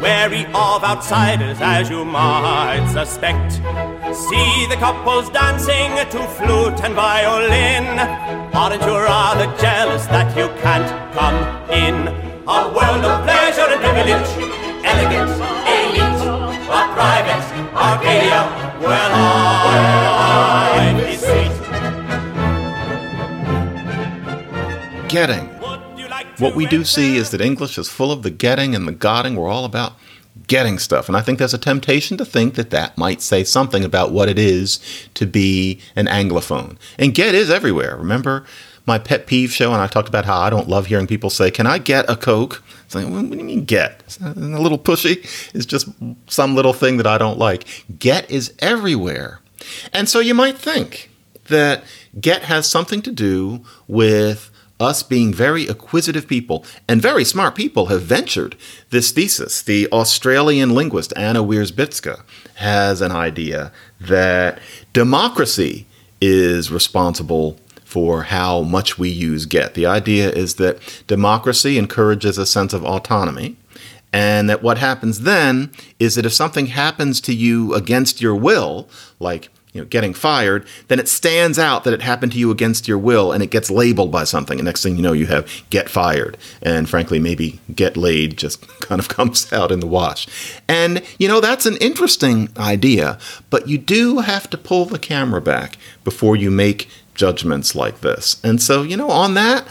wary 0.00 0.46
of 0.54 0.82
outsiders 0.82 1.58
as 1.60 1.90
you 1.90 2.06
might 2.06 2.88
suspect. 2.90 3.52
See 4.16 4.66
the 4.70 4.76
couples 4.76 5.28
dancing 5.28 5.92
to 5.94 6.26
flute 6.38 6.80
and 6.84 6.94
violin. 6.94 7.84
Aren't 8.54 8.80
you 8.80 8.96
rather 8.96 9.44
jealous 9.60 10.06
that 10.06 10.34
you 10.34 10.48
can't 10.62 10.88
come 11.12 11.36
in? 11.70 12.08
A 12.48 12.72
world 12.76 13.04
of 13.04 13.24
pleasure 13.28 13.68
and 13.68 13.80
privilege, 13.84 14.30
elegant, 14.88 15.32
elite, 15.68 16.22
a 16.64 16.82
private 16.96 17.44
Arcadia 17.76 18.40
is 21.12 21.20
sweet. 21.20 21.54
Getting. 25.10 25.61
What 26.42 26.56
we 26.56 26.66
do 26.66 26.82
see 26.82 27.18
is 27.18 27.30
that 27.30 27.40
English 27.40 27.78
is 27.78 27.88
full 27.88 28.10
of 28.10 28.24
the 28.24 28.30
getting 28.30 28.74
and 28.74 28.88
the 28.88 28.90
gotting. 28.90 29.36
We're 29.36 29.48
all 29.48 29.64
about 29.64 29.92
getting 30.48 30.76
stuff. 30.76 31.06
And 31.06 31.16
I 31.16 31.20
think 31.20 31.38
there's 31.38 31.54
a 31.54 31.58
temptation 31.58 32.16
to 32.16 32.24
think 32.24 32.54
that 32.54 32.70
that 32.70 32.98
might 32.98 33.22
say 33.22 33.44
something 33.44 33.84
about 33.84 34.10
what 34.10 34.28
it 34.28 34.40
is 34.40 34.80
to 35.14 35.24
be 35.24 35.78
an 35.94 36.06
Anglophone. 36.06 36.78
And 36.98 37.14
get 37.14 37.36
is 37.36 37.48
everywhere. 37.48 37.96
Remember 37.96 38.44
my 38.86 38.98
pet 38.98 39.28
peeve 39.28 39.52
show, 39.52 39.72
and 39.72 39.80
I 39.80 39.86
talked 39.86 40.08
about 40.08 40.24
how 40.24 40.36
I 40.36 40.50
don't 40.50 40.68
love 40.68 40.86
hearing 40.86 41.06
people 41.06 41.30
say, 41.30 41.48
Can 41.52 41.68
I 41.68 41.78
get 41.78 42.10
a 42.10 42.16
Coke? 42.16 42.60
It's 42.86 42.96
like, 42.96 43.06
what 43.06 43.30
do 43.30 43.38
you 43.38 43.44
mean 43.44 43.64
get? 43.64 44.02
It's 44.04 44.18
a 44.18 44.32
little 44.34 44.80
pushy. 44.80 45.18
It's 45.54 45.64
just 45.64 45.86
some 46.26 46.56
little 46.56 46.72
thing 46.72 46.96
that 46.96 47.06
I 47.06 47.18
don't 47.18 47.38
like. 47.38 47.84
Get 48.00 48.28
is 48.28 48.52
everywhere. 48.58 49.38
And 49.92 50.08
so 50.08 50.18
you 50.18 50.34
might 50.34 50.58
think 50.58 51.08
that 51.46 51.84
get 52.20 52.42
has 52.42 52.68
something 52.68 53.00
to 53.02 53.12
do 53.12 53.64
with 53.86 54.51
us 54.82 55.02
being 55.02 55.32
very 55.32 55.66
acquisitive 55.66 56.26
people 56.26 56.64
and 56.88 57.00
very 57.00 57.24
smart 57.24 57.54
people 57.54 57.86
have 57.86 58.02
ventured 58.02 58.56
this 58.90 59.12
thesis. 59.12 59.62
The 59.62 59.88
Australian 59.92 60.74
linguist 60.74 61.12
Anna 61.16 61.42
Wierzbicka 61.42 62.22
has 62.56 63.00
an 63.00 63.12
idea 63.12 63.72
that 64.00 64.58
democracy 64.92 65.86
is 66.20 66.70
responsible 66.70 67.58
for 67.84 68.22
how 68.24 68.62
much 68.62 68.98
we 68.98 69.08
use 69.08 69.44
get. 69.44 69.74
The 69.74 69.86
idea 69.86 70.30
is 70.30 70.54
that 70.54 70.78
democracy 71.06 71.78
encourages 71.78 72.38
a 72.38 72.46
sense 72.46 72.72
of 72.72 72.84
autonomy. 72.84 73.56
And 74.14 74.48
that 74.50 74.62
what 74.62 74.78
happens 74.78 75.22
then 75.22 75.70
is 75.98 76.14
that 76.14 76.26
if 76.26 76.32
something 76.32 76.66
happens 76.66 77.20
to 77.22 77.34
you 77.34 77.74
against 77.74 78.20
your 78.20 78.34
will, 78.34 78.88
like 79.18 79.48
you 79.72 79.80
know, 79.80 79.86
getting 79.86 80.12
fired, 80.12 80.66
then 80.88 81.00
it 81.00 81.08
stands 81.08 81.58
out 81.58 81.84
that 81.84 81.94
it 81.94 82.02
happened 82.02 82.32
to 82.32 82.38
you 82.38 82.50
against 82.50 82.86
your 82.86 82.98
will 82.98 83.32
and 83.32 83.42
it 83.42 83.50
gets 83.50 83.70
labeled 83.70 84.12
by 84.12 84.24
something. 84.24 84.58
And 84.58 84.66
next 84.66 84.82
thing 84.82 84.96
you 84.96 85.02
know, 85.02 85.12
you 85.12 85.26
have 85.26 85.48
get 85.70 85.88
fired. 85.88 86.36
And 86.60 86.88
frankly, 86.88 87.18
maybe 87.18 87.60
get 87.74 87.96
laid 87.96 88.36
just 88.36 88.66
kind 88.80 89.00
of 89.00 89.08
comes 89.08 89.50
out 89.52 89.72
in 89.72 89.80
the 89.80 89.86
wash. 89.86 90.26
And, 90.68 91.02
you 91.18 91.26
know, 91.26 91.40
that's 91.40 91.64
an 91.64 91.78
interesting 91.78 92.50
idea, 92.58 93.18
but 93.48 93.66
you 93.66 93.78
do 93.78 94.18
have 94.18 94.48
to 94.50 94.58
pull 94.58 94.84
the 94.84 94.98
camera 94.98 95.40
back 95.40 95.78
before 96.04 96.36
you 96.36 96.50
make 96.50 96.88
judgments 97.14 97.74
like 97.74 98.00
this. 98.00 98.40
And 98.44 98.60
so, 98.60 98.82
you 98.82 98.96
know, 98.96 99.10
on 99.10 99.34
that, 99.34 99.66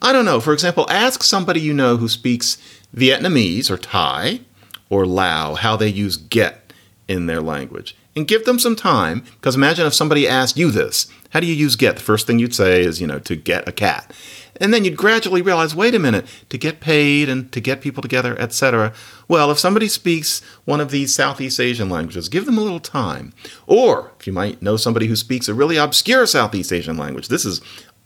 I 0.00 0.12
don't 0.12 0.24
know. 0.24 0.40
For 0.40 0.52
example, 0.52 0.86
ask 0.88 1.22
somebody 1.22 1.60
you 1.60 1.74
know 1.74 1.96
who 1.96 2.08
speaks 2.08 2.58
Vietnamese 2.94 3.70
or 3.70 3.76
Thai 3.76 4.40
or 4.88 5.04
Lao 5.04 5.54
how 5.54 5.76
they 5.76 5.88
use 5.88 6.16
get 6.16 6.72
in 7.08 7.26
their 7.26 7.40
language 7.40 7.96
and 8.14 8.28
give 8.28 8.44
them 8.44 8.58
some 8.58 8.76
time. 8.76 9.24
Because 9.34 9.56
imagine 9.56 9.86
if 9.86 9.94
somebody 9.94 10.28
asked 10.28 10.56
you 10.56 10.70
this 10.70 11.08
how 11.32 11.40
do 11.40 11.46
you 11.46 11.54
use 11.54 11.76
get? 11.76 11.96
The 11.96 12.02
first 12.02 12.26
thing 12.26 12.38
you'd 12.38 12.54
say 12.54 12.82
is, 12.82 13.00
you 13.00 13.06
know, 13.06 13.18
to 13.20 13.36
get 13.36 13.66
a 13.66 13.72
cat. 13.72 14.12
And 14.60 14.72
then 14.72 14.84
you'd 14.84 14.98
gradually 14.98 15.40
realize, 15.40 15.74
wait 15.74 15.94
a 15.94 15.98
minute, 15.98 16.26
to 16.50 16.58
get 16.58 16.78
paid 16.78 17.30
and 17.30 17.50
to 17.52 17.60
get 17.60 17.80
people 17.80 18.02
together, 18.02 18.38
etc. 18.38 18.92
Well, 19.28 19.50
if 19.50 19.58
somebody 19.58 19.88
speaks 19.88 20.42
one 20.66 20.78
of 20.78 20.90
these 20.90 21.14
Southeast 21.14 21.58
Asian 21.58 21.88
languages, 21.88 22.28
give 22.28 22.44
them 22.44 22.58
a 22.58 22.60
little 22.60 22.80
time. 22.80 23.32
Or 23.66 24.12
if 24.20 24.26
you 24.26 24.32
might 24.34 24.60
know 24.60 24.76
somebody 24.76 25.06
who 25.06 25.16
speaks 25.16 25.48
a 25.48 25.54
really 25.54 25.78
obscure 25.78 26.26
Southeast 26.26 26.70
Asian 26.70 26.98
language, 26.98 27.28
this 27.28 27.46
is 27.46 27.62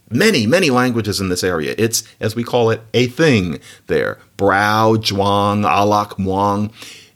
many, 0.08 0.46
many 0.46 0.70
languages 0.70 1.20
in 1.20 1.28
this 1.28 1.42
area. 1.42 1.74
It's, 1.76 2.04
as 2.20 2.36
we 2.36 2.44
call 2.44 2.70
it, 2.70 2.80
a 2.94 3.08
thing 3.08 3.58
there. 3.88 4.18
Brau, 4.38 4.96
Zhuang, 4.96 5.64
Alak, 5.64 6.16
Muang. 6.16 6.72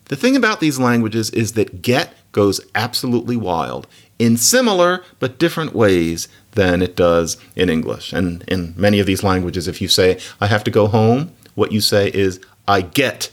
The 0.07 0.17
thing 0.17 0.35
about 0.35 0.59
these 0.59 0.81
languages 0.81 1.31
is 1.31 1.53
that 1.53 1.83
get 1.83 2.15
goes 2.33 2.61
absolutely 2.75 3.37
wild 3.37 3.87
in 4.19 4.37
similar 4.37 5.03
but 5.19 5.39
different 5.39 5.75
ways 5.75 6.29
than 6.53 6.83
it 6.83 6.97
does 6.97 7.37
in 7.57 7.71
English. 7.71 8.13
And 8.13 8.45
in 8.47 8.75
many 8.77 9.01
of 9.01 9.07
these 9.07 9.23
languages, 9.23 9.67
if 9.67 9.81
you 9.81 9.89
say, 9.89 10.19
I 10.41 10.47
have 10.47 10.65
to 10.65 10.71
go 10.71 10.87
home, 10.87 11.33
what 11.55 11.73
you 11.73 11.81
say 11.81 12.09
is, 12.09 12.41
I 12.69 12.83
get 12.83 13.31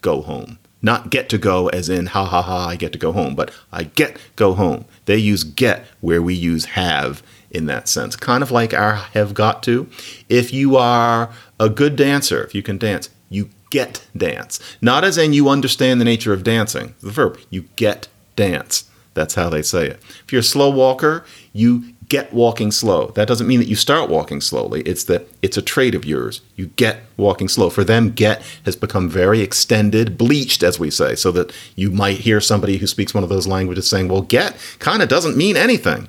go 0.00 0.22
home. 0.22 0.58
Not 0.80 1.10
get 1.10 1.28
to 1.30 1.38
go 1.38 1.68
as 1.68 1.88
in, 1.88 2.06
ha 2.06 2.24
ha 2.24 2.40
ha, 2.40 2.68
I 2.68 2.76
get 2.76 2.92
to 2.92 2.98
go 2.98 3.10
home, 3.12 3.34
but 3.34 3.50
I 3.72 3.84
get 3.84 4.16
go 4.36 4.54
home. 4.54 4.84
They 5.06 5.16
use 5.16 5.42
get 5.42 5.86
where 6.00 6.22
we 6.22 6.34
use 6.34 6.66
have 6.66 7.22
in 7.50 7.66
that 7.66 7.88
sense. 7.88 8.14
Kind 8.14 8.42
of 8.42 8.50
like 8.50 8.72
our 8.72 8.94
have 8.94 9.34
got 9.34 9.62
to. 9.64 9.88
If 10.28 10.52
you 10.52 10.76
are 10.76 11.30
a 11.58 11.68
good 11.68 11.96
dancer, 11.96 12.44
if 12.44 12.54
you 12.54 12.62
can 12.62 12.78
dance, 12.78 13.10
you 13.28 13.50
get 13.70 14.06
dance. 14.16 14.60
Not 14.80 15.02
as 15.02 15.18
in 15.18 15.32
you 15.32 15.48
understand 15.48 16.00
the 16.00 16.04
nature 16.04 16.32
of 16.32 16.44
dancing, 16.44 16.94
the 17.00 17.10
verb. 17.10 17.38
You 17.50 17.62
get 17.74 18.08
dance. 18.38 18.88
That's 19.14 19.34
how 19.34 19.50
they 19.50 19.62
say 19.62 19.88
it. 19.88 20.00
If 20.24 20.32
you're 20.32 20.40
a 20.40 20.44
slow 20.44 20.70
walker, 20.70 21.24
you 21.52 21.92
get 22.08 22.32
walking 22.32 22.70
slow. 22.70 23.08
That 23.08 23.26
doesn't 23.26 23.48
mean 23.48 23.58
that 23.58 23.68
you 23.68 23.74
start 23.74 24.08
walking 24.08 24.40
slowly. 24.40 24.82
It's 24.82 25.02
that 25.04 25.26
it's 25.42 25.56
a 25.56 25.62
trait 25.62 25.96
of 25.96 26.04
yours. 26.04 26.40
You 26.54 26.68
get 26.76 27.00
walking 27.16 27.48
slow. 27.48 27.68
For 27.68 27.82
them, 27.82 28.12
get 28.12 28.42
has 28.64 28.76
become 28.76 29.08
very 29.10 29.40
extended, 29.40 30.16
bleached, 30.16 30.62
as 30.62 30.78
we 30.78 30.88
say, 30.88 31.16
so 31.16 31.32
that 31.32 31.52
you 31.74 31.90
might 31.90 32.18
hear 32.18 32.40
somebody 32.40 32.76
who 32.76 32.86
speaks 32.86 33.12
one 33.12 33.24
of 33.24 33.28
those 33.28 33.48
languages 33.48 33.90
saying, 33.90 34.06
well, 34.08 34.22
get 34.22 34.56
kind 34.78 35.02
of 35.02 35.08
doesn't 35.08 35.36
mean 35.36 35.56
anything. 35.56 36.08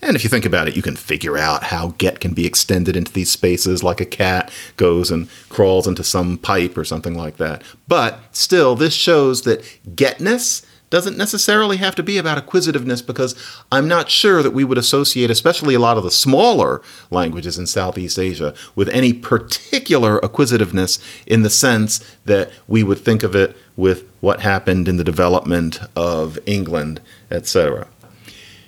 And 0.00 0.16
if 0.16 0.24
you 0.24 0.30
think 0.30 0.46
about 0.46 0.66
it, 0.66 0.76
you 0.76 0.82
can 0.82 0.96
figure 0.96 1.36
out 1.36 1.64
how 1.64 1.94
get 1.98 2.20
can 2.20 2.32
be 2.32 2.46
extended 2.46 2.96
into 2.96 3.12
these 3.12 3.30
spaces 3.30 3.82
like 3.82 4.00
a 4.00 4.06
cat 4.06 4.50
goes 4.76 5.10
and 5.10 5.28
crawls 5.50 5.86
into 5.86 6.04
some 6.04 6.38
pipe 6.38 6.76
or 6.76 6.84
something 6.84 7.16
like 7.16 7.36
that. 7.36 7.62
But 7.86 8.20
still, 8.32 8.76
this 8.76 8.94
shows 8.94 9.42
that 9.42 9.62
getness 9.94 10.64
doesn't 10.96 11.18
necessarily 11.18 11.76
have 11.76 11.94
to 11.94 12.02
be 12.02 12.16
about 12.16 12.38
acquisitiveness 12.38 13.02
because 13.02 13.34
I'm 13.70 13.86
not 13.86 14.08
sure 14.08 14.42
that 14.42 14.52
we 14.52 14.64
would 14.64 14.78
associate, 14.78 15.30
especially 15.30 15.74
a 15.74 15.78
lot 15.78 15.98
of 15.98 16.04
the 16.04 16.10
smaller 16.10 16.80
languages 17.10 17.58
in 17.58 17.66
Southeast 17.66 18.18
Asia, 18.18 18.54
with 18.74 18.88
any 18.88 19.12
particular 19.12 20.24
acquisitiveness 20.24 20.98
in 21.26 21.42
the 21.42 21.50
sense 21.50 21.98
that 22.24 22.50
we 22.66 22.82
would 22.82 22.98
think 22.98 23.22
of 23.22 23.36
it 23.36 23.54
with 23.76 24.08
what 24.22 24.40
happened 24.40 24.88
in 24.88 24.96
the 24.96 25.04
development 25.04 25.80
of 25.94 26.38
England, 26.46 27.02
etc. 27.30 27.88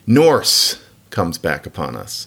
Norse 0.07 0.85
comes 1.09 1.39
back 1.39 1.65
upon 1.65 1.97
us. 1.97 2.27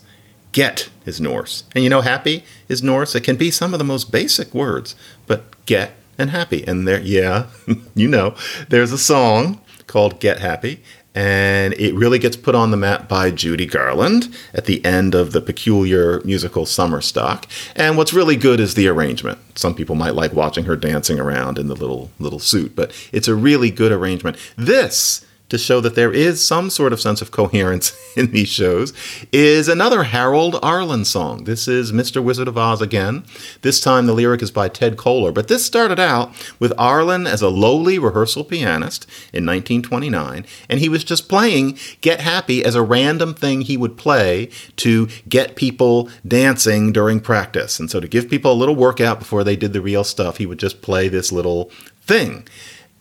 Get 0.51 0.89
is 1.05 1.21
Norse. 1.21 1.63
And 1.75 1.83
you 1.83 1.91
know, 1.91 2.01
happy 2.01 2.43
is 2.67 2.81
Norse. 2.81 3.13
It 3.13 3.21
can 3.21 3.35
be 3.35 3.51
some 3.51 3.71
of 3.71 3.77
the 3.77 3.85
most 3.85 4.11
basic 4.11 4.51
words, 4.55 4.95
but 5.27 5.63
get 5.67 5.91
and 6.17 6.31
happy. 6.31 6.63
And 6.65 6.87
there, 6.87 7.01
yeah, 7.01 7.49
you 7.93 8.07
know, 8.07 8.33
there's 8.69 8.91
a 8.91 8.97
song 8.97 9.61
called 9.91 10.19
Get 10.19 10.39
Happy. 10.39 10.81
And 11.13 11.73
it 11.73 11.93
really 11.93 12.19
gets 12.19 12.37
put 12.37 12.55
on 12.55 12.71
the 12.71 12.77
map 12.77 13.09
by 13.09 13.31
Judy 13.31 13.65
Garland 13.65 14.33
at 14.53 14.63
the 14.63 14.83
end 14.85 15.13
of 15.13 15.33
the 15.33 15.41
peculiar 15.41 16.21
musical 16.23 16.65
Summer 16.65 17.01
Stock. 17.01 17.45
And 17.75 17.97
what's 17.97 18.13
really 18.13 18.37
good 18.37 18.61
is 18.61 18.75
the 18.75 18.87
arrangement. 18.87 19.37
Some 19.55 19.75
people 19.75 19.95
might 19.95 20.15
like 20.15 20.31
watching 20.31 20.63
her 20.63 20.77
dancing 20.77 21.19
around 21.19 21.57
in 21.57 21.67
the 21.67 21.75
little 21.75 22.11
little 22.17 22.39
suit, 22.39 22.77
but 22.77 22.93
it's 23.11 23.27
a 23.27 23.35
really 23.35 23.69
good 23.69 23.91
arrangement. 23.91 24.37
This 24.55 25.25
to 25.51 25.57
show 25.57 25.81
that 25.81 25.95
there 25.95 26.13
is 26.13 26.45
some 26.45 26.69
sort 26.69 26.93
of 26.93 27.01
sense 27.01 27.21
of 27.21 27.29
coherence 27.29 27.93
in 28.15 28.31
these 28.31 28.47
shows 28.47 28.93
is 29.31 29.67
another 29.67 30.03
Harold 30.03 30.57
Arlen 30.63 31.05
song. 31.05 31.43
This 31.43 31.67
is 31.67 31.91
Mr. 31.91 32.23
Wizard 32.23 32.47
of 32.47 32.57
Oz 32.57 32.81
again. 32.81 33.23
This 33.61 33.79
time 33.79 34.05
the 34.05 34.13
lyric 34.13 34.41
is 34.41 34.49
by 34.49 34.69
Ted 34.69 34.95
Koehler, 34.95 35.33
but 35.33 35.49
this 35.49 35.65
started 35.65 35.99
out 35.99 36.31
with 36.57 36.73
Arlen 36.77 37.27
as 37.27 37.41
a 37.41 37.49
lowly 37.49 37.99
rehearsal 37.99 38.45
pianist 38.45 39.03
in 39.33 39.45
1929, 39.45 40.45
and 40.69 40.79
he 40.79 40.89
was 40.89 41.03
just 41.03 41.29
playing 41.29 41.77
Get 41.99 42.21
Happy 42.21 42.63
as 42.63 42.75
a 42.75 42.81
random 42.81 43.33
thing 43.33 43.61
he 43.61 43.77
would 43.77 43.97
play 43.97 44.49
to 44.77 45.07
get 45.27 45.55
people 45.55 46.09
dancing 46.25 46.93
during 46.93 47.19
practice. 47.19 47.77
And 47.79 47.91
so 47.91 47.99
to 47.99 48.07
give 48.07 48.29
people 48.29 48.53
a 48.53 48.53
little 48.53 48.75
workout 48.75 49.19
before 49.19 49.43
they 49.43 49.57
did 49.57 49.73
the 49.73 49.81
real 49.81 50.05
stuff, 50.05 50.37
he 50.37 50.45
would 50.45 50.59
just 50.59 50.81
play 50.81 51.09
this 51.09 51.31
little 51.31 51.69
thing. 52.01 52.47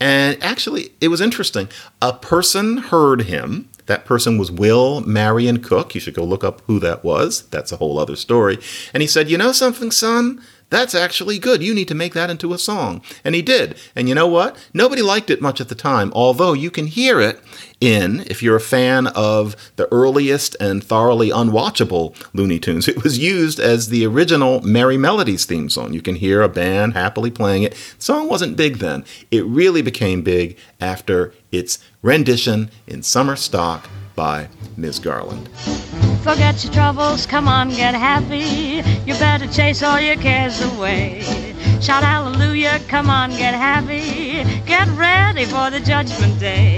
And 0.01 0.41
actually, 0.43 0.93
it 0.99 1.09
was 1.09 1.21
interesting. 1.21 1.69
A 2.01 2.11
person 2.11 2.77
heard 2.77 3.21
him. 3.21 3.69
That 3.85 4.03
person 4.03 4.39
was 4.39 4.51
Will 4.51 5.01
Marion 5.01 5.61
Cook. 5.61 5.93
You 5.93 6.01
should 6.01 6.15
go 6.15 6.23
look 6.23 6.43
up 6.43 6.61
who 6.65 6.79
that 6.79 7.03
was. 7.03 7.47
That's 7.49 7.71
a 7.71 7.77
whole 7.77 7.99
other 7.99 8.15
story. 8.15 8.57
And 8.95 9.01
he 9.01 9.07
said, 9.07 9.29
You 9.29 9.37
know 9.37 9.51
something, 9.51 9.91
son? 9.91 10.41
That's 10.71 10.95
actually 10.95 11.37
good. 11.37 11.61
You 11.61 11.75
need 11.75 11.89
to 11.89 11.95
make 11.95 12.13
that 12.13 12.29
into 12.29 12.53
a 12.53 12.57
song. 12.57 13.01
And 13.25 13.35
he 13.35 13.41
did. 13.41 13.77
And 13.93 14.07
you 14.07 14.15
know 14.15 14.25
what? 14.27 14.57
Nobody 14.73 15.01
liked 15.01 15.29
it 15.29 15.41
much 15.41 15.59
at 15.59 15.67
the 15.67 15.75
time, 15.75 16.11
although 16.15 16.53
you 16.53 16.71
can 16.71 16.87
hear 16.87 17.19
it 17.19 17.43
in, 17.81 18.21
if 18.27 18.41
you're 18.41 18.55
a 18.55 18.61
fan 18.61 19.07
of 19.07 19.55
the 19.75 19.91
earliest 19.91 20.55
and 20.61 20.81
thoroughly 20.81 21.29
unwatchable 21.29 22.15
Looney 22.33 22.57
Tunes, 22.57 22.87
it 22.87 23.03
was 23.03 23.19
used 23.19 23.59
as 23.59 23.89
the 23.89 24.05
original 24.05 24.61
Merrie 24.61 24.99
Melodies 24.99 25.45
theme 25.45 25.69
song. 25.69 25.93
You 25.93 26.01
can 26.01 26.15
hear 26.15 26.41
a 26.41 26.47
band 26.47 26.93
happily 26.93 27.31
playing 27.31 27.63
it. 27.63 27.73
The 27.73 28.03
song 28.03 28.29
wasn't 28.29 28.55
big 28.55 28.77
then. 28.77 29.03
It 29.29 29.45
really 29.45 29.81
became 29.81 30.21
big 30.21 30.57
after 30.79 31.33
its 31.51 31.79
rendition 32.01 32.71
in 32.87 33.03
Summer 33.03 33.35
Stock 33.35 33.89
by 34.15 34.47
Ms. 34.77 34.99
Garland. 34.99 35.49
Forget 36.23 36.63
your 36.63 36.71
troubles, 36.71 37.25
come 37.25 37.47
on, 37.47 37.69
get 37.69 37.95
happy. 37.95 38.83
You 39.07 39.15
better 39.15 39.47
chase 39.47 39.81
all 39.81 39.99
your 39.99 40.17
cares 40.17 40.61
away. 40.61 41.23
Shout 41.81 42.03
hallelujah, 42.03 42.79
come 42.87 43.09
on, 43.09 43.31
get 43.31 43.55
happy. 43.55 44.43
Get 44.67 44.87
ready 44.89 45.45
for 45.45 45.71
the 45.71 45.79
judgment 45.79 46.39
day. 46.39 46.77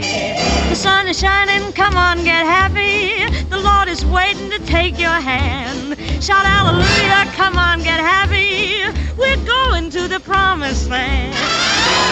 The 0.69 0.75
sun 0.75 1.09
is 1.09 1.19
shining, 1.19 1.73
come 1.73 1.97
on, 1.97 2.23
get 2.23 2.45
happy. 2.45 3.27
The 3.49 3.57
Lord 3.57 3.89
is 3.89 4.05
waiting 4.05 4.49
to 4.49 4.59
take 4.59 4.97
your 4.97 5.09
hand. 5.09 5.99
Shout 6.23 6.45
hallelujah, 6.45 7.29
come 7.35 7.57
on, 7.57 7.79
get 7.83 7.99
happy. 7.99 8.85
We're 9.17 9.45
going 9.45 9.89
to 9.89 10.07
the 10.07 10.21
promised 10.21 10.89
land. 10.89 11.33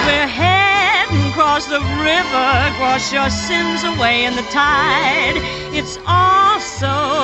We're 0.06 0.28
heading 0.28 1.32
across 1.32 1.66
the 1.68 1.80
river, 1.80 2.52
wash 2.82 3.14
your 3.14 3.30
sins 3.30 3.86
away 3.86 4.26
in 4.26 4.36
the 4.36 4.44
tide. 4.52 5.38
It's 5.74 5.98
all 6.06 6.60
so 6.60 7.21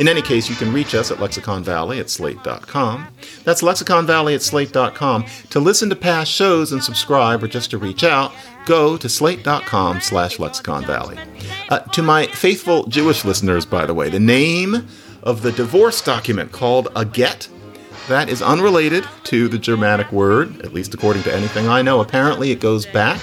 In 0.00 0.08
any 0.08 0.22
case, 0.22 0.48
you 0.48 0.56
can 0.56 0.72
reach 0.72 0.94
us 0.94 1.12
at 1.12 1.20
Lexicon 1.20 1.62
Valley 1.62 2.00
at 2.00 2.10
slate.com. 2.10 3.06
That's 3.44 3.62
Lexicon 3.62 4.06
Valley 4.06 4.34
at 4.34 4.42
slate.com. 4.42 5.24
To 5.50 5.60
listen 5.60 5.88
to 5.90 5.96
past 5.96 6.32
shows 6.32 6.72
and 6.72 6.82
subscribe 6.82 7.42
or 7.44 7.48
just 7.48 7.70
to 7.70 7.78
reach 7.78 8.02
out, 8.02 8.32
go 8.66 8.96
to 8.96 9.08
slate.com 9.08 10.00
slash 10.00 10.38
lexicon 10.38 10.84
valley. 10.84 11.18
Uh, 11.68 11.78
to 11.78 12.02
my 12.02 12.26
faithful 12.26 12.86
Jewish 12.86 13.24
listeners, 13.24 13.64
by 13.64 13.86
the 13.86 13.94
way, 13.94 14.08
the 14.08 14.18
name 14.18 14.88
of 15.22 15.42
the 15.42 15.52
divorce 15.52 16.02
document 16.02 16.50
called 16.50 16.88
a 16.96 17.04
get 17.04 17.48
that 18.08 18.28
is 18.28 18.42
unrelated 18.42 19.06
to 19.24 19.48
the 19.48 19.58
Germanic 19.58 20.12
word, 20.12 20.60
at 20.62 20.72
least 20.72 20.94
according 20.94 21.22
to 21.24 21.34
anything 21.34 21.68
I 21.68 21.82
know. 21.82 22.00
Apparently, 22.00 22.50
it 22.50 22.60
goes 22.60 22.86
back 22.86 23.20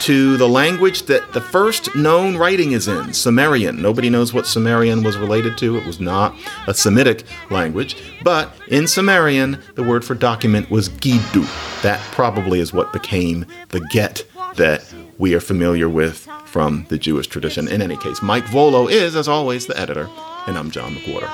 to 0.00 0.36
the 0.36 0.48
language 0.48 1.02
that 1.04 1.32
the 1.32 1.40
first 1.40 1.94
known 1.96 2.36
writing 2.36 2.72
is 2.72 2.86
in, 2.88 3.12
Sumerian. 3.12 3.82
Nobody 3.82 4.10
knows 4.10 4.32
what 4.32 4.46
Sumerian 4.46 5.02
was 5.02 5.16
related 5.16 5.58
to. 5.58 5.76
It 5.76 5.86
was 5.86 5.98
not 5.98 6.36
a 6.66 6.74
Semitic 6.74 7.24
language. 7.50 7.96
But 8.22 8.54
in 8.68 8.86
Sumerian, 8.86 9.58
the 9.74 9.82
word 9.82 10.04
for 10.04 10.14
document 10.14 10.70
was 10.70 10.88
gidu. 10.88 11.46
That 11.82 12.00
probably 12.12 12.60
is 12.60 12.72
what 12.72 12.92
became 12.92 13.46
the 13.70 13.80
get 13.90 14.24
that 14.56 14.84
we 15.18 15.34
are 15.34 15.40
familiar 15.40 15.88
with 15.88 16.28
from 16.46 16.86
the 16.88 16.98
Jewish 16.98 17.26
tradition. 17.26 17.66
In 17.68 17.82
any 17.82 17.96
case, 17.96 18.22
Mike 18.22 18.44
Vuolo 18.44 18.90
is, 18.90 19.16
as 19.16 19.26
always, 19.26 19.66
the 19.66 19.78
editor, 19.78 20.08
and 20.48 20.56
I'm 20.56 20.70
John 20.70 20.94
McWhorter. 20.94 21.28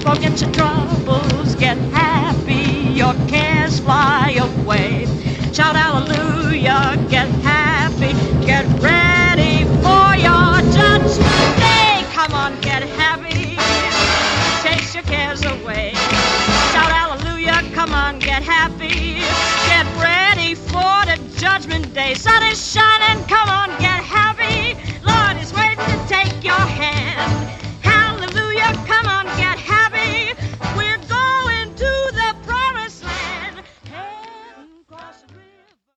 Forget 0.00 0.40
your 0.40 0.50
troubles, 0.52 1.54
get 1.56 1.76
happy. 1.92 2.94
Your 2.94 3.12
cares 3.28 3.80
fly 3.80 4.38
away. 4.40 5.04
Shout 5.52 5.76
hallelujah, 5.76 6.96
get 7.10 7.28
happy. 7.44 8.12
Get 8.46 8.64
ready 8.80 9.64
for 9.84 10.16
your 10.16 10.72
judgment 10.72 11.52
day. 11.60 12.02
Come 12.14 12.32
on, 12.32 12.58
get 12.62 12.82
happy. 12.82 13.56
Chase 14.66 14.94
your 14.94 15.04
cares 15.04 15.44
away. 15.44 15.92
Shout 16.72 16.90
hallelujah, 16.90 17.60
come 17.74 17.92
on, 17.92 18.18
get 18.20 18.42
happy. 18.42 19.20
Get 19.68 19.86
ready 20.00 20.54
for 20.54 20.96
the 21.04 21.20
judgment 21.38 21.92
day. 21.92 22.14
Sun 22.14 22.42
is 22.44 22.72
shining, 22.72 23.22
come 23.26 23.50
on, 23.50 23.68
get 23.78 24.00